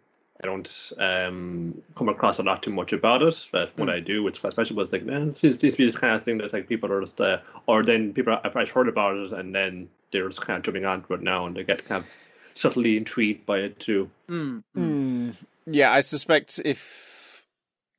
I 0.44 0.48
don't 0.48 0.92
um 0.98 1.82
come 1.96 2.10
across 2.10 2.40
a 2.40 2.44
lot 2.44 2.64
too 2.64 2.72
much 2.72 2.92
about 2.92 3.22
it, 3.22 3.48
but 3.52 3.72
when 3.78 3.88
Mm. 3.88 3.94
I 3.94 4.00
do, 4.00 4.28
it's 4.28 4.44
especially 4.44 4.76
when 4.76 4.84
it's 4.84 4.92
like, 4.94 5.06
man, 5.06 5.28
it 5.28 5.36
seems, 5.36 5.60
seems 5.60 5.76
to 5.76 5.78
be 5.78 5.86
this 5.86 5.96
kind 5.96 6.16
of 6.16 6.24
thing 6.24 6.40
that's 6.40 6.54
like 6.54 6.68
people 6.68 6.92
are 6.92 7.02
just, 7.02 7.22
uh, 7.22 7.38
or 7.68 7.84
then 7.84 8.14
people 8.14 8.38
I've 8.44 8.70
heard 8.72 8.90
about 8.90 9.16
it 9.16 9.32
and 9.32 9.54
then 9.54 9.88
they're 10.14 10.30
just 10.30 10.40
kind 10.42 10.58
of 10.58 10.64
jumping 10.64 10.86
onto 10.86 11.14
it 11.14 11.22
now 11.22 11.46
and 11.46 11.58
they 11.58 11.64
get 11.66 11.84
kind 11.86 12.04
of 12.06 12.10
subtly 12.54 12.96
intrigued 12.96 13.46
by 13.46 13.58
it 13.60 13.80
too. 13.80 14.10
Mm, 14.30 14.64
mm. 14.78 14.82
Hmm. 14.82 15.30
yeah. 15.66 15.92
I 15.92 16.00
suspect 16.00 16.62
if 16.64 17.46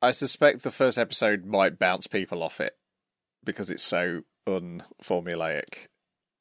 I 0.00 0.10
suspect 0.12 0.62
the 0.62 0.70
first 0.70 0.96
episode 0.96 1.44
might 1.44 1.78
bounce 1.78 2.06
people 2.06 2.42
off 2.42 2.60
it 2.60 2.74
because 3.44 3.70
it's 3.70 3.82
so 3.82 4.22
unformulaic. 4.46 5.88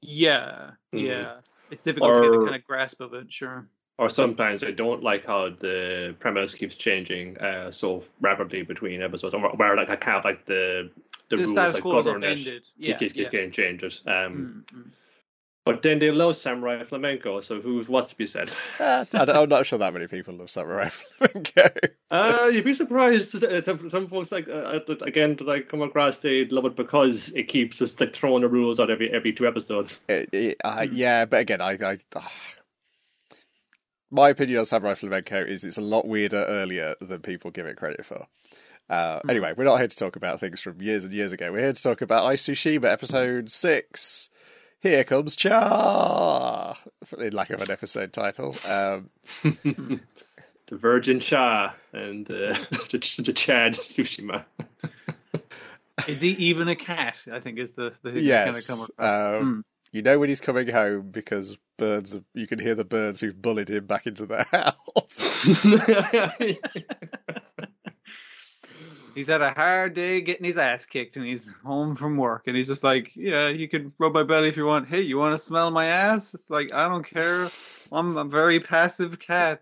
Yeah, 0.01 0.71
Mhm. 0.93 1.07
yeah. 1.07 1.39
It's 1.71 1.83
difficult 1.83 2.15
to 2.15 2.21
get 2.21 2.33
a 2.33 2.43
kind 2.43 2.55
of 2.55 2.63
grasp 2.65 3.01
of 3.01 3.13
it. 3.13 3.31
Sure. 3.31 3.67
Or 3.97 4.09
sometimes 4.09 4.63
I 4.63 4.71
don't 4.71 5.03
like 5.03 5.25
how 5.25 5.49
the 5.49 6.15
premise 6.19 6.53
keeps 6.53 6.75
changing 6.75 7.37
uh, 7.37 7.71
so 7.71 8.03
rapidly 8.21 8.63
between 8.63 9.01
episodes, 9.01 9.33
or 9.33 9.39
where 9.55 9.75
like 9.77 9.89
I 9.89 9.95
kind 9.95 10.17
of 10.17 10.25
like 10.25 10.45
the 10.45 10.91
the, 11.29 11.37
The 11.37 11.43
rules 11.43 11.51
status 11.51 11.73
like 11.75 11.83
quo 11.83 11.99
is 11.99 12.05
govern 12.05 12.23
it 12.23 12.35
keep, 12.37 12.63
Yeah, 12.77 12.97
keep, 12.97 13.13
keep 13.13 13.23
yeah. 13.23 13.29
getting 13.29 13.51
changes. 13.51 14.01
Um, 14.05 14.65
Mm, 14.73 14.77
mm. 14.77 14.91
But 15.65 15.81
then 15.81 15.99
they 15.99 16.11
love 16.11 16.35
samurai 16.35 16.83
flamenco, 16.83 17.39
so 17.39 17.61
who's 17.61 17.87
what's 17.87 18.09
to 18.11 18.17
be 18.17 18.27
said? 18.27 18.51
Uh, 18.81 19.05
I'm 19.13 19.47
not 19.47 19.65
sure 19.65 19.79
that 19.79 19.93
many 19.93 20.07
people 20.07 20.33
love 20.33 20.51
Samurai 20.51 20.89
Flamenco. 21.17 21.69
Uh, 22.11 22.49
you'd 22.51 22.65
be 22.65 22.73
surprised. 22.73 23.41
uh, 23.41 23.89
Some 23.89 24.07
folks 24.09 24.29
like 24.31 24.49
uh, 24.49 24.51
uh, 24.51 24.79
again 25.03 25.37
that 25.37 25.47
I 25.47 25.61
come 25.61 25.81
across 25.81 26.17
they 26.17 26.43
love 26.45 26.65
it 26.65 26.75
because 26.75 27.29
it 27.29 27.43
keeps 27.47 27.81
us 27.81 27.97
like 27.97 28.13
throwing 28.13 28.41
the 28.41 28.49
rules 28.49 28.77
out 28.81 28.89
every 28.91 29.09
every 29.13 29.31
two 29.31 29.47
episodes. 29.47 30.03
It- 30.09 30.29
it- 30.33 30.57
uh, 30.65 30.85
yeah, 30.91 31.23
but 31.23 31.39
again, 31.39 31.61
I, 31.61 31.77
I 31.81 31.97
ah. 32.17 32.31
my 34.11 34.29
opinion 34.29 34.59
on 34.59 34.65
Samurai 34.65 34.95
Flamenco 34.95 35.41
is 35.45 35.63
it's 35.63 35.77
a 35.77 35.81
lot 35.81 36.05
weirder 36.07 36.43
earlier 36.45 36.95
than 36.99 37.21
people 37.21 37.51
give 37.51 37.65
it 37.67 37.77
credit 37.77 38.05
for. 38.05 38.27
Uh, 38.89 39.21
Anyway, 39.29 39.53
we're 39.55 39.63
not 39.63 39.77
here 39.77 39.87
to 39.87 39.95
talk 39.95 40.17
about 40.17 40.41
things 40.41 40.59
from 40.59 40.81
years 40.81 41.05
and 41.05 41.13
years 41.13 41.31
ago. 41.31 41.53
We're 41.53 41.61
here 41.61 41.73
to 41.73 41.81
talk 41.81 42.01
about 42.01 42.25
I, 42.25 42.33
Tsushima 42.35 42.85
episode 42.91 43.49
six. 43.49 44.29
Here 44.83 45.03
comes 45.05 45.35
Cha, 45.37 46.77
in 47.17 47.31
lack 47.33 47.49
of 47.51 47.61
an 47.61 47.71
episode 47.71 48.11
title. 48.13 48.55
Um, 48.67 49.09
The 50.67 50.77
Virgin 50.77 51.19
Shah 51.19 51.71
and 51.91 52.29
uh, 52.31 52.53
the, 52.91 53.21
the 53.23 53.33
Chad 53.33 53.75
Tsushima. 53.75 54.45
Is 56.07 56.21
he 56.21 56.29
even 56.31 56.67
a 56.69 56.75
cat? 56.75 57.19
I 57.31 57.39
think 57.41 57.59
is 57.59 57.73
the 57.73 57.93
the 58.01 58.19
Yes, 58.21 58.45
kind 58.45 58.57
of 58.57 58.67
come 58.67 58.81
across. 58.81 59.39
um, 59.41 59.45
Mm. 59.57 59.63
you 59.91 60.01
know 60.01 60.19
when 60.19 60.29
he's 60.29 60.39
coming 60.41 60.67
home 60.69 61.11
because 61.11 61.57
birds. 61.77 62.15
Are, 62.15 62.23
you 62.33 62.47
can 62.47 62.59
hear 62.59 62.75
the 62.75 62.85
birds 62.85 63.19
who've 63.19 63.39
bullied 63.39 63.69
him 63.69 63.85
back 63.85 64.07
into 64.07 64.25
their 64.25 64.43
house. 64.51 65.65
He's 69.15 69.27
had 69.27 69.41
a 69.41 69.51
hard 69.51 69.93
day 69.93 70.21
getting 70.21 70.45
his 70.45 70.57
ass 70.57 70.85
kicked, 70.85 71.17
and 71.17 71.25
he's 71.25 71.51
home 71.63 71.95
from 71.95 72.17
work, 72.17 72.43
and 72.47 72.57
he's 72.57 72.67
just 72.67 72.83
like, 72.83 73.15
"Yeah, 73.15 73.49
you 73.49 73.69
can 73.69 73.93
rub 73.99 74.13
my 74.13 74.23
belly 74.23 74.49
if 74.49 74.57
you 74.57 74.65
want. 74.65 74.87
Hey, 74.87 75.01
you 75.01 75.17
want 75.17 75.33
to 75.33 75.43
smell 75.43 75.69
my 75.71 75.85
ass?" 75.85 76.33
It's 76.33 76.49
like 76.49 76.73
I 76.73 76.87
don't 76.87 77.05
care. 77.05 77.49
I'm 77.91 78.17
a 78.17 78.25
very 78.25 78.59
passive 78.59 79.19
cat. 79.19 79.61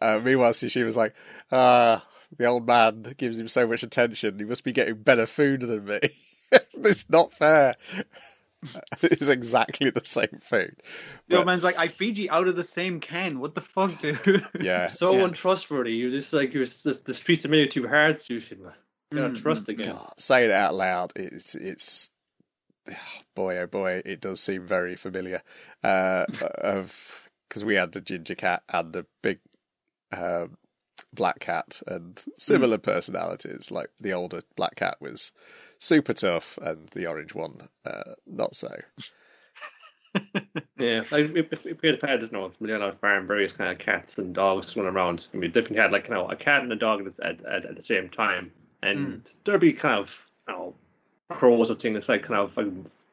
Uh, 0.00 0.20
meanwhile, 0.22 0.52
she 0.52 0.82
was 0.82 0.96
like, 0.96 1.14
"Ah, 1.52 2.06
the 2.36 2.46
old 2.46 2.66
man 2.66 3.14
gives 3.16 3.38
him 3.38 3.48
so 3.48 3.66
much 3.66 3.82
attention. 3.82 4.38
He 4.38 4.44
must 4.44 4.64
be 4.64 4.72
getting 4.72 5.02
better 5.02 5.26
food 5.26 5.60
than 5.60 5.84
me. 5.84 6.00
it's 6.52 7.08
not 7.10 7.32
fair." 7.32 7.76
it's 9.02 9.28
exactly 9.28 9.90
the 9.90 10.04
same 10.04 10.38
food. 10.40 10.76
The 11.28 11.36
old 11.36 11.46
man's 11.46 11.64
like, 11.64 11.78
"I 11.78 11.88
feed 11.88 12.18
you 12.18 12.28
out 12.30 12.48
of 12.48 12.56
the 12.56 12.64
same 12.64 13.00
can. 13.00 13.40
What 13.40 13.54
the 13.54 13.60
fuck, 13.60 14.00
dude?" 14.00 14.46
yeah, 14.60 14.88
so 14.92 15.14
Yeah. 15.14 15.24
untrustworthy. 15.24 15.92
You're 15.92 16.10
just 16.10 16.32
like 16.32 16.54
you're 16.54 16.64
just, 16.64 17.04
the 17.04 17.14
streets 17.14 17.44
are 17.44 17.48
made 17.48 17.70
too 17.70 17.86
hard, 17.86 18.16
Tsushima. 18.16 18.72
You 19.10 19.18
don't 19.18 19.34
Mm, 19.34 19.42
trust 19.42 19.68
again. 19.68 19.88
God, 19.88 20.12
saying 20.18 20.50
it 20.50 20.54
out 20.54 20.74
loud, 20.74 21.12
it's 21.16 21.54
it's 21.54 22.10
boy 23.34 23.58
oh 23.58 23.66
boy, 23.66 24.02
it 24.04 24.20
does 24.20 24.40
seem 24.40 24.66
very 24.66 24.96
familiar. 24.96 25.42
Uh, 25.82 26.26
of 26.58 27.28
because 27.48 27.64
we 27.64 27.74
had 27.76 27.92
the 27.92 28.00
ginger 28.00 28.34
cat 28.34 28.62
and 28.68 28.92
the 28.92 29.06
big 29.22 29.38
um, 30.12 30.56
black 31.12 31.40
cat, 31.40 31.80
and 31.86 32.22
similar 32.36 32.78
personalities. 32.78 33.70
Like 33.70 33.90
the 34.00 34.12
older 34.12 34.40
black 34.56 34.76
cat 34.76 34.96
was 35.00 35.32
super 35.78 36.12
tough, 36.14 36.58
and 36.62 36.88
the 36.90 37.06
orange 37.06 37.34
one 37.34 37.68
uh, 37.84 38.14
not 38.26 38.54
so. 38.54 38.74
Yeah, 40.78 41.04
like 41.10 41.30
if, 41.36 41.52
if 41.52 41.66
if 41.66 41.82
we 41.82 41.88
had 41.90 42.00
had, 42.02 42.22
you 42.22 42.28
know, 42.32 42.44
a 42.46 42.50
million 42.62 42.80
dollar 42.80 42.92
farm, 42.94 43.26
various 43.26 43.52
kind 43.52 43.70
of 43.70 43.78
cats 43.78 44.18
and 44.18 44.34
dogs 44.34 44.72
going 44.72 44.86
around, 44.86 45.26
and 45.32 45.40
we 45.42 45.48
definitely 45.48 45.78
had 45.78 45.92
like 45.92 46.08
you 46.08 46.14
know 46.14 46.26
a 46.28 46.36
cat 46.36 46.62
and 46.62 46.72
a 46.72 46.76
dog 46.76 47.06
at 47.06 47.20
at, 47.20 47.64
at 47.66 47.76
the 47.76 47.82
same 47.82 48.08
time, 48.08 48.50
and 48.82 49.28
there'd 49.44 49.60
be 49.60 49.72
kind 49.74 49.98
of 49.98 50.26
you 50.48 50.54
know 50.54 50.74
crows 51.28 51.70
or 51.70 51.74
things 51.74 51.94
that's 51.94 52.08
like 52.08 52.22
kind 52.22 52.40
of 52.40 52.56
like 52.56 52.66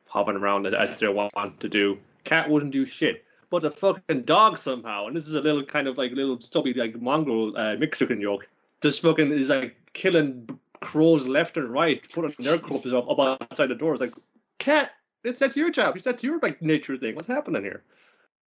hopping 0.07 0.35
around 0.35 0.65
as- 0.67 0.73
as 0.73 0.97
they 0.99 1.07
want 1.09 1.59
to 1.59 1.67
do. 1.67 1.97
Cat 2.23 2.49
wouldn't 2.49 2.71
do 2.71 2.85
shit, 2.85 3.25
but 3.53 3.65
a 3.65 3.69
fucking 3.69 4.23
dog 4.23 4.57
somehow, 4.57 5.05
and 5.05 5.15
this 5.15 5.27
is 5.27 5.35
a 5.35 5.41
little 5.41 5.63
kind 5.63 5.87
of 5.87 5.95
like 5.95 6.11
little 6.13 6.41
stubby 6.41 6.73
like 6.73 6.99
mongrel 6.99 7.55
uh, 7.55 7.75
Mexican 7.75 8.19
yoke, 8.19 8.47
just 8.81 9.03
fucking 9.03 9.31
is 9.31 9.49
like 9.49 9.75
killing 9.93 10.49
crows 10.81 11.27
left 11.27 11.55
and 11.57 11.69
right, 11.69 12.01
putting 12.11 12.33
their 12.39 12.57
corpses 12.57 12.95
up, 12.95 13.07
up 13.07 13.19
outside 13.19 13.67
the 13.67 13.75
door. 13.75 13.93
It's 13.93 14.01
like 14.01 14.13
cat. 14.57 14.89
It's, 15.23 15.37
that's 15.37 15.55
your 15.55 15.69
job. 15.69 15.99
That's 15.99 16.23
your 16.23 16.39
like 16.39 16.63
nature 16.63 16.97
thing. 16.97 17.13
What's 17.13 17.27
happening 17.27 17.61
here? 17.61 17.83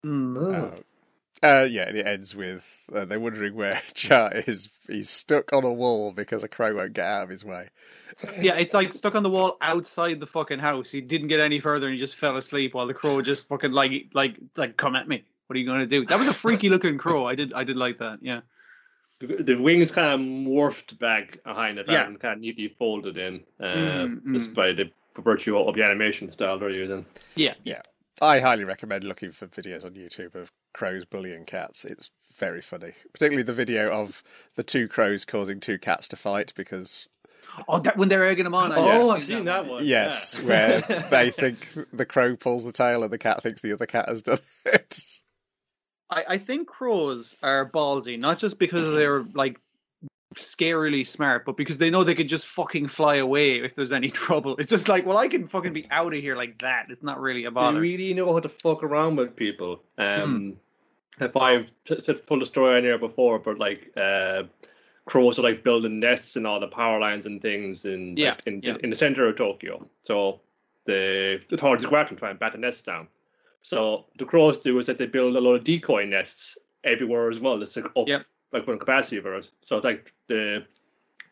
Mm. 0.04 0.74
Uh, 0.74 0.76
uh, 1.44 1.68
yeah, 1.70 1.88
and 1.88 1.98
it 1.98 2.06
ends 2.08 2.36
with 2.36 2.66
uh, 2.94 3.06
they're 3.06 3.20
wondering 3.20 3.56
where 3.56 3.82
Cha 3.94 4.28
is. 4.28 4.70
He's 4.88 5.10
stuck 5.10 5.54
on 5.54 5.64
a 5.64 5.72
wall 5.74 6.12
because 6.12 6.44
a 6.44 6.48
crow 6.48 6.76
won't 6.76 6.94
get 6.94 7.06
out 7.06 7.24
of 7.24 7.30
his 7.30 7.44
way. 7.44 7.68
Yeah, 8.40 8.56
it's 8.56 8.74
like 8.74 8.94
stuck 8.94 9.16
on 9.16 9.24
the 9.24 9.30
wall 9.30 9.58
outside 9.62 10.20
the 10.20 10.28
fucking 10.28 10.60
house. 10.60 10.90
He 10.90 11.02
didn't 11.02 11.28
get 11.28 11.40
any 11.42 11.60
further, 11.60 11.88
and 11.88 11.94
he 11.96 12.00
just 12.00 12.16
fell 12.16 12.38
asleep 12.38 12.74
while 12.74 12.88
the 12.88 12.94
crow 12.94 13.22
just 13.22 13.48
fucking 13.48 13.72
like 13.72 13.92
like 14.14 14.38
like 14.56 14.78
come 14.78 14.96
at 14.96 15.08
me. 15.08 15.24
What 15.48 15.56
are 15.56 15.60
you 15.60 15.66
gonna 15.68 15.86
do? 15.86 16.06
That 16.06 16.18
was 16.20 16.28
a 16.28 16.34
freaky 16.34 16.70
looking 16.70 16.98
crow. 16.98 17.26
I 17.28 17.36
did 17.36 17.54
I 17.54 17.64
did 17.64 17.78
like 17.78 18.00
that. 18.00 18.20
Yeah. 18.22 18.42
the, 19.20 19.28
the 19.44 19.56
wings 19.56 19.92
kind 19.92 20.14
of 20.14 20.20
morphed 20.20 20.98
back 21.00 21.44
behind 21.44 21.78
it 21.78 21.86
Yeah. 21.90 22.06
and 22.08 22.20
kind 22.20 22.34
of 22.36 22.40
neatly 22.40 22.68
folded 22.80 23.18
in, 23.18 23.44
uh, 23.60 23.64
Mm, 23.66 24.22
mm. 24.24 24.34
just 24.34 24.54
by 24.54 24.72
the 24.72 24.90
virtue 25.22 25.58
of 25.58 25.76
the 25.76 25.84
animation 25.84 26.32
style 26.32 26.58
they're 26.60 26.70
using. 26.70 27.06
Yeah, 27.36 27.54
yeah. 27.64 27.82
I 28.22 28.40
highly 28.40 28.64
recommend 28.64 29.04
looking 29.04 29.32
for 29.32 29.48
videos 29.48 29.86
on 29.86 29.92
YouTube 29.92 30.36
of 30.36 30.52
crows 30.76 31.06
bullying 31.06 31.46
cats. 31.46 31.84
It's 31.86 32.12
very 32.36 32.62
funny, 32.62 32.92
particularly 33.14 33.44
the 33.44 33.54
video 33.54 33.90
of 33.90 34.22
the 34.56 34.64
two 34.64 34.88
crows 34.88 35.26
causing 35.26 35.60
two 35.60 35.80
cats 35.80 36.08
to 36.10 36.16
fight 36.16 36.54
because 36.56 37.08
Oh, 37.70 37.80
that 37.80 37.96
when 37.96 38.10
they're 38.10 38.26
egging 38.26 38.44
them 38.44 38.54
on. 38.54 38.74
Oh, 38.74 38.86
yeah, 39.08 39.14
I've 39.16 39.24
seen 39.24 39.46
that 39.46 39.66
one. 39.66 39.86
yes, 39.86 40.38
yeah. 40.42 40.46
where 40.46 41.08
they 41.10 41.30
think 41.32 41.66
the 41.94 42.06
crow 42.06 42.36
pulls 42.36 42.66
the 42.66 42.74
tail 42.74 43.02
and 43.04 43.12
the 43.14 43.18
cat 43.18 43.42
thinks 43.42 43.62
the 43.62 43.72
other 43.72 43.86
cat 43.86 44.10
has 44.10 44.22
done 44.22 44.40
it. 44.66 45.02
I, 46.10 46.26
I 46.32 46.38
think 46.38 46.68
crows 46.68 47.36
are 47.42 47.70
ballsy, 47.70 48.20
not 48.20 48.40
just 48.40 48.60
because 48.60 48.84
they're 48.96 49.24
like 49.34 49.58
scarily 50.36 51.08
smart, 51.08 51.46
but 51.46 51.56
because 51.56 51.78
they 51.78 51.90
know 51.90 52.04
they 52.04 52.14
could 52.16 52.28
just 52.28 52.46
fucking 52.48 52.88
fly 52.90 53.16
away 53.18 53.60
if 53.60 53.74
there's 53.76 53.94
any 53.94 54.10
trouble. 54.12 54.58
It's 54.60 54.70
just 54.70 54.90
like, 54.90 55.06
well, 55.06 55.18
I 55.18 55.30
can 55.30 55.48
fucking 55.48 55.72
be 55.74 55.88
out 55.90 56.14
of 56.14 56.20
here 56.20 56.36
like 56.36 56.58
that. 56.60 56.88
It's 56.90 57.04
not 57.04 57.22
really 57.22 57.46
a 57.46 57.50
They 57.52 57.54
bother. 57.56 57.80
really 57.80 58.14
know 58.14 58.34
how 58.34 58.40
to 58.42 58.50
fuck 58.50 58.84
around 58.84 59.16
with 59.16 59.36
people. 59.38 59.82
Um, 59.98 60.58
If 61.20 61.38
I've 61.38 61.72
said 62.00 62.20
full 62.20 62.40
the 62.40 62.46
story 62.46 62.78
on 62.78 62.84
here 62.84 62.98
before, 62.98 63.40
but 63.40 63.58
like 63.58 63.92
uh, 63.96 64.44
crows 65.06 65.40
are 65.40 65.44
like 65.44 65.64
building 65.64 66.00
nests 66.00 66.36
and 66.36 66.46
all 66.46 66.60
the 66.60 66.68
power 66.68 67.00
lines 67.00 67.26
and 67.26 67.42
things 67.42 67.86
in 67.86 68.18
Yeah, 68.18 68.32
like, 68.32 68.48
in, 68.48 68.62
yeah. 68.62 68.76
in 68.84 68.90
the 68.90 68.96
center 68.96 69.28
of 69.28 69.38
Tokyo. 69.38 69.88
So 70.02 70.42
the 70.86 71.42
the 71.50 71.58
go 71.58 71.96
out 71.96 72.10
and 72.10 72.20
try 72.20 72.32
and 72.32 72.40
bat 72.40 72.52
the 72.52 72.58
nests 72.58 72.84
down. 72.84 73.08
So 73.62 74.06
the 74.20 74.26
crows 74.26 74.60
do 74.60 74.78
is 74.78 74.86
that 74.88 74.98
they 74.98 75.08
build 75.08 75.36
a 75.36 75.42
lot 75.42 75.54
of 75.54 75.64
decoy 75.64 76.06
nests 76.06 76.58
everywhere 76.84 77.30
as 77.30 77.40
well. 77.40 77.62
It's 77.62 77.76
like 77.76 77.86
up 77.96 78.08
like 78.52 78.68
one 78.68 78.80
capacity 78.80 79.18
of 79.18 79.26
ours. 79.26 79.52
So 79.62 79.78
it's 79.78 79.86
like 79.86 80.14
the 80.28 80.66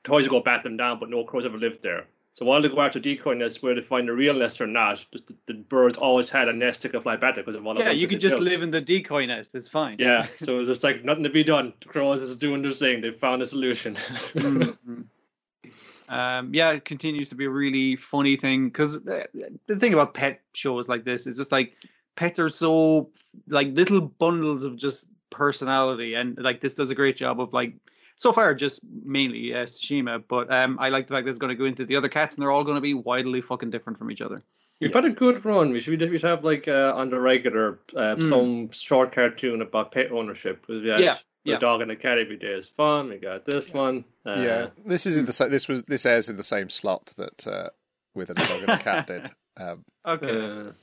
toys 0.03 0.27
go 0.27 0.39
bat 0.39 0.63
them 0.63 0.77
down, 0.77 0.99
but 0.99 1.09
no 1.09 1.23
crows 1.23 1.45
ever 1.45 1.57
lived 1.57 1.83
there. 1.83 2.05
So 2.33 2.47
while 2.47 2.63
they 2.63 2.67
go 2.67 2.79
out 2.79 2.93
to 2.93 2.99
decoy 2.99 3.35
nests 3.35 3.61
where 3.61 3.75
they 3.75 3.81
find 3.81 4.09
a 4.09 4.13
real 4.13 4.33
nest 4.33 4.59
or 4.59 4.65
not, 4.65 5.05
the, 5.11 5.35
the 5.45 5.53
birds 5.53 5.99
always 5.99 6.31
had 6.31 6.49
a 6.49 6.53
nest 6.53 6.81
they 6.81 6.89
could 6.89 7.03
fly 7.03 7.15
back 7.15 7.35
to 7.35 7.41
because 7.41 7.55
of 7.55 7.65
all 7.65 7.75
the 7.75 7.81
yeah, 7.81 7.91
you 7.91 8.07
could 8.07 8.19
just 8.19 8.37
built. 8.37 8.49
live 8.49 8.63
in 8.63 8.71
the 8.71 8.81
decoy 8.81 9.27
nest. 9.27 9.53
It's 9.53 9.67
fine. 9.67 9.97
Yeah, 9.99 10.25
so 10.37 10.65
there's 10.65 10.83
like 10.83 11.05
nothing 11.05 11.23
to 11.25 11.29
be 11.29 11.43
done. 11.43 11.73
The 11.81 11.89
crows 11.89 12.23
is 12.23 12.35
doing 12.35 12.63
their 12.63 12.73
thing. 12.73 13.01
They 13.01 13.11
found 13.11 13.43
a 13.43 13.45
solution. 13.45 13.95
Mhm. 14.33 14.77
um, 16.09 16.53
yeah, 16.55 16.71
it 16.71 16.85
continues 16.85 17.29
to 17.29 17.35
be 17.35 17.45
a 17.45 17.51
really 17.51 17.97
funny 17.97 18.35
thing 18.35 18.69
because 18.69 19.03
the, 19.03 19.27
the 19.67 19.75
thing 19.75 19.93
about 19.93 20.15
pet 20.15 20.41
shows 20.53 20.89
like 20.89 21.03
this 21.03 21.27
is 21.27 21.37
just 21.37 21.51
like 21.51 21.75
pets 22.15 22.39
are 22.39 22.49
so 22.49 23.11
like 23.47 23.67
little 23.73 24.01
bundles 24.01 24.63
of 24.63 24.75
just 24.75 25.05
personality, 25.29 26.15
and 26.15 26.39
like 26.39 26.61
this 26.61 26.73
does 26.73 26.89
a 26.89 26.95
great 26.95 27.15
job 27.15 27.39
of 27.39 27.53
like 27.53 27.75
so 28.17 28.31
far 28.33 28.53
just 28.55 28.81
mainly 29.03 29.53
uh, 29.53 29.65
Tsushima, 29.65 30.23
but 30.27 30.51
um, 30.51 30.77
I 30.79 30.89
like 30.89 31.07
the 31.07 31.13
fact 31.13 31.25
that 31.25 31.31
it's 31.31 31.39
going 31.39 31.49
to 31.49 31.55
go 31.55 31.65
into 31.65 31.85
the 31.85 31.95
other 31.95 32.09
cats, 32.09 32.35
and 32.35 32.41
they're 32.41 32.51
all 32.51 32.63
going 32.63 32.75
to 32.75 32.81
be 32.81 32.93
wildly 32.93 33.41
fucking 33.41 33.69
different 33.71 33.97
from 33.99 34.11
each 34.11 34.21
other. 34.21 34.43
We've 34.81 34.93
had 34.93 35.05
a 35.05 35.11
good 35.11 35.45
run. 35.45 35.71
We 35.71 35.79
should, 35.79 36.01
we 36.01 36.17
should 36.17 36.29
have 36.29 36.43
like 36.43 36.67
uh, 36.67 36.93
on 36.95 37.09
the 37.09 37.19
regular 37.19 37.79
uh, 37.95 38.15
Mm. 38.15 38.29
some 38.29 38.71
short 38.71 39.13
cartoon 39.13 39.61
about 39.61 39.91
pet 39.93 40.11
ownership. 40.11 40.65
We 40.67 40.87
had 40.89 40.99
Yeah, 40.99 41.13
the 41.45 41.51
yeah. 41.51 41.59
dog 41.59 41.81
and 41.81 41.89
the 41.89 41.95
cat 41.95 42.17
every 42.17 42.37
day 42.37 42.47
is 42.53 42.67
fun. 42.67 43.09
We 43.09 43.17
got 43.17 43.45
this 43.45 43.71
one. 43.73 44.03
Uh, 44.25 44.33
yeah, 44.41 44.67
this 44.85 45.05
is 45.05 45.15
in 45.17 45.25
the 45.25 45.31
sa- 45.33 45.47
this 45.47 45.67
was 45.69 45.83
this 45.83 46.05
airs 46.05 46.27
in 46.29 46.35
the 46.35 46.43
same 46.43 46.69
slot 46.69 47.13
that 47.17 47.47
uh, 47.47 47.69
with 48.13 48.29
a 48.29 48.33
dog 48.33 48.61
and 48.63 48.69
a 48.71 48.77
cat 48.79 49.07
did. 49.07 49.29
Um, 49.59 49.85
Okay. 50.05 50.73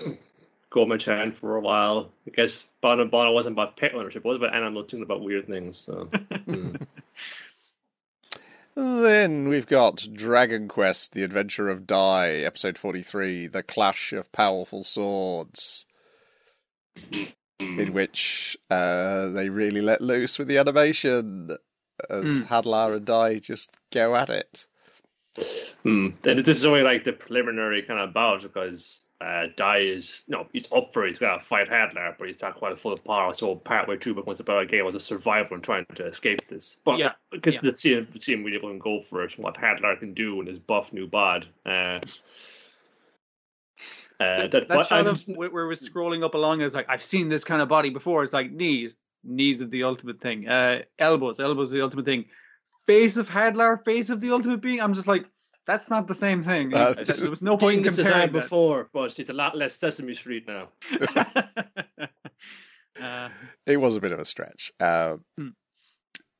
Uh, 0.00 0.10
Goma 0.76 1.00
Chan 1.00 1.32
for 1.40 1.56
a 1.56 1.60
while. 1.60 2.12
I 2.26 2.30
guess 2.30 2.68
Bono 2.82 3.06
Bono 3.06 3.32
wasn't 3.32 3.54
about 3.54 3.76
pet 3.76 3.94
ownership. 3.94 4.24
It 4.24 4.28
was 4.28 4.36
about 4.36 4.54
animals 4.54 4.88
doing 4.88 5.02
about 5.02 5.22
weird 5.22 5.46
things. 5.46 5.78
So. 5.78 6.08
mm. 6.12 6.86
Then 8.78 9.48
we've 9.48 9.66
got 9.66 10.06
Dragon 10.12 10.68
Quest: 10.68 11.12
The 11.12 11.22
Adventure 11.22 11.70
of 11.70 11.86
Dai, 11.86 12.32
episode 12.40 12.76
forty-three, 12.76 13.46
The 13.46 13.62
Clash 13.62 14.12
of 14.12 14.30
Powerful 14.32 14.84
Swords, 14.84 15.86
in 17.58 17.94
which 17.94 18.54
uh, 18.70 19.28
they 19.28 19.48
really 19.48 19.80
let 19.80 20.02
loose 20.02 20.38
with 20.38 20.48
the 20.48 20.58
animation 20.58 21.56
as 22.10 22.40
Mm. 22.40 22.48
Hadlar 22.48 22.96
and 22.96 23.06
Dai 23.06 23.38
just 23.38 23.70
go 23.90 24.14
at 24.14 24.28
it. 24.28 24.66
Hmm. 25.82 26.08
And 26.26 26.44
this 26.44 26.58
is 26.58 26.66
only 26.66 26.82
like 26.82 27.04
the 27.04 27.14
preliminary 27.14 27.80
kind 27.80 28.00
of 28.00 28.12
bout 28.12 28.42
because 28.42 29.00
uh, 29.20 29.46
Dai 29.56 29.78
is 29.78 30.22
no, 30.28 30.46
he's 30.52 30.70
up 30.72 30.92
for 30.92 31.04
it. 31.04 31.08
He's 31.08 31.18
got 31.18 31.38
to 31.38 31.44
fight 31.44 31.68
Hadlar, 31.70 32.16
but 32.18 32.26
he's 32.26 32.42
not 32.42 32.54
quite 32.54 32.78
full 32.78 32.92
of 32.92 33.02
power. 33.04 33.32
So 33.32 33.54
partway 33.54 33.96
through, 33.96 34.14
becomes 34.14 34.40
about 34.40 34.62
a 34.62 34.66
game 34.66 34.84
was 34.84 34.94
a 34.94 35.00
survival 35.00 35.54
and 35.54 35.64
trying 35.64 35.86
to 35.94 36.06
escape 36.06 36.46
this. 36.48 36.78
But 36.84 36.98
Yeah, 36.98 37.12
yeah, 37.32 37.52
yeah. 37.52 37.60
let's 37.62 37.80
see 37.80 37.94
him, 37.94 38.08
see 38.18 38.34
him 38.34 38.44
really 38.44 38.60
go 38.60 38.68
and 38.68 38.80
go 38.80 39.00
for 39.00 39.24
it. 39.24 39.34
and 39.34 39.44
What 39.44 39.56
Hadlar 39.56 39.98
can 39.98 40.12
do 40.12 40.40
in 40.40 40.46
his 40.46 40.58
buff 40.58 40.92
new 40.92 41.06
bod. 41.06 41.46
Uh, 41.64 42.00
uh, 44.18 44.48
that, 44.48 44.50
that 44.52 44.68
but 44.68 44.86
shot 44.86 44.98
I'm- 44.98 45.06
of 45.08 45.22
where 45.28 45.50
where 45.50 45.66
we're 45.66 45.72
scrolling 45.72 46.24
up 46.24 46.34
along 46.34 46.60
is 46.62 46.74
like 46.74 46.86
I've 46.88 47.02
seen 47.02 47.28
this 47.28 47.44
kind 47.44 47.60
of 47.60 47.68
body 47.68 47.90
before. 47.90 48.22
It's 48.22 48.32
like 48.32 48.50
knees, 48.50 48.96
knees 49.24 49.60
of 49.60 49.70
the 49.70 49.82
ultimate 49.84 50.20
thing. 50.20 50.48
Uh, 50.48 50.82
elbows, 50.98 51.38
elbows 51.40 51.68
of 51.72 51.76
the 51.78 51.82
ultimate 51.84 52.04
thing. 52.06 52.26
Face 52.86 53.16
of 53.16 53.28
Hadlar, 53.28 53.84
face 53.84 54.10
of 54.10 54.20
the 54.20 54.30
ultimate 54.30 54.62
being. 54.62 54.80
I'm 54.80 54.94
just 54.94 55.08
like, 55.08 55.26
that's 55.66 55.90
not 55.90 56.06
the 56.06 56.14
same 56.14 56.42
thing. 56.42 56.72
Uh, 56.72 56.94
there 56.94 57.30
was 57.30 57.42
no 57.42 57.56
point 57.56 57.78
in 57.78 57.84
comparing 57.84 58.30
design 58.30 58.32
before, 58.32 58.88
but 58.92 59.18
it's 59.18 59.30
a 59.30 59.34
lot 59.34 59.56
less 59.56 59.74
Sesame 59.74 60.14
Street 60.14 60.46
now. 60.46 60.68
uh, 63.02 63.28
It 63.66 63.78
was 63.78 63.96
a 63.96 64.00
bit 64.00 64.12
of 64.12 64.18
a 64.18 64.24
stretch. 64.24 64.72
Uh, 64.80 65.16
Hmm. 65.36 65.48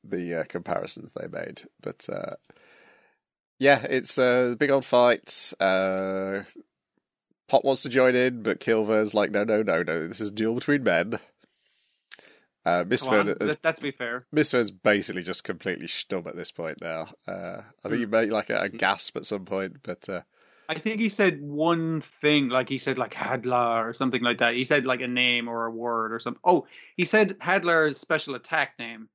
The 0.03 0.41
uh, 0.41 0.43
comparisons 0.45 1.11
they 1.13 1.27
made, 1.27 1.63
but 1.81 2.07
uh, 2.09 2.35
yeah, 3.59 3.85
it's 3.89 4.17
a 4.17 4.55
big 4.57 4.71
old 4.71 4.85
fight. 4.85 5.51
Uh, 5.59 6.43
Pop 7.49 7.65
wants 7.65 7.81
to 7.81 7.89
join 7.89 8.15
in, 8.15 8.41
but 8.41 8.59
Kilver's 8.61 9.13
like, 9.13 9.31
no, 9.31 9.43
no, 9.43 9.63
no, 9.63 9.83
no. 9.83 10.07
This 10.07 10.21
is 10.21 10.29
a 10.29 10.33
duel 10.33 10.55
between 10.55 10.83
men. 10.83 11.19
Uh, 12.67 12.83
has 12.89 13.55
that's 13.61 13.79
be 13.79 13.91
fair. 13.91 14.25
Mistford's 14.33 14.71
basically 14.71 15.23
just 15.23 15.45
completely 15.45 15.87
stum 15.87 16.27
at 16.27 16.35
this 16.35 16.51
point 16.51 16.81
now. 16.81 17.07
Uh, 17.25 17.61
I 17.85 17.89
think 17.89 17.99
he 17.99 18.05
made 18.05 18.29
like 18.29 18.49
a, 18.49 18.63
a 18.63 18.69
gasp 18.69 19.15
at 19.15 19.25
some 19.25 19.45
point, 19.45 19.77
but 19.83 20.09
uh, 20.09 20.21
I 20.67 20.77
think 20.77 20.99
he 20.99 21.07
said 21.07 21.41
one 21.41 22.03
thing, 22.19 22.49
like 22.49 22.67
he 22.67 22.77
said 22.77 22.97
like 22.97 23.13
Hadlar 23.13 23.87
or 23.87 23.93
something 23.93 24.21
like 24.21 24.39
that. 24.39 24.55
He 24.55 24.65
said 24.65 24.85
like 24.85 24.99
a 24.99 25.07
name 25.07 25.47
or 25.47 25.65
a 25.65 25.71
word 25.71 26.11
or 26.11 26.19
something. 26.19 26.41
Oh, 26.43 26.67
he 26.97 27.05
said 27.05 27.37
Hadlar's 27.39 27.97
special 27.99 28.35
attack 28.35 28.73
name. 28.77 29.07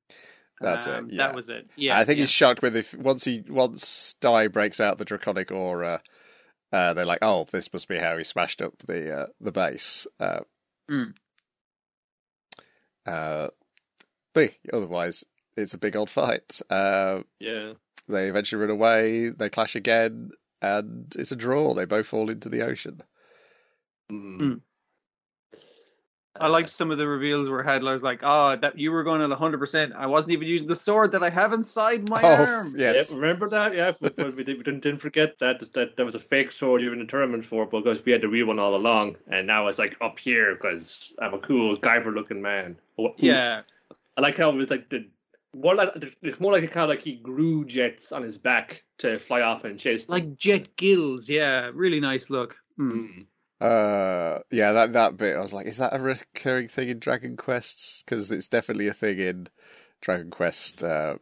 That's 0.59 0.87
it, 0.87 0.95
Um, 0.95 1.09
yeah. 1.11 1.27
That 1.27 1.35
was 1.35 1.49
it. 1.49 1.69
Yeah. 1.75 1.99
I 1.99 2.05
think 2.05 2.17
yeah. 2.17 2.23
he's 2.23 2.31
shocked 2.31 2.63
with 2.63 2.75
if 2.75 2.95
once 2.95 3.23
he 3.23 3.43
once 3.47 4.15
Dai 4.19 4.47
breaks 4.47 4.79
out 4.79 4.97
the 4.97 5.05
draconic 5.05 5.51
aura, 5.51 6.01
uh, 6.71 6.93
they're 6.93 7.05
like, 7.05 7.19
oh, 7.21 7.45
this 7.51 7.71
must 7.71 7.87
be 7.87 7.99
how 7.99 8.17
he 8.17 8.23
smashed 8.23 8.63
up 8.63 8.79
the 8.79 9.15
uh, 9.15 9.25
the 9.39 9.51
base. 9.51 10.07
Uh, 10.19 10.39
Mm. 10.91 11.13
Uh, 13.05 13.47
but 14.33 14.51
otherwise, 14.71 15.23
it's 15.57 15.73
a 15.73 15.77
big 15.77 15.95
old 15.95 16.09
fight. 16.09 16.61
Uh, 16.69 17.21
Yeah. 17.39 17.73
they 18.07 18.27
eventually 18.27 18.59
run 18.61 18.69
away. 18.71 19.29
They 19.29 19.49
clash 19.49 19.75
again, 19.75 20.31
and 20.61 21.13
it's 21.17 21.31
a 21.31 21.35
draw. 21.35 21.73
They 21.73 21.85
both 21.85 22.07
fall 22.07 22.29
into 22.29 22.49
the 22.49 22.61
ocean. 22.61 23.01
Mm. 24.11 24.61
Mm. 26.37 26.45
I 26.45 26.47
liked 26.47 26.69
some 26.71 26.89
of 26.89 26.97
the 26.97 27.07
reveals 27.07 27.49
where 27.49 27.63
Hadlar's 27.63 28.01
like, 28.01 28.21
"Oh, 28.23 28.55
that 28.55 28.77
you 28.77 28.91
were 28.91 29.03
going 29.03 29.21
at 29.21 29.29
100. 29.29 29.59
percent 29.59 29.93
I 29.95 30.07
wasn't 30.07 30.33
even 30.33 30.47
using 30.47 30.67
the 30.67 30.75
sword 30.75 31.11
that 31.11 31.21
I 31.21 31.29
have 31.29 31.53
inside 31.53 32.09
my 32.09 32.21
oh, 32.23 32.45
arm." 32.45 32.75
yes. 32.77 33.11
Yeah, 33.11 33.17
remember 33.17 33.49
that? 33.49 33.75
Yeah, 33.75 33.91
but, 33.99 34.15
but 34.15 34.35
we, 34.35 34.43
did, 34.43 34.57
we 34.57 34.63
didn't, 34.63 34.81
didn't 34.81 34.99
forget 34.99 35.37
that, 35.39 35.71
that 35.73 35.95
that 35.95 36.05
was 36.05 36.15
a 36.15 36.19
fake 36.19 36.51
sword 36.51 36.81
you 36.81 36.89
were 36.89 36.95
determined 36.95 37.45
for 37.45 37.65
because 37.65 38.03
we 38.03 38.11
had 38.11 38.21
the 38.21 38.27
real 38.27 38.47
one 38.47 38.59
all 38.59 38.75
along, 38.75 39.17
and 39.27 39.45
now 39.45 39.67
it's 39.67 39.79
like 39.79 39.95
up 40.01 40.17
here 40.17 40.55
because 40.55 41.13
I'm 41.19 41.33
a 41.33 41.39
cool 41.39 41.77
Guyver-looking 41.77 42.41
man. 42.41 42.77
Oh, 42.97 43.13
Yeah. 43.17 43.61
I 44.15 44.21
like 44.21 44.37
how 44.37 44.49
it 44.49 44.55
was 44.55 44.69
like 44.69 44.89
the 44.89 45.07
more 45.55 45.75
like 45.75 45.89
it's 46.21 46.39
more 46.39 46.51
like 46.51 46.63
a 46.63 46.67
kind 46.67 46.83
of 46.83 46.89
like 46.89 47.01
he 47.01 47.15
grew 47.15 47.65
jets 47.65 48.11
on 48.11 48.23
his 48.23 48.37
back 48.37 48.83
to 48.99 49.19
fly 49.19 49.41
off 49.41 49.63
and 49.63 49.79
chase. 49.79 50.05
them. 50.05 50.13
Like 50.13 50.35
jet 50.35 50.75
gills. 50.77 51.29
Yeah, 51.29 51.71
really 51.73 51.99
nice 51.99 52.29
look. 52.29 52.55
Hmm. 52.77 52.89
Mm. 52.89 53.25
Uh, 53.63 54.39
yeah, 54.51 54.73
that 54.73 54.93
that 54.93 55.15
bit. 55.17 55.35
I 55.35 55.39
was 55.39 55.53
like, 55.53 55.67
is 55.67 55.77
that 55.77 55.95
a 55.95 55.99
recurring 55.99 56.67
thing 56.67 56.89
in 56.89 56.99
Dragon 56.99 57.37
Quests? 57.37 58.03
Because 58.03 58.29
it's 58.31 58.47
definitely 58.47 58.87
a 58.87 58.93
thing 58.93 59.19
in 59.19 59.47
Dragon 60.01 60.29
Quest 60.31 60.83
uh, 60.83 61.15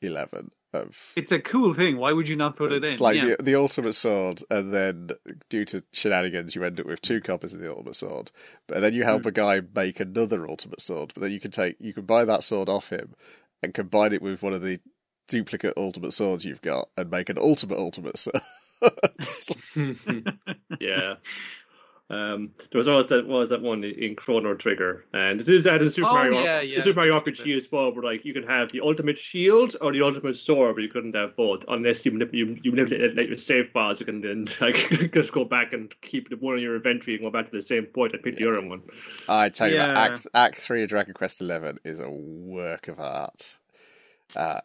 Eleven. 0.00 0.50
Of 0.72 1.12
It's 1.14 1.30
a 1.30 1.38
cool 1.38 1.72
thing. 1.72 1.98
Why 1.98 2.12
would 2.12 2.28
you 2.28 2.34
not 2.34 2.56
put 2.56 2.72
it 2.72 2.82
in? 2.84 2.92
it's 2.92 3.00
like 3.00 3.16
yeah. 3.16 3.36
the, 3.38 3.42
the 3.44 3.54
ultimate 3.54 3.92
sword, 3.92 4.42
and 4.50 4.74
then 4.74 5.10
due 5.48 5.64
to 5.66 5.84
shenanigans, 5.92 6.56
you 6.56 6.64
end 6.64 6.80
up 6.80 6.86
with 6.86 7.00
two 7.00 7.20
copies 7.20 7.54
of 7.54 7.60
the 7.60 7.70
ultimate 7.70 7.94
sword. 7.94 8.32
But 8.66 8.80
then 8.80 8.92
you 8.92 9.04
help 9.04 9.22
Hmm. 9.22 9.28
a 9.28 9.32
guy 9.32 9.60
make 9.74 10.00
another 10.00 10.48
ultimate 10.48 10.80
sword. 10.80 11.12
But 11.14 11.22
then 11.22 11.30
you 11.30 11.38
can 11.38 11.52
take 11.52 11.76
you 11.78 11.92
can 11.92 12.06
buy 12.06 12.24
that 12.24 12.42
sword 12.42 12.68
off 12.68 12.88
him 12.88 13.14
and 13.62 13.72
combine 13.72 14.12
it 14.12 14.22
with 14.22 14.42
one 14.42 14.52
of 14.52 14.62
the 14.62 14.80
duplicate 15.28 15.74
ultimate 15.76 16.12
swords 16.12 16.44
you've 16.44 16.60
got 16.60 16.88
and 16.96 17.08
make 17.10 17.28
an 17.28 17.38
ultimate 17.38 17.78
ultimate 17.78 18.18
sword. 18.18 18.42
yeah. 20.80 21.14
Um, 22.10 22.52
there 22.70 22.78
was 22.78 22.86
always 22.86 23.06
that 23.06 23.26
was 23.26 23.48
that 23.48 23.62
one 23.62 23.82
in 23.82 24.14
Chrono 24.14 24.54
Trigger, 24.54 25.06
and 25.14 25.40
they 25.40 25.44
did 25.44 25.64
that 25.64 25.80
in 25.80 25.90
Super 25.90 26.08
Oh, 26.08 26.12
Mario, 26.12 26.42
yeah, 26.42 26.60
yeah. 26.60 26.80
Super 26.80 26.96
Mario 26.96 27.18
RPG 27.18 27.56
as 27.56 27.72
well. 27.72 27.94
Where 27.94 28.04
like 28.04 28.26
you 28.26 28.34
can 28.34 28.42
have 28.42 28.70
the 28.70 28.82
ultimate 28.82 29.18
shield 29.18 29.74
or 29.80 29.90
the 29.90 30.02
ultimate 30.02 30.36
sword, 30.36 30.74
but 30.74 30.84
you 30.84 30.90
couldn't 30.90 31.14
have 31.14 31.34
both 31.34 31.64
unless 31.66 32.04
you 32.04 32.12
manip- 32.12 32.34
you, 32.34 32.58
you 32.62 32.72
manipulate 32.72 33.16
like, 33.16 33.28
your 33.28 33.38
save 33.38 33.70
files. 33.70 34.00
You 34.00 34.06
can 34.06 34.20
then 34.20 34.46
like 34.60 35.12
just 35.14 35.32
go 35.32 35.46
back 35.46 35.72
and 35.72 35.94
keep 36.02 36.28
the 36.28 36.36
one 36.36 36.56
in 36.56 36.62
your 36.62 36.76
inventory 36.76 37.14
and 37.14 37.24
go 37.24 37.30
back 37.30 37.46
to 37.46 37.52
the 37.52 37.62
same 37.62 37.86
point 37.86 38.12
and 38.12 38.22
pick 38.22 38.36
the 38.36 38.48
other 38.48 38.60
one. 38.60 38.82
I 39.26 39.48
tell 39.48 39.70
you, 39.70 39.78
that 39.78 39.96
Act 39.96 40.26
Act 40.34 40.56
Three 40.58 40.82
of 40.82 40.90
Dragon 40.90 41.14
Quest 41.14 41.40
Eleven 41.40 41.80
is 41.84 42.00
a 42.00 42.10
work 42.10 42.88
of 42.88 43.00
art. 43.00 43.56
Uh, 44.36 44.60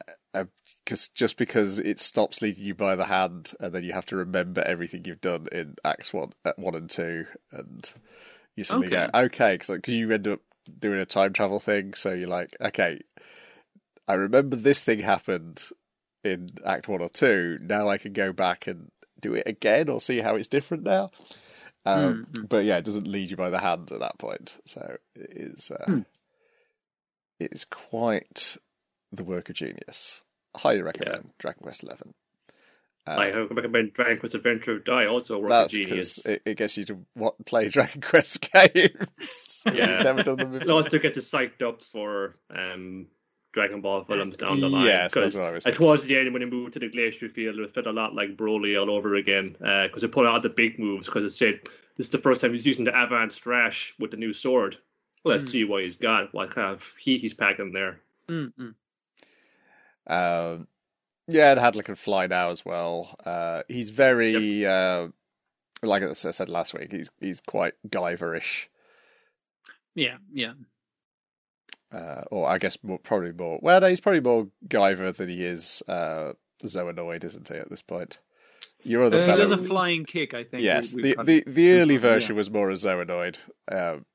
because 0.85 1.09
just 1.09 1.37
because 1.37 1.79
it 1.79 1.99
stops 1.99 2.41
leading 2.41 2.63
you 2.63 2.75
by 2.75 2.95
the 2.95 3.05
hand, 3.05 3.53
and 3.59 3.73
then 3.73 3.83
you 3.83 3.93
have 3.93 4.05
to 4.07 4.15
remember 4.15 4.61
everything 4.61 5.03
you've 5.05 5.21
done 5.21 5.47
in 5.51 5.75
Acts 5.83 6.13
one, 6.13 6.33
uh, 6.45 6.53
one 6.55 6.75
and 6.75 6.89
two, 6.89 7.25
and 7.51 7.91
you 8.55 8.63
suddenly 8.63 8.89
Okay. 8.89 9.07
go, 9.13 9.19
okay, 9.25 9.57
because 9.57 9.93
you 9.93 10.11
end 10.11 10.27
up 10.27 10.41
doing 10.79 10.99
a 10.99 11.05
time 11.05 11.33
travel 11.33 11.59
thing, 11.59 11.93
so 11.95 12.13
you're 12.13 12.27
like, 12.27 12.55
okay, 12.61 12.99
I 14.07 14.13
remember 14.13 14.55
this 14.55 14.83
thing 14.83 14.99
happened 14.99 15.63
in 16.23 16.49
Act 16.65 16.87
one 16.87 17.01
or 17.01 17.09
two. 17.09 17.57
Now 17.61 17.87
I 17.89 17.97
can 17.97 18.13
go 18.13 18.31
back 18.33 18.67
and 18.67 18.91
do 19.19 19.33
it 19.33 19.43
again, 19.47 19.89
or 19.89 19.99
see 19.99 20.19
how 20.19 20.35
it's 20.35 20.47
different 20.47 20.83
now. 20.83 21.11
Um, 21.85 22.27
But 22.47 22.65
yeah, 22.65 22.77
it 22.77 22.85
doesn't 22.85 23.07
lead 23.07 23.31
you 23.31 23.37
by 23.37 23.49
the 23.49 23.59
hand 23.59 23.91
at 23.91 23.99
that 23.99 24.19
point. 24.19 24.59
So 24.65 24.97
it 25.15 25.31
is, 25.31 25.71
uh, 25.71 25.85
Hmm. 25.85 25.99
it 27.39 27.53
is 27.53 27.65
quite 27.65 28.57
the 29.11 29.23
work 29.23 29.49
of 29.49 29.55
genius. 29.55 30.23
Highly 30.55 30.81
recommend 30.81 31.31
Dragon 31.39 31.61
Quest 31.61 31.83
Eleven. 31.83 32.13
Uh, 33.07 33.11
I 33.11 33.29
recommend 33.31 33.93
Dragon 33.93 34.19
Quest 34.19 34.35
Adventure 34.35 34.73
of 34.73 34.83
Dai, 34.85 35.05
also 35.07 35.35
a 35.35 35.39
work 35.39 35.51
of 35.51 35.57
that's 35.61 35.73
genius. 35.73 36.25
it, 36.25 36.41
it 36.45 36.57
gets 36.57 36.77
you 36.77 36.83
to 36.85 36.99
what, 37.15 37.43
play 37.45 37.69
Dragon 37.69 38.01
Quest 38.01 38.41
games. 38.51 39.63
Yeah. 39.65 39.95
You've 39.95 40.03
never 40.03 40.23
done 40.23 40.37
them 40.37 40.55
It 40.55 40.69
also 40.69 40.99
gets 40.99 41.17
us 41.17 41.29
psyched 41.29 41.61
up 41.61 41.81
for 41.81 42.35
um, 42.49 43.07
Dragon 43.51 43.81
Ball 43.81 44.03
films 44.05 44.37
down 44.37 44.59
the 44.61 44.69
line. 44.69 44.85
Yes, 44.85 45.13
that's 45.13 45.33
'cause 45.33 45.37
what 45.37 45.45
I 45.47 45.51
was 45.51 45.65
uh, 45.65 45.69
thinking. 45.69 45.85
towards 45.85 46.03
the 46.03 46.17
end, 46.17 46.31
when 46.33 46.41
they 46.41 46.49
moved 46.49 46.73
to 46.73 46.79
the 46.79 46.87
glacier 46.89 47.27
field, 47.29 47.59
it 47.59 47.73
felt 47.73 47.85
a 47.85 47.91
lot 47.91 48.15
like 48.15 48.37
Broly 48.37 48.79
all 48.79 48.89
over 48.89 49.15
again 49.15 49.55
because 49.59 50.01
they 50.01 50.07
put 50.07 50.25
out 50.25 50.41
the 50.43 50.49
big 50.49 50.79
moves 50.79 51.07
because 51.07 51.25
it 51.25 51.31
said 51.31 51.59
this 51.97 52.05
is 52.07 52.11
the 52.11 52.17
first 52.19 52.39
time 52.41 52.53
he's 52.53 52.65
using 52.65 52.85
the 52.85 52.91
Avan 52.91 53.27
Strash 53.27 53.91
with 53.99 54.11
the 54.11 54.17
new 54.17 54.31
sword. 54.33 54.77
Well, 55.25 55.35
let's 55.35 55.49
Mm. 55.49 55.51
see 55.51 55.63
what 55.65 55.83
he's 55.83 55.97
got, 55.97 56.33
what 56.33 56.51
kind 56.51 56.67
of 56.71 56.93
heat 56.97 57.19
he's 57.21 57.33
packing 57.33 57.73
there. 57.73 57.99
Mm, 58.29 58.53
mm. 58.57 58.73
Um, 60.09 60.67
yeah, 61.27 61.51
and 61.51 61.59
Hadlar 61.59 61.83
can 61.83 61.95
fly 61.95 62.27
now 62.27 62.49
as 62.49 62.65
well. 62.65 63.15
Uh, 63.25 63.61
he's 63.67 63.91
very, 63.91 64.65
uh, 64.65 65.07
like 65.83 66.01
I 66.03 66.11
said 66.13 66.49
last 66.49 66.73
week, 66.73 66.91
he's 66.91 67.11
he's 67.19 67.39
quite 67.41 67.73
Guyverish. 67.87 68.65
Yeah, 69.95 70.17
yeah. 70.33 70.53
uh, 71.93 72.21
or 72.31 72.47
I 72.47 72.57
guess 72.57 72.77
more, 72.83 72.99
probably 72.99 73.31
more. 73.31 73.59
Well, 73.61 73.79
no, 73.81 73.87
he's 73.87 73.99
probably 74.01 74.21
more 74.21 74.47
Guyver 74.67 75.15
than 75.15 75.29
he 75.29 75.43
is 75.43 75.83
uh, 75.87 76.33
Zoanoid, 76.63 77.23
isn't 77.23 77.47
he? 77.47 77.55
At 77.55 77.69
this 77.69 77.81
point, 77.81 78.19
your 78.83 79.03
other 79.03 79.17
Uh, 79.17 79.21
He 79.21 79.25
fellow. 79.27 79.41
does 79.41 79.51
a 79.51 79.57
flying 79.57 80.05
kick, 80.05 80.33
I 80.33 80.43
think. 80.43 80.63
yes, 80.63 80.93
we- 80.93 81.01
the, 81.03 81.15
we've 81.17 81.25
the 81.25 81.43
the 81.51 81.71
early 81.73 81.95
yeah. 81.95 81.99
version 82.01 82.35
was 82.35 82.49
more 82.49 82.69
a 82.69 82.73
Zoanoid. 82.73 83.37
Um, 83.71 84.05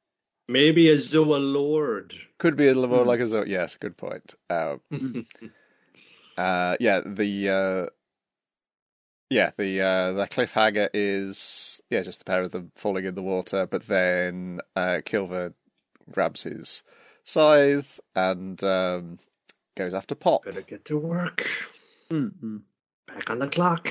Maybe 0.49 0.91
a 0.91 0.97
Zoa 0.97 1.39
Lord. 1.41 2.15
could 2.39 2.55
be 2.57 2.67
a 2.69 2.75
little 2.75 2.89
more 2.91 3.03
Hmm. 3.03 3.09
like 3.09 3.21
a 3.21 3.27
Zo. 3.27 3.45
Yes, 3.47 3.77
good 3.79 3.97
point. 3.97 4.35
Um, 4.51 4.81
uh, 6.37 6.77
yeah, 6.81 7.01
the 7.05 7.49
uh, 7.49 7.87
yeah 9.31 9.51
the 9.57 9.81
uh, 9.81 10.13
the 10.13 10.27
cliffhanger 10.27 10.89
is 10.93 11.81
yeah 11.91 12.03
just 12.03 12.21
the 12.21 12.25
pair 12.25 12.43
of 12.43 12.53
them 12.53 12.73
falling 12.75 13.05
in 13.05 13.15
the 13.15 13.23
water, 13.23 13.67
but 13.67 13.83
then 13.87 14.61
uh, 14.77 15.01
Kilver 15.05 15.55
grabs 16.11 16.43
his 16.43 16.83
scythe 17.25 18.01
and 18.15 18.63
um, 18.63 19.19
goes 19.77 19.95
after 19.95 20.15
Pop. 20.15 20.45
Better 20.45 20.61
get 20.63 20.85
to 20.87 20.99
work. 20.99 21.49
Mm, 22.11 22.33
mm. 22.43 22.61
Back 23.07 23.31
on 23.31 23.39
the 23.39 23.49
clock. 23.49 23.89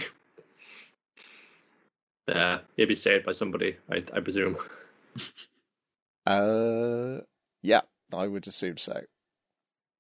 Uh, 2.28 2.60
he'll 2.78 2.88
be 2.88 2.96
saved 2.96 3.26
by 3.26 3.34
somebody, 3.34 3.76
I, 3.92 4.04
I 4.14 4.20
presume. 4.22 4.58
Uh, 6.26 7.20
yeah, 7.62 7.82
I 8.14 8.28
would 8.28 8.48
assume 8.48 8.78
so. 8.78 9.02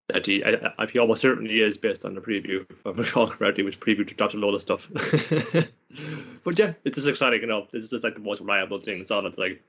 That 0.07 0.25
he, 0.25 0.43
I, 0.43 0.73
I, 0.77 0.85
he 0.85 0.99
almost 0.99 1.21
certainly 1.21 1.61
is 1.61 1.77
based 1.77 2.03
on 2.03 2.13
the 2.13 2.21
preview. 2.21 2.65
If 2.69 2.85
I 2.85 2.89
recall 3.01 3.29
correctly, 3.29 3.63
which 3.63 3.79
preview 3.79 4.05
dropped 4.05 4.33
a 4.33 4.37
load 4.37 4.53
of 4.53 4.61
stuff. 4.61 4.89
but 6.43 6.59
yeah, 6.59 6.73
it 6.83 6.97
is 6.97 7.07
exciting 7.07 7.43
enough. 7.43 7.71
This 7.71 7.91
is 7.91 8.03
like 8.03 8.15
the 8.15 8.19
most 8.19 8.41
reliable 8.41 8.81
thing. 8.81 8.99
It's 8.99 9.11
all 9.11 9.25
it's 9.25 9.37
like 9.37 9.61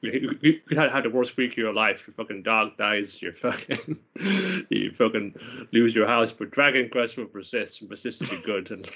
you, 0.00 0.38
you 0.40 0.60
could 0.66 0.78
have 0.78 0.92
had 0.92 1.04
the 1.04 1.10
worst 1.10 1.36
week 1.36 1.52
of 1.52 1.58
your 1.58 1.72
life. 1.72 2.04
Your 2.06 2.14
fucking 2.14 2.42
dog 2.42 2.76
dies. 2.76 3.20
Your 3.20 3.32
fucking 3.32 3.98
you 4.70 4.92
fucking 4.92 5.34
lose 5.72 5.94
your 5.94 6.06
house. 6.06 6.30
But 6.30 6.52
Dragon 6.52 6.88
Quest 6.88 7.16
will 7.16 7.26
persist 7.26 7.80
and 7.80 7.90
persist 7.90 8.20
to 8.20 8.36
be 8.36 8.42
good 8.42 8.70
and 8.70 8.88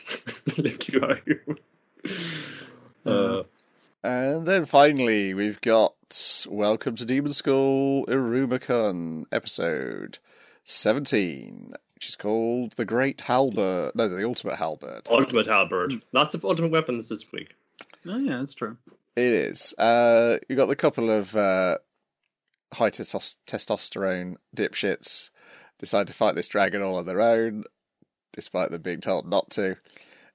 lift 0.59 0.89
you 0.89 1.03
out. 1.03 1.19
Here. 1.25 1.45
Uh, 3.05 3.43
And 4.05 4.47
then 4.47 4.65
finally, 4.65 5.35
we've 5.35 5.61
got 5.61 5.95
Welcome 6.49 6.95
to 6.95 7.05
Demon 7.05 7.33
School 7.33 8.07
Iruma-kun 8.07 9.27
episode 9.33 10.19
17, 10.67 11.73
which 11.95 12.09
is 12.09 12.17
called 12.17 12.73
The 12.73 12.85
Great 12.85 13.21
Halberd. 13.23 13.93
No, 13.95 14.09
The 14.09 14.25
Ultimate 14.27 14.57
Halberd. 14.57 15.09
ultimate 15.11 15.47
halberd. 15.47 16.03
Lots 16.13 16.35
of 16.35 16.45
ultimate 16.45 16.73
weapons 16.73 17.09
this 17.09 17.31
week. 17.33 17.55
Oh, 18.09 18.19
yeah, 18.19 18.39
that's 18.39 18.53
true. 18.55 18.77
It 19.17 19.23
is. 19.23 19.73
Uh, 19.79 20.39
you 20.49 20.57
got 20.57 20.67
the 20.67 20.77
couple 20.77 21.09
of 21.11 21.35
uh, 21.37 21.79
high 22.75 22.91
testos- 22.91 23.37
testosterone 23.47 24.37
dipshits 24.55 25.31
decide 25.79 26.07
to 26.09 26.13
fight 26.13 26.35
this 26.35 26.49
dragon 26.49 26.83
all 26.83 26.97
on 26.97 27.07
their 27.07 27.21
own, 27.21 27.65
despite 28.33 28.71
them 28.71 28.83
being 28.83 29.01
told 29.01 29.27
not 29.29 29.51
to. 29.51 29.77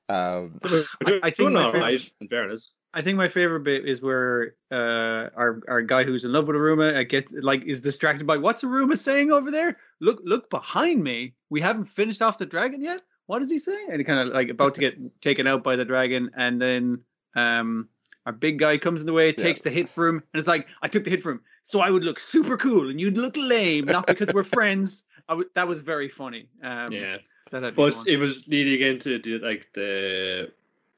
Um, 0.10 0.60
I- 0.64 0.86
I 1.06 1.20
think 1.22 1.36
doing 1.36 1.54
my 1.54 1.64
all 1.66 1.72
favorite- 1.72 1.82
right, 1.84 2.12
in 2.22 2.28
fairness. 2.30 2.72
I 2.94 3.02
think 3.02 3.18
my 3.18 3.30
favorite 3.30 3.62
bit 3.64 3.88
is 3.88 4.02
where 4.02 4.56
uh, 4.72 5.30
our 5.36 5.62
our 5.68 5.82
guy 5.82 6.04
who's 6.04 6.26
in 6.26 6.34
love 6.34 6.48
with 6.48 6.56
Iruma 6.58 7.00
uh, 7.00 7.04
gets 7.04 7.34
like 7.34 7.64
is 7.64 7.80
distracted 7.82 8.28
by 8.28 8.38
what's 8.38 8.64
Iruma 8.64 8.98
saying 8.98 9.32
over 9.32 9.50
there? 9.52 9.78
Look 10.00 10.22
look 10.24 10.50
behind 10.50 11.04
me. 11.04 11.34
We 11.50 11.62
haven't 11.62 11.86
finished 11.86 12.22
off 12.22 12.38
the 12.38 12.46
dragon 12.46 12.82
yet. 12.82 13.02
What 13.28 13.42
is 13.42 13.50
he 13.50 13.60
saying? 13.60 13.88
And 13.90 13.98
he 14.00 14.04
kind 14.04 14.20
of 14.20 14.34
like 14.34 14.50
about 14.50 14.76
to 14.76 14.82
get 14.82 15.22
taken 15.22 15.48
out 15.48 15.64
by 15.64 15.78
the 15.78 15.86
dragon, 15.86 16.32
and 16.36 16.62
then 16.62 17.00
um 17.36 17.88
our 18.26 18.34
big 18.34 18.60
guy 18.60 18.78
comes 18.78 19.02
in 19.02 19.08
the 19.08 19.14
way, 19.14 19.32
takes 19.34 19.62
the 19.62 19.72
hit 19.72 19.90
for 19.90 20.08
him, 20.08 20.16
and 20.34 20.40
it's 20.40 20.48
like 20.48 20.68
I 20.82 20.88
took 20.88 21.06
the 21.06 21.10
hit 21.10 21.22
for 21.22 21.32
him, 21.32 21.42
so 21.64 21.80
I 21.80 21.90
would 21.90 22.04
look 22.04 22.20
super 22.20 22.58
cool 22.58 22.90
and 22.90 23.00
you'd 23.00 23.18
look 23.18 23.36
lame, 23.38 23.86
not 23.86 24.06
because 24.06 24.32
we're 24.34 24.44
friends. 24.44 25.04
I 25.30 25.34
w- 25.34 25.50
that 25.56 25.68
was 25.68 25.80
very 25.80 26.10
funny. 26.10 26.50
Um, 26.62 26.92
Yeah. 26.92 27.18
that 27.52 27.76
But 27.76 27.96
it 28.08 28.18
was 28.18 28.48
leading 28.48 28.82
into 28.82 29.18
like 29.40 29.68
the 29.74 30.52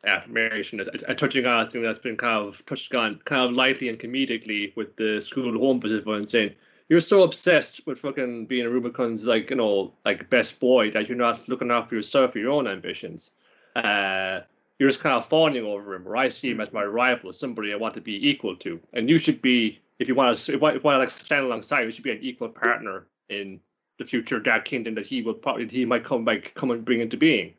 affirmation, 0.05 0.79
a, 0.81 1.11
a 1.11 1.15
touching 1.15 1.45
on 1.45 1.69
thing 1.69 1.83
that's 1.83 1.99
been 1.99 2.17
kind 2.17 2.47
of 2.47 2.65
touched 2.65 2.93
on 2.93 3.19
kind 3.25 3.43
of 3.43 3.51
lightly 3.53 3.89
and 3.89 3.99
comedically 3.99 4.75
with 4.75 4.95
the 4.95 5.21
school 5.21 5.57
home 5.57 5.79
visit 5.79 6.05
and 6.05 6.29
saying 6.29 6.53
you're 6.89 7.01
so 7.01 7.23
obsessed 7.23 7.85
with 7.87 7.99
fucking 7.99 8.45
being 8.45 8.65
a 8.65 8.69
Rubicon's 8.69 9.25
like 9.25 9.49
you 9.49 9.55
know 9.55 9.93
like 10.05 10.29
best 10.29 10.59
boy 10.59 10.91
that 10.91 11.07
you're 11.07 11.17
not 11.17 11.47
looking 11.47 11.71
out 11.71 11.89
for 11.89 11.95
yourself 11.95 12.33
for 12.33 12.39
your 12.39 12.51
own 12.51 12.67
ambitions. 12.67 13.31
Uh, 13.75 14.41
you're 14.77 14.89
just 14.89 15.01
kind 15.01 15.15
of 15.15 15.27
fawning 15.27 15.63
over 15.63 15.95
him. 15.95 16.07
Or 16.07 16.17
I 16.17 16.29
see 16.29 16.51
him 16.51 16.61
as 16.61 16.73
my 16.73 16.83
rival, 16.83 17.31
somebody 17.31 17.71
I 17.73 17.77
want 17.77 17.93
to 17.95 18.01
be 18.01 18.29
equal 18.29 18.55
to, 18.57 18.79
and 18.93 19.09
you 19.09 19.17
should 19.17 19.41
be 19.41 19.79
if 19.99 20.07
you 20.07 20.15
want 20.15 20.37
to 20.37 20.51
if 20.51 20.55
you 20.55 20.59
want 20.59 20.81
to 20.81 20.97
like 20.97 21.09
stand 21.09 21.45
alongside, 21.45 21.83
you 21.83 21.91
should 21.91 22.03
be 22.03 22.11
an 22.11 22.19
equal 22.21 22.49
partner 22.49 23.07
in 23.29 23.59
the 23.97 24.05
future 24.05 24.39
Dark 24.39 24.65
Kingdom 24.65 24.95
that 24.95 25.05
he 25.05 25.21
will 25.21 25.33
probably 25.33 25.67
he 25.67 25.85
might 25.85 26.03
come 26.03 26.25
back 26.25 26.53
come 26.55 26.71
and 26.71 26.83
bring 26.83 26.99
into 26.99 27.17
being. 27.17 27.53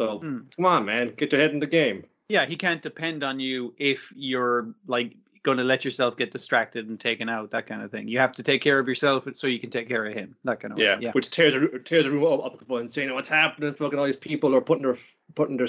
So 0.00 0.18
Hmm. 0.20 0.38
come 0.56 0.64
on, 0.64 0.84
man, 0.86 1.12
get 1.16 1.30
your 1.32 1.40
head 1.40 1.50
in 1.50 1.60
the 1.60 1.66
game. 1.66 2.04
yeah, 2.28 2.46
he 2.46 2.56
can't 2.56 2.80
depend 2.80 3.22
on 3.24 3.38
you 3.40 3.74
if 3.76 4.12
you're 4.16 4.72
like 4.86 5.14
going 5.42 5.58
to 5.58 5.64
let 5.64 5.84
yourself 5.84 6.16
get 6.16 6.30
distracted 6.30 6.88
and 6.88 6.98
taken 7.00 7.28
out, 7.28 7.50
that 7.50 7.66
kind 7.66 7.82
of 7.82 7.90
thing. 7.90 8.06
You 8.08 8.18
have 8.18 8.32
to 8.36 8.42
take 8.42 8.62
care 8.62 8.78
of 8.78 8.86
yourself 8.88 9.26
so 9.34 9.46
you 9.46 9.58
can 9.58 9.70
take 9.70 9.88
care 9.88 10.06
of 10.06 10.14
him, 10.14 10.36
that 10.44 10.60
kind 10.60 10.72
of 10.72 10.78
Yeah. 10.78 10.96
Yeah, 11.00 11.12
which 11.12 11.28
tears 11.30 11.54
a, 11.54 11.78
tears 11.80 12.06
a 12.06 12.10
room 12.10 12.24
up, 12.40 12.70
and 12.70 12.90
saying, 12.90 13.12
"What's 13.12 13.28
happening? 13.28 13.74
Fucking 13.74 13.98
all 13.98 14.06
these 14.06 14.16
people 14.16 14.54
are 14.54 14.60
putting 14.60 14.84
their 14.84 14.96
putting 15.34 15.56
their 15.58 15.68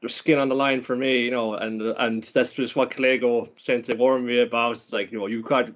their 0.00 0.08
skin 0.10 0.38
on 0.38 0.48
the 0.48 0.54
line 0.54 0.80
for 0.82 0.94
me, 0.96 1.22
you 1.24 1.30
know." 1.30 1.54
And 1.54 1.82
and 1.82 2.22
that's 2.24 2.52
just 2.52 2.76
what 2.76 2.90
Kalego 2.92 3.50
Sensei 3.58 3.94
warned 3.94 4.26
me 4.26 4.40
about. 4.40 4.72
It's 4.76 4.92
like 4.92 5.10
you 5.12 5.18
know 5.18 5.26
you've 5.26 5.44
got 5.44 5.70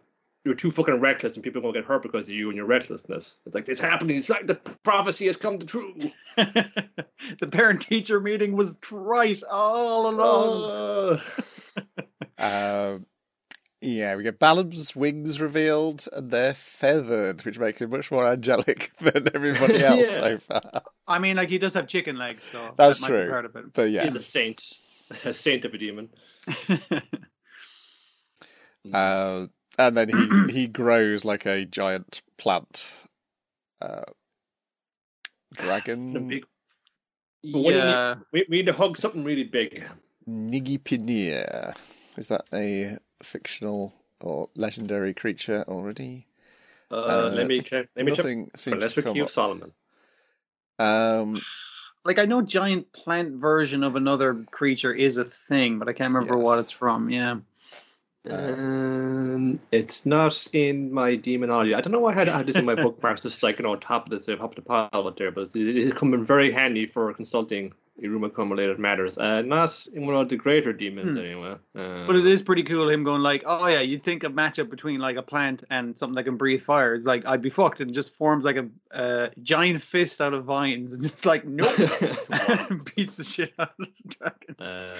you're 0.45 0.55
too 0.55 0.71
fucking 0.71 1.01
reckless, 1.01 1.35
and 1.35 1.45
people 1.45 1.59
are 1.61 1.63
gonna 1.63 1.75
get 1.75 1.85
hurt 1.85 2.03
because 2.03 2.27
of 2.29 2.35
you 2.35 2.49
and 2.49 2.57
your 2.57 2.67
recklessness. 2.67 3.37
It's 3.47 3.55
like 3.55 3.69
it's 3.69 3.81
happening. 3.81 4.17
It's 4.17 4.29
like 4.31 4.47
the 4.47 4.55
prophecy 4.55 5.27
has 5.27 5.37
come 5.37 5.59
to 5.59 5.67
true. 5.67 5.95
the 6.37 7.49
parent 7.51 7.83
teacher 7.83 8.21
meeting 8.21 8.57
was 8.57 8.77
right 8.91 9.43
all 9.51 10.09
along. 10.09 11.21
Uh, 12.39 12.43
um, 12.97 13.07
yeah, 13.83 14.17
we 14.17 14.23
get 14.23 14.39
Balam's 14.39 14.97
wings 14.97 15.43
revealed, 15.43 16.07
and 16.13 16.31
they're 16.31 16.55
feathered, 16.55 17.45
which 17.45 17.59
makes 17.59 17.83
him 17.83 17.91
much 17.91 18.11
more 18.11 18.27
angelic 18.27 18.91
than 19.01 19.29
everybody 19.35 19.85
else 19.85 20.07
Yeah. 20.13 20.17
so 20.17 20.39
far. 20.39 20.83
I 21.07 21.19
mean, 21.19 21.37
like 21.37 21.51
he 21.51 21.59
does 21.59 21.75
have 21.75 21.87
chicken 21.87 22.17
legs, 22.17 22.45
so 22.51 22.75
That's 22.79 22.99
that 23.01 23.07
true. 23.09 23.29
part 23.29 23.45
of 23.45 23.57
it. 23.57 23.73
But 23.75 23.91
yeah, 23.91 24.05
he's 24.07 24.15
a 24.15 24.23
saint, 24.23 24.63
a 25.25 25.35
saint 25.35 25.67
of 25.67 25.75
a 25.75 25.79
demon. 25.79 26.09
Uh, 28.95 29.47
and 29.87 29.97
then 29.97 30.09
he 30.09 30.53
he 30.61 30.67
grows 30.67 31.25
like 31.25 31.47
a 31.47 31.65
giant 31.65 32.23
plant. 32.37 32.91
Uh, 33.81 34.03
The 35.57 35.63
dragon 35.63 36.29
big, 36.29 36.45
But 37.43 37.59
what 37.61 37.71
do 37.73 37.77
you 37.79 37.83
yeah. 37.85 38.15
we, 38.33 38.47
we 38.49 38.57
need 38.59 38.67
to 38.67 38.73
hug 38.73 38.97
something 38.99 39.25
really 39.25 39.45
big. 39.45 39.85
Nigipinir. 40.29 41.75
Is 42.17 42.29
that 42.29 42.45
a 42.53 42.99
fictional 43.23 43.93
or 44.21 44.49
legendary 44.55 45.15
creature 45.15 45.65
already? 45.67 46.27
Uh, 46.91 46.95
Uh, 46.97 47.31
let 47.35 47.47
me 47.47 47.61
check. 47.63 47.89
Let 47.97 48.05
me 48.05 48.13
check. 48.13 48.19
Nothing 48.19 48.51
seems 48.57 48.81
Let's 48.83 48.95
to 48.95 49.03
come 49.03 49.15
Q. 49.15 49.29
Solomon. 49.29 49.73
Um, 50.79 51.41
Like 52.05 52.19
I 52.19 52.27
know 52.27 52.43
giant 52.43 52.93
plant 52.93 53.35
version 53.41 53.83
of 53.85 53.97
another 53.97 54.35
creature 54.51 54.93
is 54.93 55.17
a 55.17 55.25
thing, 55.25 55.79
but 55.79 55.89
I 55.89 55.93
can't 55.93 56.13
remember 56.15 56.37
Yes. 56.37 56.45
what 56.45 56.59
it's 56.59 56.73
from. 56.73 57.11
Yeah. 57.11 57.37
Um, 58.29 59.61
it's 59.73 60.05
not 60.05 60.47
in 60.53 60.93
my 60.93 61.17
demonology. 61.17 61.75
I 61.75 61.81
don't 61.81 61.93
know 61.93 62.01
why 62.01 62.13
I 62.13 62.15
had, 62.15 62.29
I 62.29 62.39
had 62.39 62.47
this 62.47 62.57
in 62.57 62.67
my 62.67 62.75
bookmarks, 62.75 63.23
just 63.23 63.43
like 63.43 63.59
you 63.59 63.63
know, 63.63 63.77
top 63.77 64.11
of 64.11 64.25
the 64.25 64.37
top 64.37 64.51
of 64.51 64.57
the 64.57 64.63
pile 64.63 64.91
out 64.93 65.17
there, 65.17 65.31
but 65.31 65.55
it, 65.55 65.77
it 65.77 65.97
come 65.97 66.13
in 66.13 66.25
very 66.25 66.53
handy 66.53 66.87
for 66.87 67.13
consulting 67.15 67.73
Iruma 68.03 68.37
related 68.51 68.79
matters. 68.79 69.19
Uh, 69.19 69.43
not 69.43 69.87
in 69.93 70.07
one 70.07 70.17
of 70.17 70.29
the 70.29 70.37
greater 70.37 70.73
demons 70.73 71.17
Hmm. 71.17 71.23
anyway. 71.23 71.57
Uh, 71.75 72.07
But 72.07 72.17
it 72.17 72.27
is 72.27 72.43
pretty 72.43 72.63
cool 72.63 72.89
him 72.89 73.05
going 73.05 73.23
like, 73.23 73.43
oh 73.47 73.67
yeah, 73.67 73.81
you'd 73.81 74.03
think 74.05 74.25
a 74.25 74.29
matchup 74.29 74.71
between 74.71 75.01
like 75.01 75.17
a 75.17 75.23
plant 75.23 75.65
and 75.71 75.99
something 75.99 76.15
that 76.17 76.25
can 76.25 76.37
breathe 76.37 76.63
fire. 76.63 76.95
It's 76.95 77.07
like 77.07 77.27
I'd 77.27 77.43
be 77.43 77.51
fucked, 77.51 77.81
and 77.81 77.93
just 77.93 78.15
forms 78.15 78.45
like 78.45 78.57
a 78.57 78.69
uh, 78.95 79.29
giant 79.43 79.83
fist 79.83 80.21
out 80.21 80.35
of 80.35 80.45
vines. 80.45 80.93
It's 81.01 81.11
just 81.11 81.27
like 81.27 81.45
nope, 81.45 81.75
beats 82.97 83.15
the 83.17 83.25
shit 83.25 83.53
out 83.59 83.73
of 83.79 83.87
the 83.87 84.15
dragon. 84.15 84.57
Uh, 84.59 84.97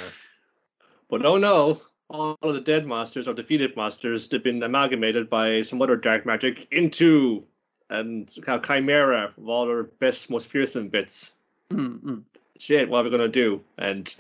but 1.09 1.25
oh 1.25 1.39
no, 1.39 1.81
all 2.11 2.37
of 2.43 2.55
the 2.55 2.61
dead 2.61 2.87
monsters 2.87 3.29
or 3.29 3.35
defeated 3.35 3.77
monsters 3.77 4.31
have 4.33 4.43
been 4.43 4.63
amalgamated 4.63 5.31
by 5.31 5.63
some 5.63 5.81
other 5.81 5.97
dark 5.97 6.27
magic 6.27 6.67
into 6.73 7.45
and 7.89 8.33
kind 8.45 8.59
of 8.61 8.67
chimera 8.67 9.33
of 9.37 9.49
all 9.49 9.67
their 9.67 9.85
best, 9.85 10.29
most 10.31 10.49
fearsome 10.49 10.89
bits. 10.89 11.33
Mm-mm. 11.71 12.23
Shit, 12.59 12.89
what 12.89 13.01
are 13.01 13.05
we 13.05 13.11
gonna 13.11 13.29
do? 13.29 13.63
And 13.79 14.13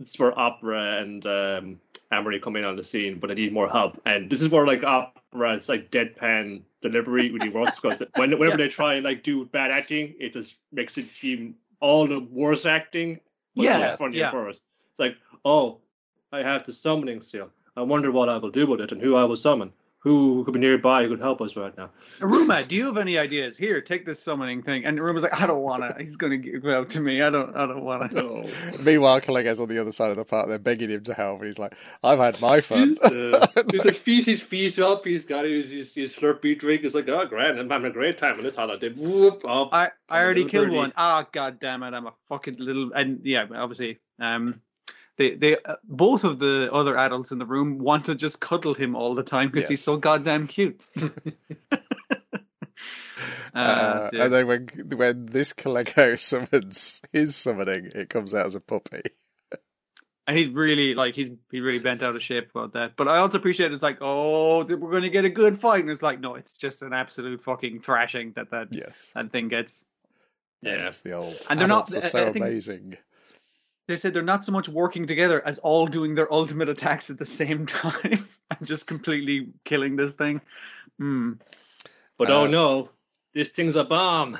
it's 0.00 0.18
where 0.18 0.36
Opera 0.38 0.98
and 1.00 1.24
um, 1.26 1.80
Ameri 2.12 2.40
come 2.40 2.56
in 2.56 2.64
on 2.64 2.76
the 2.76 2.82
scene, 2.84 3.18
but 3.18 3.30
I 3.30 3.34
need 3.34 3.52
more 3.52 3.68
help. 3.68 4.00
And 4.06 4.30
this 4.30 4.40
is 4.42 4.48
where 4.48 4.66
like 4.66 4.82
Opera, 4.84 5.54
it's 5.54 5.68
like 5.68 5.90
deadpan 5.90 6.62
delivery 6.80 7.30
really 7.30 7.48
works 7.50 7.78
because 7.80 8.02
when, 8.16 8.30
whenever 8.32 8.46
Yeah. 8.50 8.56
they 8.56 8.68
try 8.68 8.94
and 8.94 9.04
like 9.04 9.22
do 9.22 9.44
bad 9.46 9.70
acting, 9.70 10.14
it 10.18 10.32
just 10.32 10.54
makes 10.72 10.96
it 10.98 11.10
seem 11.10 11.56
all 11.80 12.06
the 12.06 12.20
worst 12.20 12.66
acting. 12.66 13.20
but 13.56 13.64
Yeah, 13.64 13.78
Yes. 13.78 14.00
yeah. 14.12 14.30
first. 14.30 14.60
It's 14.90 14.98
like, 14.98 15.16
oh, 15.44 15.78
I 16.32 16.42
have 16.42 16.64
the 16.64 16.72
summoning 16.72 17.20
seal. 17.20 17.50
I 17.76 17.82
wonder 17.82 18.10
what 18.10 18.28
I 18.28 18.38
will 18.38 18.50
do 18.50 18.66
with 18.66 18.80
it 18.80 18.92
and 18.92 19.00
who 19.00 19.16
I 19.16 19.24
will 19.24 19.36
summon. 19.36 19.72
Who 20.02 20.42
could 20.44 20.54
be 20.54 20.58
nearby 20.58 21.04
who 21.04 21.10
could 21.10 21.20
help 21.20 21.40
us 21.40 21.54
right 21.54 21.76
now? 21.78 21.88
Iruma, 22.18 22.66
do 22.66 22.74
you 22.74 22.86
have 22.86 22.96
any 22.96 23.18
ideas? 23.18 23.56
Here, 23.56 23.80
take 23.80 24.04
this 24.04 24.20
summoning 24.20 24.60
thing. 24.60 24.84
And 24.84 24.98
Iruma's 24.98 25.22
like, 25.22 25.40
I 25.40 25.46
don't 25.46 25.62
wanna. 25.62 25.94
He's 25.96 26.16
gonna 26.16 26.38
give 26.38 26.66
out 26.66 26.90
to 26.90 27.00
me. 27.00 27.22
I 27.22 27.30
don't. 27.30 27.54
I 27.54 27.66
don't 27.66 27.84
wanna. 27.84 28.08
No. 28.12 28.44
meanwhile, 28.80 29.20
Kalego's 29.20 29.60
on 29.60 29.68
the 29.68 29.78
other 29.78 29.92
side 29.92 30.10
of 30.10 30.16
the 30.16 30.24
park. 30.24 30.48
They're 30.48 30.58
begging 30.58 30.90
him 30.90 31.04
to 31.04 31.14
help, 31.14 31.38
and 31.38 31.46
he's 31.46 31.60
like, 31.60 31.76
"I've 32.02 32.18
had 32.18 32.40
my 32.40 32.60
fun." 32.60 32.98
uh, 33.00 33.46
he's 33.70 33.84
like, 33.84 33.94
feast 33.94 34.26
his 34.26 34.40
feast 34.40 34.80
up. 34.80 35.04
He's 35.04 35.24
got 35.24 35.44
his, 35.44 35.70
his, 35.70 35.94
his 35.94 36.16
slurpee 36.16 36.58
drink. 36.58 36.82
He's 36.82 36.96
like, 36.96 37.08
oh, 37.08 37.24
grand. 37.26 37.60
I'm 37.60 37.70
having 37.70 37.88
a 37.88 37.94
great 37.94 38.18
time 38.18 38.38
on 38.38 38.40
this 38.40 38.56
holiday. 38.56 38.88
Whoop, 38.88 39.44
up. 39.46 39.68
I, 39.72 39.90
I 40.08 40.20
already 40.20 40.46
killed 40.46 40.66
birdie. 40.66 40.78
one. 40.78 40.92
Ah, 40.96 41.28
god 41.30 41.60
damn 41.60 41.84
it! 41.84 41.94
I'm 41.94 42.08
a 42.08 42.14
fucking 42.28 42.56
little. 42.58 42.90
And 42.92 43.20
yeah, 43.22 43.46
obviously, 43.54 44.00
um, 44.18 44.60
they 45.18 45.34
they 45.34 45.56
uh, 45.64 45.76
both 45.84 46.24
of 46.24 46.38
the 46.38 46.70
other 46.72 46.96
adults 46.96 47.32
in 47.32 47.38
the 47.38 47.46
room 47.46 47.78
want 47.78 48.06
to 48.06 48.14
just 48.14 48.40
cuddle 48.40 48.74
him 48.74 48.94
all 48.96 49.14
the 49.14 49.22
time 49.22 49.50
because 49.50 49.68
he's 49.68 49.82
so 49.82 49.96
goddamn 49.96 50.46
cute. 50.46 50.80
uh, 53.54 53.58
Uh, 53.58 54.10
and 54.14 54.32
then 54.32 54.46
when 54.46 54.66
when 54.96 55.26
this 55.26 55.52
Kalego 55.52 56.18
summons 56.20 57.02
his 57.12 57.36
summoning, 57.36 57.90
it 57.94 58.08
comes 58.08 58.34
out 58.34 58.46
as 58.46 58.54
a 58.54 58.60
puppy. 58.60 59.02
and 60.26 60.38
he's 60.38 60.48
really 60.48 60.94
like 60.94 61.14
he's 61.14 61.30
he 61.50 61.60
really 61.60 61.78
bent 61.78 62.02
out 62.02 62.16
of 62.16 62.22
shape 62.22 62.50
about 62.54 62.72
that. 62.72 62.96
But 62.96 63.08
I 63.08 63.18
also 63.18 63.38
appreciate 63.38 63.72
it's 63.72 63.82
like, 63.82 63.98
oh, 64.00 64.64
we're 64.64 64.76
going 64.90 65.02
to 65.02 65.10
get 65.10 65.24
a 65.24 65.30
good 65.30 65.60
fight, 65.60 65.80
and 65.82 65.90
it's 65.90 66.02
like, 66.02 66.20
no, 66.20 66.34
it's 66.36 66.56
just 66.56 66.80
an 66.82 66.92
absolute 66.92 67.42
fucking 67.42 67.80
thrashing 67.80 68.32
that 68.32 68.50
that, 68.50 68.68
Yes, 68.70 69.10
that 69.14 69.30
thing 69.32 69.48
gets. 69.48 69.84
Yeah. 70.62 70.86
it's 70.86 71.00
the 71.00 71.12
old. 71.12 71.36
And 71.50 71.58
they're 71.58 71.66
not- 71.68 71.92
are 71.92 71.98
I- 71.98 72.00
so 72.00 72.20
I 72.28 72.32
think- 72.32 72.44
amazing. 72.46 72.96
They 73.88 73.96
said 73.96 74.14
they're 74.14 74.22
not 74.22 74.44
so 74.44 74.52
much 74.52 74.68
working 74.68 75.06
together 75.06 75.44
as 75.46 75.58
all 75.58 75.86
doing 75.86 76.14
their 76.14 76.32
ultimate 76.32 76.68
attacks 76.68 77.10
at 77.10 77.18
the 77.18 77.26
same 77.26 77.66
time 77.82 78.28
and 78.50 78.66
just 78.66 78.86
completely 78.86 79.48
killing 79.64 79.96
this 79.96 80.14
thing. 80.14 80.40
Hmm. 80.98 81.32
but 82.18 82.30
uh, 82.30 82.42
oh 82.42 82.46
no, 82.46 82.90
this 83.34 83.48
thing's 83.48 83.76
a 83.76 83.84
bomb. 83.84 84.38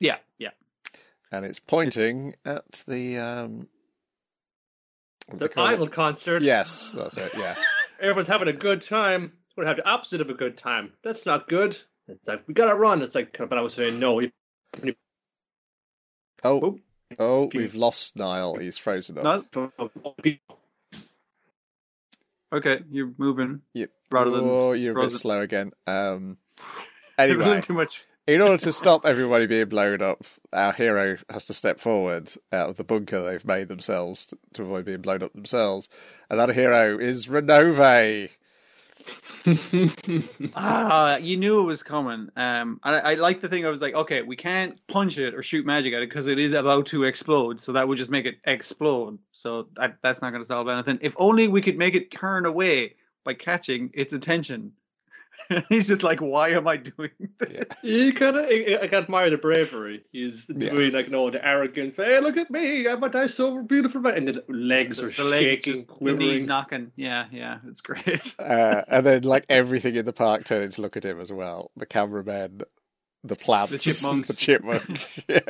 Yeah, 0.00 0.18
yeah. 0.38 0.50
and 1.32 1.44
it's 1.44 1.58
pointing 1.58 2.36
at 2.44 2.84
the 2.86 3.18
um 3.18 3.66
what 5.28 5.38
The 5.40 5.48
they 5.48 5.60
it? 5.62 5.64
idol 5.64 5.88
concert. 5.88 6.42
Yes, 6.42 6.92
that's 6.96 7.16
it. 7.16 7.32
Yeah, 7.36 7.56
Everyone's 8.00 8.28
having 8.28 8.48
a 8.48 8.52
good 8.52 8.80
time. 8.82 9.32
We're 9.56 9.64
gonna 9.64 9.74
have 9.76 9.84
the 9.84 9.90
opposite 9.90 10.20
of 10.20 10.30
a 10.30 10.34
good 10.34 10.56
time. 10.56 10.92
That's 11.02 11.26
not 11.26 11.48
good. 11.48 11.76
It's 12.06 12.28
like 12.28 12.46
we 12.46 12.54
gotta 12.54 12.74
run. 12.76 13.02
It's 13.02 13.14
like, 13.16 13.36
but 13.38 13.58
I 13.58 13.60
was 13.60 13.74
saying 13.74 13.98
no. 13.98 14.14
we- 14.14 14.32
Oh, 16.44 16.78
oh, 17.18 17.50
we've 17.54 17.74
lost 17.74 18.16
Niall. 18.16 18.56
He's 18.56 18.78
frozen 18.78 19.18
up. 19.18 19.46
Okay, 22.52 22.80
you're 22.90 23.12
moving 23.18 23.60
Yep. 23.74 23.90
rather 24.10 24.30
than 24.30 24.40
oh, 24.44 24.72
you're 24.72 24.98
a 24.98 25.02
bit 25.02 25.12
slow 25.12 25.40
again. 25.42 25.72
Um. 25.86 26.38
Anyway, 27.18 27.60
too 27.62 27.72
much. 27.74 28.04
in 28.28 28.40
order 28.40 28.58
to 28.58 28.72
stop 28.72 29.04
everybody 29.04 29.46
being 29.46 29.68
blown 29.68 30.00
up, 30.02 30.24
our 30.52 30.72
hero 30.72 31.16
has 31.28 31.46
to 31.46 31.52
step 31.52 31.80
forward 31.80 32.32
out 32.52 32.68
of 32.70 32.76
the 32.76 32.84
bunker 32.84 33.24
they've 33.24 33.44
made 33.44 33.66
themselves 33.66 34.26
to, 34.26 34.38
to 34.52 34.62
avoid 34.62 34.84
being 34.84 35.00
blown 35.00 35.24
up 35.24 35.32
themselves. 35.32 35.88
And 36.30 36.38
that 36.38 36.50
hero 36.50 36.96
is 36.96 37.26
Ronove. 37.26 38.30
Ah, 40.54 41.16
you 41.16 41.36
knew 41.36 41.60
it 41.60 41.64
was 41.64 41.82
coming. 41.82 42.28
Um, 42.36 42.80
and 42.84 42.96
I, 42.96 42.98
I 42.98 43.14
like 43.14 43.40
the 43.40 43.48
thing. 43.48 43.66
I 43.66 43.70
was 43.70 43.80
like, 43.80 43.94
okay, 43.94 44.22
we 44.22 44.36
can't 44.36 44.78
punch 44.86 45.18
it 45.18 45.34
or 45.34 45.42
shoot 45.42 45.64
magic 45.66 45.94
at 45.94 46.02
it 46.02 46.08
because 46.08 46.26
it 46.26 46.38
is 46.38 46.52
about 46.52 46.86
to 46.86 47.04
explode. 47.04 47.60
So 47.60 47.72
that 47.72 47.86
would 47.86 47.98
just 47.98 48.10
make 48.10 48.26
it 48.26 48.38
explode. 48.44 49.18
So 49.32 49.68
that 49.76 49.98
that's 50.02 50.22
not 50.22 50.30
going 50.30 50.42
to 50.42 50.46
solve 50.46 50.68
anything. 50.68 50.98
If 51.02 51.14
only 51.16 51.48
we 51.48 51.62
could 51.62 51.76
make 51.78 51.94
it 51.94 52.10
turn 52.10 52.46
away 52.46 52.96
by 53.24 53.34
catching 53.34 53.90
its 53.94 54.12
attention. 54.12 54.72
He's 55.68 55.88
just 55.88 56.02
like, 56.02 56.20
why 56.20 56.50
am 56.50 56.66
I 56.68 56.76
doing 56.76 57.10
this? 57.38 57.50
Yes. 57.50 57.84
You 57.84 58.12
kind 58.12 58.36
of, 58.36 58.44
I, 58.44 58.78
I 58.82 58.88
can 58.88 59.04
admire 59.04 59.30
the 59.30 59.36
bravery. 59.38 60.04
He's 60.12 60.46
Yeah. 60.48 60.70
doing 60.70 60.92
like, 60.92 61.08
no, 61.10 61.30
the 61.30 61.44
arrogant. 61.46 61.96
Hey, 61.96 62.20
look 62.20 62.36
at 62.36 62.50
me! 62.50 62.86
I'm 62.88 63.02
a 63.02 63.08
nice, 63.08 63.34
so 63.34 63.62
beautiful 63.62 64.00
man. 64.00 64.14
And 64.16 64.28
the 64.28 64.44
legs 64.48 64.98
are 65.02 65.10
the 65.10 65.24
legs 65.24 65.58
shaking, 65.58 65.72
just 65.74 65.86
quivering. 65.88 66.28
knees 66.28 66.46
knocking. 66.46 66.92
Yeah, 66.96 67.26
yeah, 67.32 67.58
it's 67.68 67.80
great. 67.80 68.34
Uh, 68.38 68.82
and 68.88 69.04
then, 69.06 69.22
like 69.22 69.44
everything 69.48 69.94
in 69.96 70.04
the 70.04 70.12
park, 70.12 70.44
turning 70.44 70.70
to 70.70 70.80
look 70.82 70.96
at 70.96 71.04
him 71.04 71.20
as 71.20 71.32
well. 71.32 71.70
The 71.76 71.86
cameramen, 71.86 72.62
the 73.24 73.36
plants, 73.36 73.72
The 73.72 73.78
chipmunks. 73.78 74.28
the 74.30 74.34
chipmunk. 74.34 75.24
yeah. 75.28 75.40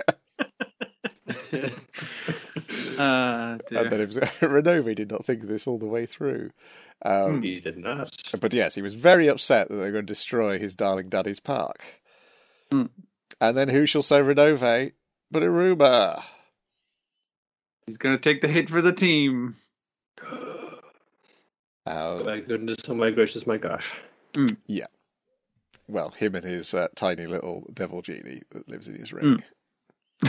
Uh. 2.99 3.59
And 3.71 3.91
then 3.93 4.01
it 4.01 4.07
was, 4.09 4.17
Ronove 4.41 4.95
did 4.97 5.11
not 5.11 5.25
think 5.25 5.43
this 5.43 5.67
all 5.67 5.79
the 5.79 5.87
way 5.87 6.07
through. 6.07 6.51
Um, 7.05 7.43
he 7.43 7.61
did 7.61 7.79
not. 7.79 8.13
But 8.41 8.53
yes, 8.55 8.75
he 8.75 8.83
was 8.83 8.95
very 8.95 9.29
upset 9.29 9.69
that 9.69 9.75
they 9.75 9.81
were 9.81 9.93
going 9.93 10.07
to 10.07 10.13
destroy 10.13 10.59
his 10.59 10.75
darling 10.75 11.09
daddy's 11.09 11.41
park. 11.41 11.83
Hmm. 12.71 12.87
And 13.41 13.57
then 13.57 13.69
who 13.69 13.87
shall 13.87 14.03
say 14.03 14.19
Ronove 14.21 14.93
but 15.31 15.43
Aruba? 15.43 16.23
He's 17.87 17.99
going 17.99 18.17
to 18.17 18.21
take 18.21 18.43
the 18.43 18.49
hit 18.49 18.69
for 18.69 18.83
the 18.83 18.93
team. 18.93 19.57
Uh, 21.87 22.23
My 22.23 22.41
goodness, 22.41 22.77
oh 22.89 22.95
my 22.95 23.11
gracious, 23.11 23.47
my 23.47 23.57
gosh. 23.57 23.95
Yeah. 24.67 24.89
Well, 25.89 26.11
him 26.11 26.35
and 26.35 26.45
his 26.45 26.75
uh, 26.75 26.89
tiny 26.95 27.27
little 27.27 27.65
devil 27.73 28.03
genie 28.03 28.43
that 28.51 28.69
lives 28.69 28.89
in 28.89 28.97
his 28.97 29.11
ring. 29.11 29.43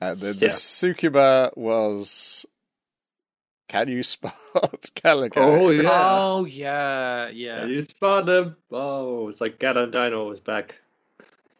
And 0.00 0.20
then 0.20 0.36
the 0.36 0.44
Yeah. 0.46 0.48
Sukuba 0.50 1.56
was. 1.56 2.44
Can 3.68 3.88
you 3.88 4.02
spot 4.02 4.34
Kalego? 4.96 5.32
Oh, 5.36 5.70
yeah. 5.70 5.90
Oh 5.92 6.44
yeah, 6.46 7.28
yeah. 7.28 7.66
You 7.66 7.82
spot 7.82 8.28
him. 8.28 8.56
Oh, 8.70 9.28
it's 9.28 9.40
like 9.40 9.58
Ganon 9.58 9.92
Dino 9.92 10.30
is 10.32 10.40
back. 10.40 10.74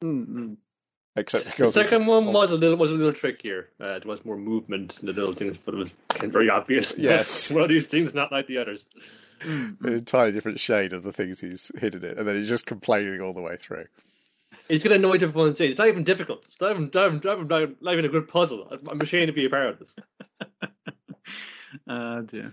Mm-mm. 0.02 0.56
Except 1.16 1.44
The 1.44 1.50
because 1.50 1.76
it's- 1.76 1.90
second 1.90 2.06
one 2.06 2.32
was 2.32 2.50
a 2.50 2.56
little 2.56 2.78
was 2.78 2.90
a 2.90 2.94
little 2.94 3.12
trickier. 3.12 3.68
Uh, 3.80 3.98
there 3.98 4.02
was 4.06 4.24
more 4.24 4.36
movement 4.38 4.98
in 5.00 5.06
the 5.06 5.12
little 5.12 5.34
things, 5.34 5.56
but 5.64 5.74
it 5.74 5.78
was 5.78 5.90
kind 6.08 6.24
of 6.24 6.32
very 6.32 6.48
obvious. 6.48 6.98
Yes. 6.98 7.50
one 7.50 7.62
of 7.62 7.68
these 7.68 7.86
things 7.88 8.14
not 8.14 8.32
like 8.32 8.46
the 8.46 8.58
others. 8.58 8.84
an 9.42 9.76
entirely 9.82 10.32
different 10.32 10.58
shade 10.60 10.92
of 10.92 11.02
the 11.02 11.12
things 11.12 11.40
he's 11.40 11.70
hidden 11.78 12.04
it, 12.04 12.16
and 12.18 12.26
then 12.26 12.36
he's 12.36 12.48
just 12.48 12.66
complaining 12.66 13.20
all 13.20 13.32
the 13.34 13.40
way 13.42 13.56
through. 13.56 13.84
He's 14.68 14.82
gonna 14.82 14.96
annoy 14.96 15.14
everyone 15.14 15.48
insane. 15.48 15.70
It's 15.70 15.78
not 15.78 15.88
even 15.88 16.04
difficult. 16.04 16.44
It's 16.44 16.60
not 16.60 16.70
even, 16.72 16.90
not 16.94 17.06
even, 17.06 17.20
not 17.48 17.62
even, 17.62 17.76
not 17.80 17.92
even 17.92 18.04
a 18.04 18.08
good 18.08 18.28
puzzle. 18.28 18.72
I'm 18.88 19.00
ashamed 19.00 19.26
to 19.28 19.32
be 19.32 19.44
a 19.44 19.50
part 19.50 19.66
of 19.68 19.78
this. 19.78 19.96
Uh, 21.86 22.20
dear. 22.32 22.52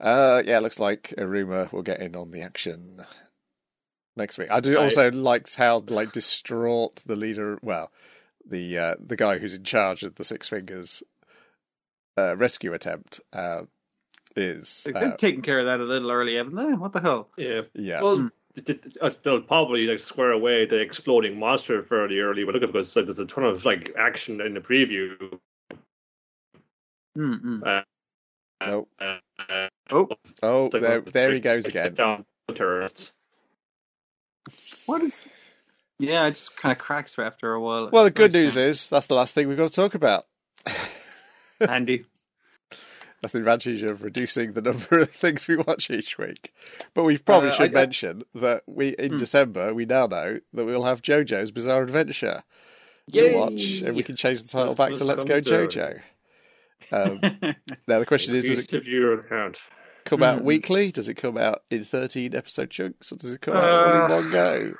Uh, 0.00 0.42
yeah, 0.46 0.58
it 0.58 0.62
looks 0.62 0.80
like 0.80 1.12
Iruma 1.18 1.70
will 1.72 1.82
get 1.82 2.00
in 2.00 2.16
on 2.16 2.30
the 2.30 2.40
action 2.40 3.04
next 4.16 4.38
week. 4.38 4.50
I 4.50 4.60
do 4.60 4.78
I- 4.78 4.84
also 4.84 5.10
liked 5.10 5.54
how 5.56 5.84
like 5.88 6.12
distraught 6.12 7.02
the 7.06 7.16
leader, 7.16 7.58
well, 7.62 7.92
the 8.48 8.78
uh, 8.78 8.94
the 8.98 9.16
guy 9.16 9.38
who's 9.38 9.54
in 9.54 9.64
charge 9.64 10.02
of 10.02 10.14
the 10.14 10.24
Six 10.24 10.48
Fingers 10.48 11.02
uh, 12.16 12.34
rescue 12.36 12.72
attempt 12.72 13.20
uh, 13.34 13.62
is. 14.34 14.84
They've 14.86 14.96
Uh, 14.96 15.16
taken 15.16 15.42
care 15.42 15.60
of 15.60 15.66
that 15.66 15.80
a 15.80 15.84
little 15.84 16.10
early, 16.10 16.36
haven't 16.36 16.56
they? 16.56 16.72
What 16.74 16.92
the 16.92 17.00
hell? 17.00 17.28
Yeah. 17.36 17.62
yeah, 17.74 18.00
Well, 18.00 18.30
th- 18.54 18.66
th- 18.66 18.80
th- 18.82 18.96
uh, 19.02 19.10
they'll 19.22 19.42
probably 19.42 19.86
like 19.86 20.00
square 20.00 20.32
away 20.32 20.64
the 20.64 20.80
exploding 20.80 21.38
monster 21.38 21.82
fairly 21.82 22.18
early, 22.20 22.44
but 22.44 22.54
look 22.54 22.62
at 22.62 22.72
because 22.72 22.96
like, 22.96 23.04
there's 23.04 23.18
a 23.18 23.26
ton 23.26 23.44
of 23.44 23.64
like 23.66 23.94
action 23.98 24.40
in 24.40 24.54
the 24.54 24.60
preview. 24.60 25.38
Mm-mm. 27.18 27.66
Uh, 27.66 27.82
oh, 28.62 28.86
uh, 29.00 29.18
uh, 29.48 29.68
Oh, 29.90 30.08
oh, 30.42 30.68
there, 30.68 31.00
well, 31.00 31.02
there 31.12 31.32
he 31.32 31.40
goes 31.40 31.66
again. 31.66 31.94
Down 31.94 32.24
what 34.86 35.02
is? 35.02 35.26
Yeah, 35.98 36.26
it 36.26 36.30
just 36.32 36.56
kind 36.56 36.72
of 36.72 36.78
cracks 36.78 37.18
after 37.18 37.52
a 37.52 37.60
while. 37.60 37.90
Well, 37.92 38.04
the 38.04 38.10
good 38.10 38.32
news 38.32 38.56
is 38.56 38.88
that's 38.90 39.06
the 39.06 39.14
last 39.14 39.34
thing 39.34 39.48
we've 39.48 39.56
got 39.58 39.70
to 39.70 39.76
talk 39.76 39.94
about. 39.94 40.24
Andy. 41.68 42.04
That's 43.20 43.32
the 43.34 43.38
advantage 43.40 43.82
of 43.82 44.02
reducing 44.02 44.54
the 44.54 44.62
number 44.62 45.00
of 45.00 45.10
things 45.12 45.46
we 45.46 45.56
watch 45.56 45.90
each 45.90 46.16
week. 46.16 46.54
But 46.94 47.04
we 47.04 47.18
probably 47.18 47.50
Uh, 47.50 47.52
should 47.52 47.76
I- 47.76 47.80
I- 47.80 47.84
mention 47.84 48.22
that 48.34 48.62
we 48.66 48.88
in 48.90 49.12
Hmm. 49.12 49.16
December 49.18 49.74
we 49.74 49.84
now 49.84 50.06
know 50.06 50.40
that 50.54 50.64
we'll 50.64 50.84
have 50.84 51.02
JoJo's 51.02 51.50
Bizarre 51.50 51.82
Adventure 51.82 52.44
Yay! 53.08 53.32
to 53.32 53.36
watch, 53.36 53.82
and 53.82 53.94
we 53.94 54.02
can 54.02 54.16
change 54.16 54.42
the 54.42 54.48
title 54.48 54.68
Let's- 54.68 54.78
back 54.78 54.92
to 54.94 55.04
let's 55.04 55.24
Let's 55.24 55.44
Go 55.44 55.56
come 55.58 55.68
to 55.68 55.78
JoJo. 55.78 56.00
Um, 56.92 57.20
now 57.86 57.98
the 57.98 58.06
question 58.06 58.34
is: 58.34 58.44
Does 58.44 58.58
Increase 58.58 58.66
it 58.66 58.70
the 58.70 58.80
viewer 58.80 59.24
count? 59.28 59.58
come 60.04 60.22
out 60.22 60.38
Hmm. 60.40 60.44
weekly? 60.44 60.90
Does 60.92 61.08
it 61.08 61.14
come 61.14 61.36
out 61.38 61.62
in 61.70 61.84
thirteen 61.84 62.34
episode 62.34 62.70
chunks, 62.70 63.12
or 63.12 63.16
does 63.16 63.34
it 63.34 63.40
come 63.40 63.54
out 63.56 63.70
all 63.70 63.94
in 63.94 64.00
Uh, 64.02 64.08
one 64.08 64.30
go? 64.30 64.74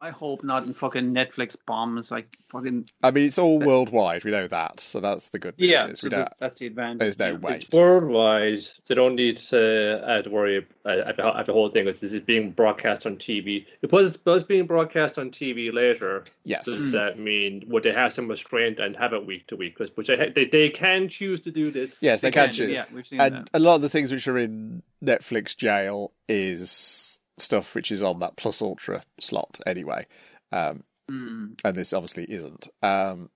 I 0.00 0.10
hope 0.10 0.44
not. 0.44 0.66
And 0.66 0.76
fucking 0.76 1.08
Netflix 1.12 1.56
bombs 1.66 2.10
like 2.10 2.38
fucking. 2.50 2.88
I 3.02 3.10
mean, 3.10 3.26
it's 3.26 3.38
all 3.38 3.58
worldwide. 3.58 4.24
We 4.24 4.30
know 4.30 4.46
that, 4.46 4.78
so 4.80 5.00
that's 5.00 5.28
the 5.30 5.38
good 5.38 5.58
news. 5.58 5.70
Yeah, 5.70 5.86
is 5.88 5.98
so 6.00 6.08
don't. 6.08 6.28
that's 6.38 6.58
the 6.60 6.66
advantage. 6.66 6.98
There's 7.00 7.18
no 7.18 7.30
yeah. 7.32 7.36
way. 7.38 7.54
It's 7.56 7.66
worldwide. 7.72 8.64
They 8.86 8.94
don't 8.94 9.16
need 9.16 9.38
to, 9.38 10.08
uh, 10.08 10.22
to 10.22 10.30
worry 10.30 10.66
uh, 10.84 10.88
at, 10.88 11.16
the, 11.16 11.42
the 11.46 11.52
whole 11.52 11.68
thing. 11.70 11.88
It's, 11.88 12.02
it's 12.02 12.24
being 12.24 12.52
broadcast 12.52 13.06
on 13.06 13.16
TV. 13.16 13.66
It 13.82 13.90
was, 13.90 14.14
it 14.14 14.24
was 14.24 14.44
being 14.44 14.66
broadcast 14.66 15.18
on 15.18 15.30
TV 15.30 15.72
later. 15.72 16.24
Yes. 16.44 16.66
Does 16.66 16.92
that 16.92 17.18
mean 17.18 17.64
would 17.66 17.82
they 17.82 17.92
have 17.92 18.12
some 18.12 18.28
restraint 18.28 18.78
and 18.78 18.96
have 18.96 19.12
it 19.12 19.26
week 19.26 19.46
to 19.48 19.56
week? 19.56 19.76
'Cause- 19.76 19.90
Which 19.96 20.06
they, 20.06 20.30
they 20.34 20.44
they 20.44 20.70
can 20.70 21.08
choose 21.08 21.40
to 21.40 21.50
do 21.50 21.70
this. 21.70 22.02
Yes, 22.02 22.20
they, 22.20 22.28
They 22.28 22.32
can 22.32 22.44
can, 22.46 22.54
choose. 22.54 22.74
yeah, 22.74 22.84
we've 22.94 23.06
seen 23.06 23.20
and 23.20 23.34
that. 23.34 23.50
a 23.52 23.58
lot 23.58 23.74
of 23.76 23.82
the 23.82 23.88
things 23.88 24.12
which 24.12 24.28
are 24.28 24.38
in 24.38 24.82
Netflix 25.04 25.56
jail 25.56 26.12
is 26.28 27.17
stuff 27.40 27.74
which 27.74 27.90
is 27.90 28.02
on 28.02 28.20
that 28.20 28.36
Plus 28.36 28.60
Ultra 28.62 29.02
slot 29.20 29.58
anyway. 29.66 30.06
Um, 30.52 30.84
Mm. 31.10 31.58
and 31.64 31.74
this 31.74 31.94
obviously 31.94 32.24
isn't. 32.24 32.68
Um, 32.82 33.30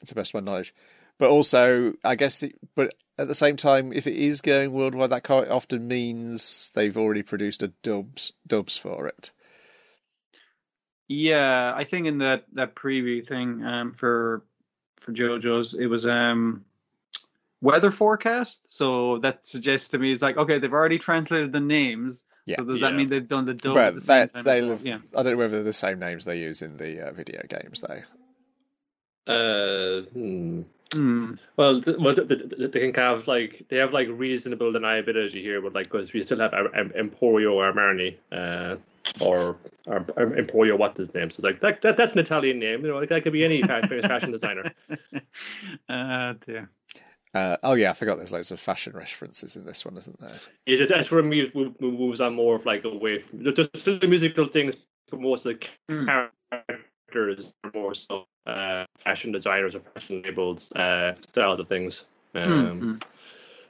to 0.00 0.06
the 0.08 0.14
best 0.14 0.34
of 0.34 0.42
my 0.42 0.50
knowledge. 0.50 0.74
But 1.18 1.30
also, 1.30 1.94
I 2.04 2.16
guess, 2.16 2.42
it, 2.42 2.54
but 2.74 2.92
at 3.16 3.28
the 3.28 3.34
same 3.34 3.56
time, 3.56 3.92
if 3.92 4.06
it 4.06 4.14
is 4.16 4.40
going 4.42 4.72
worldwide, 4.72 5.10
that 5.10 5.24
quite 5.24 5.48
often 5.48 5.88
means 5.88 6.70
they've 6.74 6.96
already 6.96 7.22
produced 7.22 7.62
a 7.62 7.68
dubs 7.82 8.32
dubs 8.46 8.76
for 8.76 9.06
it. 9.06 9.30
Yeah, 11.08 11.72
I 11.74 11.84
think 11.84 12.06
in 12.06 12.18
that 12.18 12.44
that 12.54 12.74
preview 12.74 13.26
thing 13.26 13.64
um, 13.64 13.92
for 13.92 14.44
for 14.98 15.12
JoJo's, 15.12 15.74
it 15.74 15.86
was 15.86 16.06
um 16.06 16.64
weather 17.62 17.90
forecast. 17.90 18.60
So 18.66 19.18
that 19.20 19.46
suggests 19.46 19.88
to 19.90 19.98
me 19.98 20.12
is 20.12 20.20
like 20.20 20.36
okay, 20.36 20.58
they've 20.58 20.72
already 20.72 20.98
translated 20.98 21.52
the 21.52 21.60
names. 21.60 22.24
Yeah. 22.44 22.56
So 22.58 22.64
does 22.64 22.80
Yeah. 22.80 22.90
that 22.90 22.96
mean 22.96 23.08
they've 23.08 23.26
done 23.26 23.46
the 23.46 23.54
dub? 23.54 23.76
at 23.76 23.94
But 23.94 23.94
the 23.94 24.00
same 24.00 24.26
they, 24.26 24.32
time 24.34 24.44
they 24.44 24.62
well? 24.62 24.78
yeah. 24.82 24.98
I 25.16 25.22
don't 25.22 25.32
know 25.32 25.38
whether 25.38 25.54
they're 25.56 25.62
the 25.62 25.72
same 25.72 25.98
names 26.00 26.24
they 26.26 26.38
use 26.40 26.60
in 26.60 26.76
the 26.76 27.08
uh, 27.08 27.12
video 27.12 27.40
games, 27.48 27.80
though. 27.80 28.02
Uh, 29.32 30.02
hmm. 30.12 30.62
Mm. 30.90 31.38
Well, 31.56 31.80
th- 31.80 31.96
well, 31.98 32.14
th- 32.14 32.28
th- 32.28 32.50
th- 32.50 32.70
they 32.70 32.80
can 32.80 32.94
have 32.94 33.26
like 33.26 33.64
they 33.70 33.76
have 33.78 33.94
like 33.94 34.08
reasonable 34.10 34.72
deniability 34.72 35.40
here, 35.40 35.62
but 35.62 35.72
like 35.72 35.86
because 35.90 36.12
we 36.12 36.22
still 36.22 36.38
have 36.40 36.52
Em- 36.52 36.68
Em- 36.74 37.08
Emporio 37.08 37.54
Armani, 37.54 38.16
uh, 38.30 38.76
or, 39.24 39.56
or 39.86 40.00
Emporio 40.00 40.76
what 40.76 40.94
his 40.98 41.14
name. 41.14 41.30
So 41.30 41.36
it's 41.36 41.44
like 41.44 41.60
that, 41.60 41.80
that 41.80 41.96
that's 41.96 42.12
an 42.12 42.18
Italian 42.18 42.58
name, 42.58 42.82
you 42.84 42.88
know, 42.88 42.98
like 42.98 43.08
that 43.08 43.22
could 43.22 43.32
be 43.32 43.42
any 43.42 43.62
famous 43.62 44.04
fashion 44.06 44.32
designer. 44.32 44.70
uh, 45.88 46.34
dear. 46.44 46.68
Uh, 47.34 47.56
oh 47.62 47.74
yeah, 47.74 47.90
I 47.90 47.92
forgot. 47.94 48.16
There's 48.18 48.32
loads 48.32 48.50
of 48.50 48.60
fashion 48.60 48.92
references 48.94 49.56
in 49.56 49.64
this 49.64 49.84
one, 49.84 49.96
isn't 49.96 50.20
there? 50.20 50.38
Yeah, 50.66 50.76
that- 50.78 50.88
that's 50.88 51.10
where 51.10 51.22
me 51.22 51.50
move- 51.54 51.80
move- 51.80 51.98
moves 51.98 52.20
on 52.20 52.34
more 52.34 52.56
of 52.56 52.66
like 52.66 52.84
away 52.84 53.20
from 53.20 53.42
just 53.42 53.56
just 53.72 54.00
the 54.00 54.06
musical 54.06 54.44
things, 54.46 54.76
but 55.10 55.20
most 55.20 55.46
of 55.46 55.58
the 55.58 55.66
Mm. 55.90 56.30
characters 56.50 57.52
are 57.64 57.70
more 57.74 57.94
so 57.94 58.26
uh, 58.44 58.84
fashion 58.98 59.30
designers 59.30 59.74
or 59.74 59.80
fashion 59.94 60.20
labels, 60.22 60.72
uh, 60.72 61.14
styles 61.22 61.60
of 61.60 61.68
things. 61.68 62.06
Um, 62.34 62.42
Mm, 62.80 63.02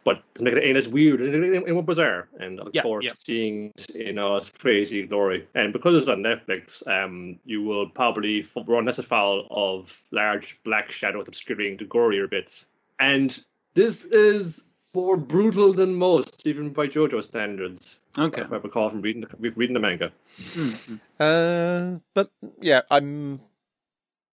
but 0.03 0.23
to 0.35 0.45
make 0.45 0.55
it 0.55 0.65
ain't 0.65 0.79
as 0.79 0.89
weird 0.89 1.21
and, 1.21 1.35
and, 1.35 1.69
and 1.69 1.87
bizarre, 1.87 2.29
and 2.41 2.59
of 2.59 2.71
Yeah, 2.73 2.83
course 2.83 3.05
yeah. 3.05 3.13
seeing 3.15 3.71
it 3.77 3.91
in 3.91 4.19
all 4.19 4.39
its 4.39 4.49
crazy 4.49 5.03
glory. 5.07 5.47
And 5.55 5.73
because 5.75 6.01
it's 6.01 6.09
on 6.09 6.23
Netflix, 6.23 6.85
um, 6.89 7.39
you 7.45 7.63
will 7.63 7.89
probably 7.89 8.41
f- 8.41 8.67
run 8.67 8.87
less 8.87 8.99
afoul 8.99 9.47
of 9.51 10.03
large 10.11 10.59
black 10.65 10.91
shadows 10.91 11.29
obscuring 11.29 11.77
the 11.77 11.85
gorier 11.85 12.29
bits. 12.31 12.67
And 12.99 13.45
this 13.75 14.05
is 14.05 14.65
more 14.95 15.17
brutal 15.17 15.73
than 15.73 15.95
most, 15.95 16.47
even 16.47 16.71
by 16.71 16.87
JoJo 16.87 17.23
standards. 17.25 17.99
Okay. 18.19 18.43
If 18.43 18.53
I 18.53 18.57
recall 18.57 18.91
from 18.91 19.01
reading 19.01 19.23
the, 19.23 19.51
reading 19.53 19.73
the 19.75 19.81
manga. 19.81 20.13
Mm, 20.53 20.99
mm. 21.19 21.97
Uh, 21.97 21.99
but 22.15 22.31
yeah, 22.61 22.83
I 22.91 23.01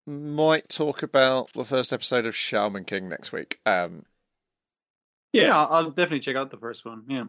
might 0.05 0.67
talk 0.69 1.01
about 1.03 1.53
the 1.53 1.63
first 1.63 1.93
episode 1.93 2.25
of 2.25 2.35
Shaman 2.35 2.83
King 2.85 3.07
next 3.09 3.31
week. 3.31 3.59
Um, 3.65 4.03
Yeah, 5.31 5.55
I'll 5.57 5.67
I'll 5.85 5.89
definitely 5.91 6.19
check 6.21 6.35
out 6.35 6.51
the 6.51 6.57
first 6.57 6.83
one. 6.85 7.03
Yeah. 7.07 7.25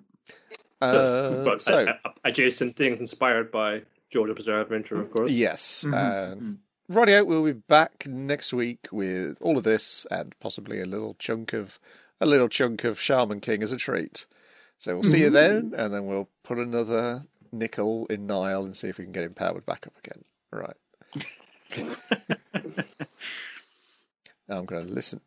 uh, 0.81 1.45
but 1.45 1.61
so 1.61 1.87
adjacent 2.25 2.75
things 2.77 2.99
inspired 3.01 3.53
by 3.53 3.83
JoJo 4.13 4.35
Bizarre 4.35 4.61
Adventure, 4.63 5.01
of 5.01 5.13
course. 5.13 5.31
yes, 5.31 5.85
Mhm, 5.87 5.95
uh, 5.95 6.35
mhm. 6.35 6.59
Radio 6.89 7.23
we'll 7.23 7.45
be 7.45 7.53
back 7.53 8.07
next 8.09 8.53
week 8.53 8.89
with 8.91 9.39
all 9.41 9.57
of 9.57 9.63
this 9.63 10.05
and 10.11 10.35
possibly 10.41 10.81
a 10.81 10.85
little 10.85 11.15
chunk 11.21 11.53
of 11.53 11.79
a 12.21 12.27
little 12.27 12.49
chunk 12.49 12.85
of 12.85 13.01
Shaman 13.01 13.41
King 13.41 13.63
as 13.63 13.73
a 13.73 13.77
treat. 13.77 14.27
So 14.79 14.95
we'll 14.95 15.03
see 15.05 15.21
you 15.21 15.27
mm-hmm. 15.27 15.71
then, 15.71 15.75
and 15.77 15.93
then 15.93 16.07
we'll 16.07 16.29
put 16.43 16.59
another 16.59 17.25
nickel 17.53 18.07
in 18.07 18.27
Nile 18.27 18.65
and 18.65 18.75
see 18.77 18.89
if 18.89 18.99
we 18.99 19.05
can 19.05 19.13
get 19.13 19.25
him 19.25 19.35
powered 19.35 19.67
back 19.67 19.87
up 19.87 19.93
again. 19.99 20.23
All 20.53 20.61
right. 20.61 20.77
I'm 24.49 24.65
going 24.65 24.87
to 24.87 24.93
listen. 24.93 25.21